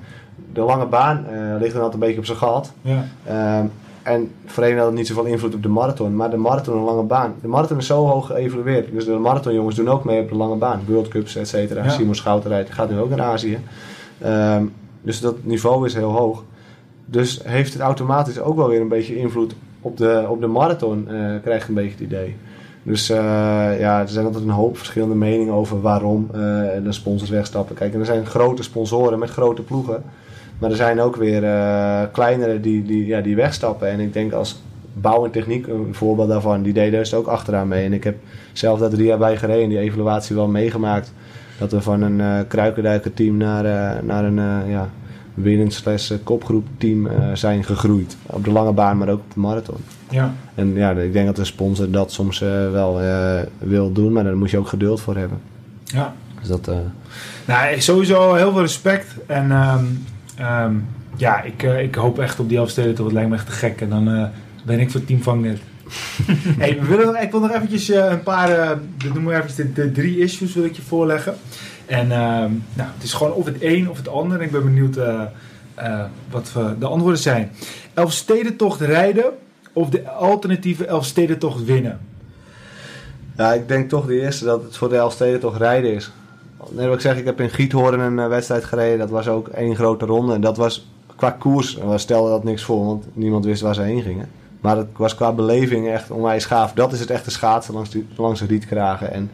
[0.53, 2.73] De lange baan eh, ligt dan altijd een beetje op zijn gat.
[2.83, 3.05] ja.
[3.27, 3.67] Ehm,
[4.03, 6.81] en voor een had het niet zoveel invloed op de marathon, maar de marathon en
[6.81, 7.35] de lange baan.
[7.43, 8.93] De marathon is zo hoog geëvalueerd.
[8.93, 10.81] Dus de marathonjongens doen ook mee op de lange baan.
[10.87, 11.85] World Cups, et cetera.
[11.85, 11.91] Ja.
[11.91, 13.59] Simon Schouten rijdt, gaat nu ook naar Azië.
[14.19, 14.65] Ehm,
[15.03, 16.43] dus dat niveau is heel hoog.
[17.05, 21.09] Dus heeft het automatisch ook wel weer een beetje invloed op de, op de marathon,
[21.09, 22.37] eh krijg je een beetje het idee.
[22.83, 23.17] Dus eh,
[23.81, 26.29] ja, er zijn altijd een hoop verschillende meningen over waarom
[26.85, 27.75] de sponsors wegstappen.
[27.75, 30.03] Kijk, en er zijn grote sponsoren met grote ploegen.
[30.61, 33.89] Maar er zijn ook weer eh, kleinere die, die, ja, die wegstappen.
[33.89, 37.69] En ik denk als bouw en techniek, een voorbeeld daarvan, die deden dus ook achteraan
[37.69, 37.85] mee.
[37.85, 38.17] En ik heb
[38.53, 41.13] zelf daar drie jaar bij gereden, die evaluatie wel meegemaakt.
[41.59, 44.89] Dat we van een eh kruikenduiker team naar, eh, naar een eh ja,
[45.35, 48.17] winnend slash kopgroep team zijn gegroeid.
[48.27, 49.81] Op de lange baan, maar ook op de marathon.
[50.11, 50.35] ja.
[50.55, 52.39] En ja, ik denk dat de sponsor dat soms
[52.73, 53.01] wel
[53.59, 55.39] wil doen, maar daar moet je ook geduld voor hebben.
[55.85, 56.15] ja.
[56.39, 56.71] Dus dat,
[57.45, 59.15] Nou, sowieso heel veel respect.
[59.27, 59.85] En ehm,
[60.41, 60.74] ehm,
[61.16, 63.05] ja, ik, eh, ik hoop echt op die Elfsteden toch.
[63.05, 63.80] Het lijkt me echt te gek.
[63.80, 64.24] En dan eh,
[64.64, 65.59] ben ik voor Team Vangnet.
[66.59, 69.66] hey, we willen, ik wil nog eventjes eh, een paar, eh dit noemen we eventjes
[69.66, 71.34] de, de drie issues wil ik je voorleggen.
[71.86, 74.38] En ehm, nou, het is gewoon of het een of het ander.
[74.38, 74.97] En ik ben benieuwd
[76.30, 77.51] wat we de antwoorden zijn.
[77.95, 79.32] Elfstedentocht rijden
[79.72, 82.01] of de alternatieve Elfstedentocht winnen?
[83.36, 86.11] Ja, ik denk toch de eerste dat het voor de Elfsteden toch rijden is.
[86.69, 88.99] Net wat ik zeg, ik heb in Giethoorn een eh, wedstrijd gereden.
[88.99, 90.35] Dat was ook één grote ronde.
[90.35, 93.83] En dat was qua koers, eh, stelde dat niks voor, want niemand wist waar ze
[93.83, 94.29] heen gingen.
[94.61, 96.73] Maar het was qua beleving echt onwijs gaaf.
[96.73, 99.13] Dat is het echte schaatsen langs, die, langs de rietkragen.
[99.13, 99.31] En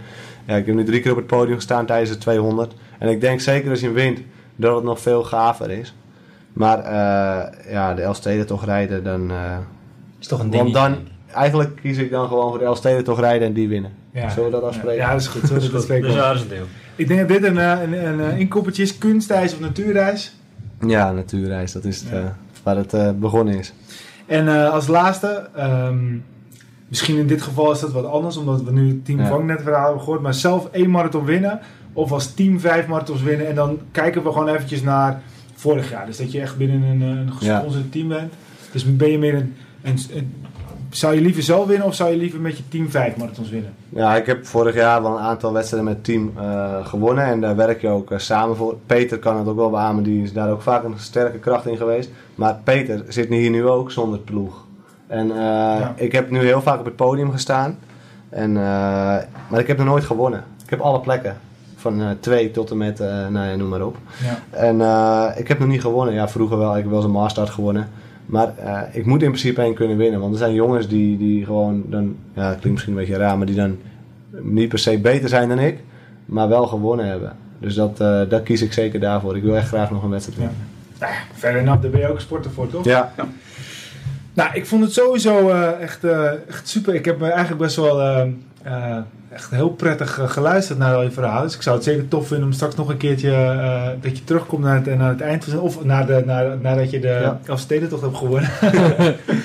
[0.46, 2.74] ja, ik heb nu drie keer op het podium gestaan tijdens de 200.
[2.98, 4.20] En ik denk zeker als je wint,
[4.56, 5.94] dat het nog veel gaver is.
[6.52, 9.32] Maar eh, ja, de Elfsteden toch rijden, dan...
[10.18, 10.62] is toch een ding.
[10.62, 10.96] want dan,
[11.32, 13.92] eigenlijk kies ik dan gewoon voor de Elfsteden toch rijden en die winnen.
[14.16, 14.28] Ja.
[14.30, 15.02] Zullen we dat afspreken?
[15.02, 15.40] Ja, dat is goed.
[15.40, 16.10] Zullen we dat Dus afspreken?
[16.12, 16.64] ja, dat is een deel.
[16.96, 18.98] Ik denk dat dit een, eh, een, een, een inkoppertje is.
[18.98, 20.34] Kunstreis of natuurreis.
[20.86, 22.16] Ja, natuurreis, dat is het, Ja.
[22.18, 22.24] eh,
[22.62, 23.72] waar het eh, begonnen is.
[24.26, 26.16] En eh, als laatste, ehm,
[26.88, 29.26] misschien in dit geval is dat wat anders, omdat we nu het team Ja.
[29.26, 31.60] Vangnet verhaal hebben gehoord, maar zelf één marathon winnen
[31.92, 35.22] of als team vijf marathons winnen en dan kijken we gewoon eventjes naar
[35.54, 36.06] vorig jaar.
[36.06, 38.32] Dus dat je echt binnen een, eh, een gesponsord team bent.
[38.72, 40.32] Dus ben je meer een, een, een-
[40.96, 43.74] zou je liever zelf winnen of zou je liever met je team vijf marathons winnen?
[43.88, 47.56] Ja, ik heb vorig jaar wel een aantal wedstrijden met team eh, gewonnen en daar
[47.56, 48.76] werk je ook eh, samen voor.
[48.86, 51.76] Peter kan het ook wel beamen, die is daar ook vaak een sterke kracht in
[51.76, 52.10] geweest.
[52.34, 54.64] Maar Peter zit hier nu ook zonder ploeg.
[55.06, 57.78] En eh, ik heb nu heel vaak op het podium gestaan,
[58.28, 60.44] en, maar ik heb nog nooit gewonnen.
[60.64, 61.36] Ik heb alle plekken,
[61.76, 63.96] van twee tot en met, nou ja, noem maar op.
[64.22, 64.58] Ja.
[64.58, 64.76] En
[65.36, 66.14] ik heb nog niet gewonnen.
[66.14, 66.70] Ja, vroeger wel.
[66.70, 67.88] Ik heb wel eens een Maastart gewonnen.
[68.26, 70.20] Maar eh, ik moet in principe één kunnen winnen.
[70.20, 72.16] Want er zijn jongens die, die gewoon dan...
[72.34, 73.78] Ja, het klinkt misschien een beetje raar, maar die dan
[74.30, 75.78] niet per se beter zijn dan ik.
[76.24, 77.36] Maar wel gewonnen hebben.
[77.58, 79.36] Dus dat, eh dat kies ik zeker daarvoor.
[79.36, 80.56] Ik wil echt graag nog een wedstrijd winnen.
[81.00, 82.84] Nou ja, verder enough, daar ben je ook sporter voor, toch?
[82.84, 83.12] Ja,
[84.36, 86.94] Nou, ik vond het sowieso eh, echt, eh, echt super.
[86.94, 88.26] Ik heb me eigenlijk best wel
[88.66, 88.96] eh,
[89.32, 91.42] echt heel prettig eh, geluisterd naar al je verhalen.
[91.42, 94.24] Dus ik zou het zeker tof vinden om straks nog een keertje eh, dat je
[94.24, 95.44] terugkomt naar het, naar het eind.
[95.44, 97.40] van- Of naar de, naar, nadat je de Ja.
[97.46, 98.50] Elfstedentocht hebt gewonnen.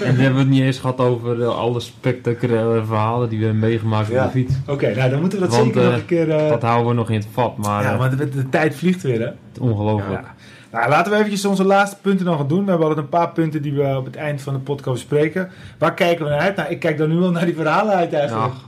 [0.04, 4.08] En we hebben het niet eens gehad over alle spectaculaire verhalen die we hebben meegemaakt
[4.08, 4.26] Ja.
[4.26, 4.54] op de fiets.
[4.68, 6.30] Oké, nou dan moeten we dat Want, zeker nog een keer...
[6.32, 9.02] eh, Dat houden we nog in het vat, maar ja, maar de, de tijd vliegt
[9.02, 9.26] weer, hè?
[9.26, 10.22] het ongelooflijk.
[10.22, 10.34] Ja.
[10.72, 12.64] Nou, laten we eventjes onze laatste punten nog gaan doen.
[12.64, 15.50] We hebben altijd een paar punten die we op het eind van de podcast bespreken.
[15.78, 16.56] Waar kijken we naar uit?
[16.56, 18.52] Nou, ik kijk dan nu wel naar die verhalen uit eigenlijk.
[18.54, 18.60] Ja,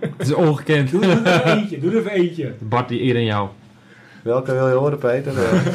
[0.00, 0.90] het is ongekend.
[0.90, 2.52] Doe er even eentje, doe er even eentje.
[2.58, 3.48] Bart, die eer in jou.
[4.22, 5.32] welke wil je horen, Peter?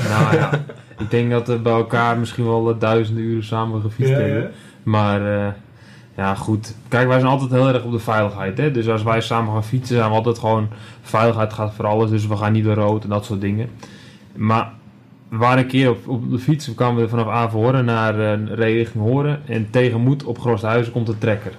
[0.10, 0.50] Nou ja,
[0.98, 4.42] ik denk dat we bij elkaar misschien wel eh, duizenden uren samen gefietst Ja, hebben.
[4.42, 4.48] ja.
[4.84, 5.52] Maar eh,
[6.18, 6.76] Ja, goed.
[6.88, 8.58] Kijk, wij zijn altijd heel erg op de veiligheid.
[8.58, 8.72] Hè?
[8.72, 10.68] Dus als wij samen gaan fietsen, zijn we altijd gewoon...
[11.02, 13.70] Veiligheid gaat voor alles, dus we gaan niet door rood en dat soort dingen.
[14.36, 14.72] Maar
[15.30, 16.68] we waren een keer op, op de fiets.
[16.68, 19.42] We kwamen er vanaf Averhoorn naar eh richting Horen.
[19.46, 21.52] En tegen Moed op Grosthuizen komt een trekker.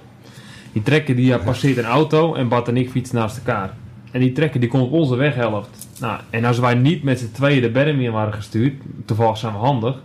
[0.77, 3.73] Die trekker die ja, passeert een auto en Bart en ik fietsen naast elkaar.
[4.11, 5.87] En die trekker die komt op onze weghelft.
[5.99, 8.73] Nou, en als wij niet met z'n tweeën de berm in waren gestuurd,
[9.05, 9.95] toevallig zijn we handig,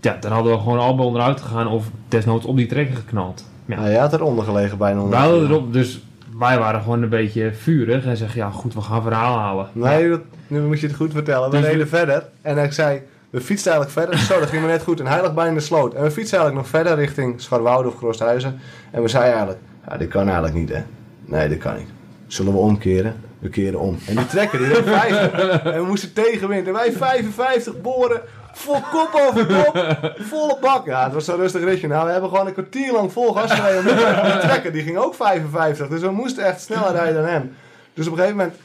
[0.00, 3.44] ja, dan hadden we gewoon allemaal onderuit gegaan of desnoods op die trekker geknald.
[3.66, 3.76] Ja.
[3.76, 5.06] Ja, jij had eronder gelegen bijna.
[5.06, 6.00] Wij hadden erop, dus
[6.38, 9.68] wij waren gewoon een beetje vurig en zeggen, ja goed, we gaan verhaal halen.
[9.72, 11.50] Nee, dat, nu moet je het goed vertellen.
[11.50, 13.00] We Dus- reden verder en ik zei,
[13.30, 14.26] we fietsten eigenlijk verder.
[14.26, 15.00] Zo, dat ging maar net goed.
[15.00, 15.94] En hij lag bijna in de sloot.
[15.94, 18.60] En we fietsten eigenlijk nog verder richting Scharwoude of Grosthuizen.
[18.90, 20.82] En we zeiden eigenlijk, ja, dit kan eigenlijk niet, hè.
[21.24, 21.88] Nee, dit kan niet.
[22.26, 23.20] Zullen we omkeren?
[23.38, 23.98] We keren om.
[24.06, 25.62] En die trekker, die reed 50.
[25.72, 26.66] En we moesten tegenwind.
[26.66, 28.20] En wij 55 boren.
[28.52, 30.14] Vol kop over kop.
[30.18, 30.86] Volle bak.
[30.86, 31.88] Ja, het was zo'n rustig ritje.
[31.88, 33.84] Nou, we hebben gewoon een kwartier lang vol gas gereden.
[34.24, 35.88] Die trekker, die ging ook 55.
[35.88, 37.54] Dus we moesten echt sneller rijden dan hem.
[37.94, 38.56] Dus op een gegeven moment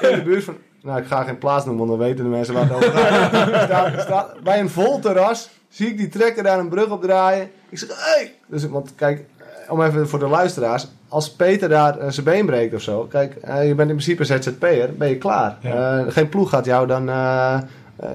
[0.00, 0.56] in de buurt van...
[0.82, 4.42] Nou, ik ga geen plaats noemen, want dan weten de mensen waar het over gaat.
[4.42, 7.50] Bij een vol terras zie ik die trekker daar een brug op draaien.
[7.68, 7.94] Ik zeg, hé!
[7.94, 8.34] Hey!
[8.46, 9.24] Dus, want kijk,
[9.68, 10.86] om even voor de luisteraars.
[11.08, 13.04] Als Peter daar eh, zijn been breekt of zo.
[13.04, 15.56] Kijk, eh, je bent in principe ZZP'er, ben je klaar.
[15.60, 15.98] Ja.
[15.98, 17.04] Eh, geen ploeg gaat jou dan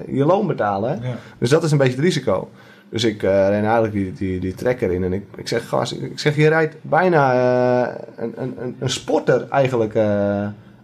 [0.06, 0.90] je loon betalen.
[0.90, 1.08] Hè?
[1.08, 1.14] Ja.
[1.38, 2.48] Dus dat is een beetje het risico.
[2.90, 6.18] Dus ik ren eigenlijk die, die, die trekker in en ik, ik zeg, gas, ik
[6.18, 7.34] zeg, je rijdt bijna
[8.16, 9.94] een, een, een- een sporter eigenlijk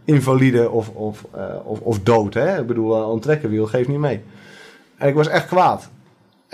[0.05, 1.25] invalide of, of,
[1.65, 2.35] of, of dood.
[2.35, 2.61] Hè?
[2.61, 4.23] Ik bedoel, een trekkerwiel geeft niet mee.
[4.97, 5.89] En ik was echt kwaad.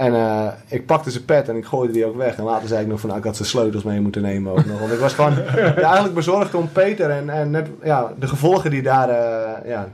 [0.03, 2.37] En eh, ik pakte zijn pet en ik gooide die ook weg.
[2.37, 4.67] En later zei ik nog van, nou, ik had zijn sleutels mee moeten nemen ook
[4.67, 4.79] nog.
[4.81, 8.71] Want ik was gewoon ja, eigenlijk bezorgd om Peter en, en net, ja, de gevolgen
[8.71, 9.89] die daar, eh, ja,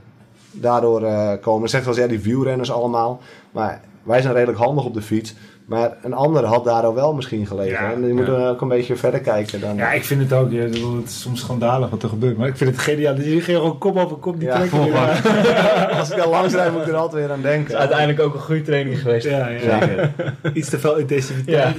[0.51, 1.69] daardoor eh, komen.
[1.69, 3.21] Zegt wel eens, ja, die wielrenners allemaal.
[3.51, 5.35] Maar wij zijn redelijk handig op de fiets.
[5.69, 7.83] Maar een ander had daar al wel misschien gelegen.
[7.83, 8.49] Ja, en die moeten ja.
[8.49, 9.75] ook een beetje verder kijken dan...
[9.75, 10.51] Ja, ik vind het ook.
[10.51, 12.37] ja, Het is soms schandalig wat er gebeurt.
[12.37, 13.15] Maar ik vind het geniaal.
[13.15, 16.71] Dus jullie gingen gewoon kop over kop die Ja, Ja, Als ik daar langs rijd,
[16.71, 17.61] moet ik er altijd weer aan denken.
[17.61, 19.25] Het is uiteindelijk ook een goede training geweest.
[19.25, 20.11] ja, ja.
[20.53, 21.75] Iets te veel intensiviteit.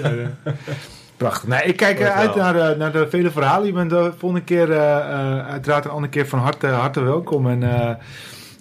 [1.17, 1.49] Prachtig.
[1.49, 3.67] Nee, ik kijk eh, uit naar de, naar de vele verhalen.
[3.67, 7.49] Je bent de volgende keer eh, eh, uiteraard een andere keer van harte, harte welkom.
[7.49, 7.95] En eh,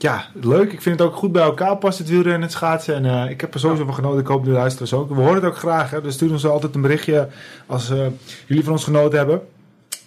[0.01, 0.73] ja, leuk.
[0.73, 2.95] Ik vind het ook goed bij elkaar past het wielrennen en het schaatsen.
[2.95, 4.19] En eh, ik heb er sowieso van genoten.
[4.19, 5.09] Ik hoop de luisteraars ook.
[5.09, 5.91] We horen het ook graag.
[5.91, 6.01] Hè?
[6.01, 7.27] Dus stuur ons altijd een berichtje
[7.65, 8.05] als eh,
[8.45, 9.41] jullie van ons genoten hebben.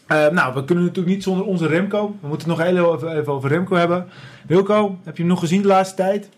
[0.06, 2.16] Eh, nou, we kunnen natuurlijk niet zonder onze Remco.
[2.20, 4.06] We moeten het nog heel even, even over Remco hebben.
[4.46, 6.28] Wilco, heb je hem nog gezien de laatste tijd?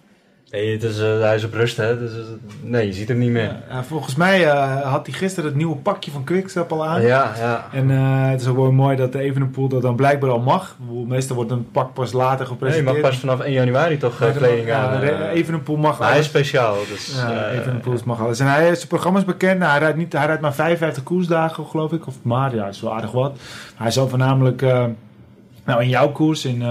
[0.54, 1.98] Nee, het is, eh, hij is op rust, hè.
[1.98, 2.18] Dus, eh,
[2.60, 3.56] nee, je ziet hem niet meer.
[3.70, 7.02] Ja, volgens mij eh, had hij gisteren het nieuwe pakje van Quickstep al aan.
[7.02, 7.68] Ja, ja.
[7.72, 10.76] En het is ook wel mooi dat de Evenepoel dat dan blijkbaar al mag.
[11.06, 13.02] Meestal wordt een pak pas later Nee, je gepresenteerd.
[13.02, 15.02] mag pas vanaf 1 januari toch kleding aan.
[15.02, 16.38] Evenepoel mag maar hij is alles.
[16.38, 17.14] speciaal, dus...
[17.16, 18.40] Ja, Evenepoel mag alles.
[18.40, 19.58] En hij, zijn programma is bekend.
[19.58, 22.06] Nou, hij, rijdt niet, hij rijdt maar 55 koersdagen, geloof ik.
[22.06, 23.38] Of maar, ja, dat is wel aardig wat.
[23.76, 24.60] Hij zal voornamelijk...
[25.64, 26.62] nou, in jouw koers in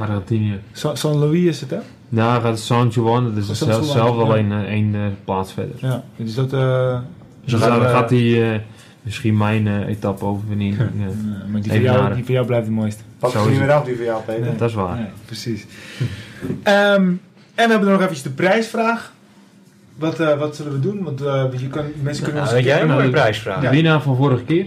[0.00, 0.60] Argentinië.
[0.72, 1.78] San, San Luis is het, hè?
[2.14, 4.22] Hij gaat San Juan, dat is San zelf, zelf ja.
[4.22, 5.74] alleen eh, één eh, plaats verder.
[5.80, 6.04] Ja.
[6.16, 6.52] Dus dat...
[6.52, 6.98] eh,
[7.44, 8.60] Dus Ze dan gaan, eh, gaat hij eh,
[9.02, 10.66] misschien mijn eh, etappe overwinnen.
[10.66, 10.84] Eh, ja,
[11.50, 13.02] maar die voor, jou, die voor jou blijft het mooiste.
[13.18, 14.40] Pak is niet meer af, die van jou, Peter.
[14.44, 14.56] Nee.
[14.56, 14.96] Dat is waar.
[14.96, 15.66] Nee, precies.
[16.62, 17.02] Ehm,
[17.54, 19.12] en we hebben nog eventjes de prijsvraag.
[19.96, 21.02] Wat, eh, wat zullen we doen?
[21.02, 22.64] Want eh, je kan, mensen kunnen nou, ons...
[22.64, 23.58] jij een Nou, mooie de- prijsvraag?
[23.60, 23.70] De Ja.
[23.70, 24.66] winnaar van vorige keer,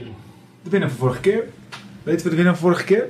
[0.63, 1.43] De winnaar van vorige keer.
[2.03, 3.05] Weten we de winnaar van vorige keer?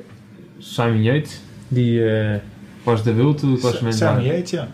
[0.58, 1.42] Simon Yates,
[1.72, 2.36] die eh,
[2.84, 3.96] was de wil toe klassement.
[3.96, 4.68] Simon Yates, ja.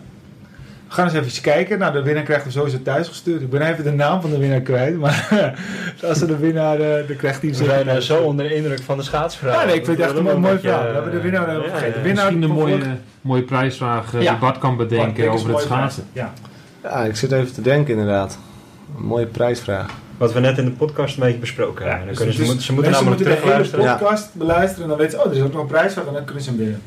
[0.88, 1.78] We gaan eens even kijken.
[1.78, 3.40] Nou, de winnaar krijgt hem sowieso thuis gestuurd.
[3.40, 4.98] Ik ben even de naam van de winnaar kwijt.
[4.98, 5.28] Maar
[6.08, 6.80] als er de winnaar...
[6.80, 9.54] eh dan krijgt hij We zijn eh, zo onder de indruk van de schaatsvraag.
[9.54, 10.86] Ja, nee, ik vind het echt een mooi, mooi verhaal.
[10.86, 11.92] We hebben de winnaar hebben vergeten.
[11.92, 12.78] De winnaar Misschien een mooie,
[13.20, 14.30] mooie prijsvraag eh, Ja.
[14.30, 16.04] die Bart kan bedenken over het schaatsen.
[16.12, 16.32] Ja.
[16.82, 18.38] Ja, ik zit even te denken inderdaad.
[18.96, 19.90] Een mooie prijsvraag.
[20.18, 22.06] Wat we net in de podcast een beetje besproken hebben.
[22.06, 24.08] Dan dus- kunnen ze, dus moeten- ze moeten mensen namelijk moeten de hele terugluisteren.
[24.08, 26.24] podcast beluisteren en dan weten ze, oh, er is ook nog een prijsvraag en dan
[26.24, 26.82] kunnen ze hem winnen.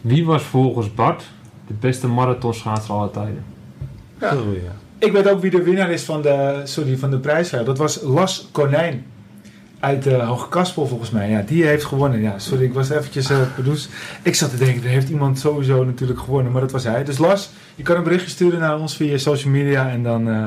[0.00, 1.24] Wie was volgens Bart
[1.66, 3.44] de beste marathonschaatser aller tijden?
[4.20, 4.34] Ja.
[4.98, 7.64] Ik weet ook wie de winnaar is van de, sorry, van de prijsvraag.
[7.64, 9.06] Dat was Las Konijn.
[9.80, 11.30] Uit uh, Hoge Kaspel volgens mij.
[11.30, 12.20] Ja, die heeft gewonnen.
[12.20, 13.38] Ja, sorry, ik was eventjes uh.
[14.22, 16.52] Ik zat te denken, er heeft iemand sowieso natuurlijk gewonnen.
[16.52, 17.04] Maar dat was hij.
[17.04, 19.88] Dus Las, je kan een berichtje sturen naar ons via social media.
[19.90, 20.44] En dan uh,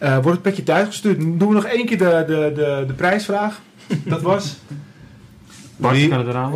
[0.00, 1.20] wordt het petje thuis gestuurd.
[1.20, 3.60] Doen we nog één keer de, de, de, de prijsvraag.
[4.04, 4.56] Dat was...
[5.76, 6.08] Bart, Wie-?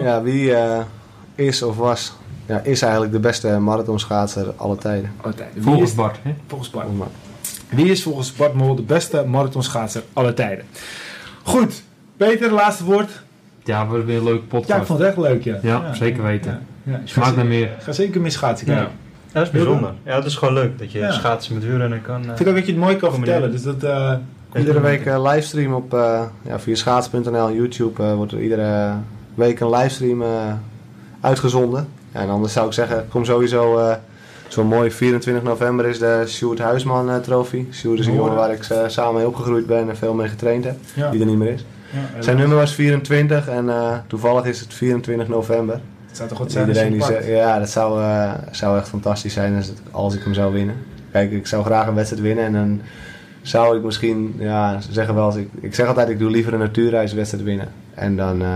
[0.02, 0.80] Ja, wie eh,
[1.34, 2.12] is of was,
[2.46, 5.12] ja, is eigenlijk de beste marathonschaatser aller tijden?
[5.20, 5.48] Altijd.
[5.54, 6.34] Wie Volgens is- Bart, hè?
[6.46, 6.86] Volgens Bart.
[6.88, 7.06] Om, eh,
[7.68, 10.64] Wie is volgens Bart Mol de beste marathonschaatser aller tijden?
[11.42, 11.82] Goed,
[12.16, 13.10] Peter, laatste woord.
[13.64, 14.86] Ja, we weer een leuke Ja, ik podcast.
[14.86, 15.58] vond het echt leuk, ja.
[15.62, 16.66] Ja, zeker weten.
[16.82, 17.00] Ja, ja.
[17.04, 17.76] Smaakt naar meer.
[17.80, 18.88] Ga zeker meer schaatsen kijken.
[19.32, 19.92] Dat is bijzonder.
[20.04, 21.12] Ja, het is gewoon leuk dat je Ja.
[21.12, 22.22] schaatsen met wielrennen kan.
[22.24, 23.50] eh, Ik vind ook dat je het mooi kan Combineren.
[23.52, 23.74] vertellen.
[23.78, 23.90] Dus dat,
[24.54, 28.92] eh, Iedere week eh, livestream op eh, ja, via schaats.nl, YouTube eh, wordt er iedere
[29.34, 30.28] week een livestream eh,
[31.20, 31.88] uitgezonden.
[32.12, 33.94] Ja, en anders zou ik zeggen, kom sowieso eh,
[34.48, 37.68] zo'n mooi 24 november is de Sjoerd Huisman eh, trofee.
[37.72, 40.64] Sjoerd is een jongen waar ik eh, samen mee opgegroeid ben en veel mee getraind
[40.64, 41.10] heb, Ja.
[41.10, 41.64] die er niet meer is.
[42.16, 45.80] Ja, Zijn nummer was 24 en eh, toevallig is het 24 november.
[46.08, 49.32] Het zou toch goed zijn Iedereen die zegt, ja, dat zou, eh, zou echt fantastisch
[49.32, 50.74] zijn als, het- als ik hem zou winnen.
[51.12, 52.80] Kijk, ik zou graag een wedstrijd winnen en dan
[53.42, 56.52] zou ik misschien, ja, ze zeggen wel eens, ik, ik zeg altijd, ik doe liever
[56.52, 57.68] een natuurreiswedstrijd winnen.
[57.94, 58.48] En dan eh,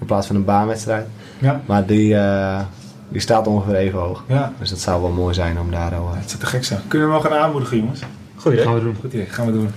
[0.00, 1.06] in plaats van een baanwedstrijd.
[1.38, 2.60] Ja, Maar die, eh,
[3.08, 4.24] die staat ongeveer even hoog.
[4.28, 4.52] ja.
[4.58, 6.08] Dus dat zou wel mooi zijn om daar al.
[6.12, 6.80] eh, Het zou te gek zijn.
[6.88, 8.00] Kunnen we hem wel gaan aanmoedigen, jongens?
[8.36, 8.96] Goed Gaan we doen.
[9.00, 9.70] Goed idee, gaan we doen.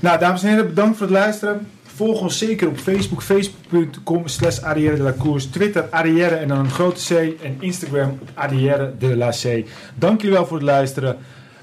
[0.00, 1.66] Nou, dames en heren, bedankt voor het luisteren.
[1.94, 5.50] Volg ons zeker op Facebook, facebook.com slash Arrière de la Course.
[5.50, 7.42] Twitter Arrière en dan een grote C.
[7.42, 9.64] En Instagram Arrière de la C.
[9.98, 11.16] Dank jullie wel voor het luisteren.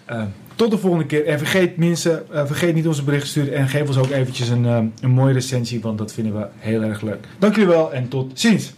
[0.05, 0.23] Eh,
[0.55, 1.25] tot de volgende keer.
[1.25, 3.53] En vergeet mensen, eh, vergeet niet onze bericht te sturen.
[3.53, 6.81] En geef ons ook eventjes een, eh, een mooie recensie, want dat vinden we heel
[6.81, 7.27] erg leuk.
[7.39, 8.73] Dank jullie wel en tot ziens.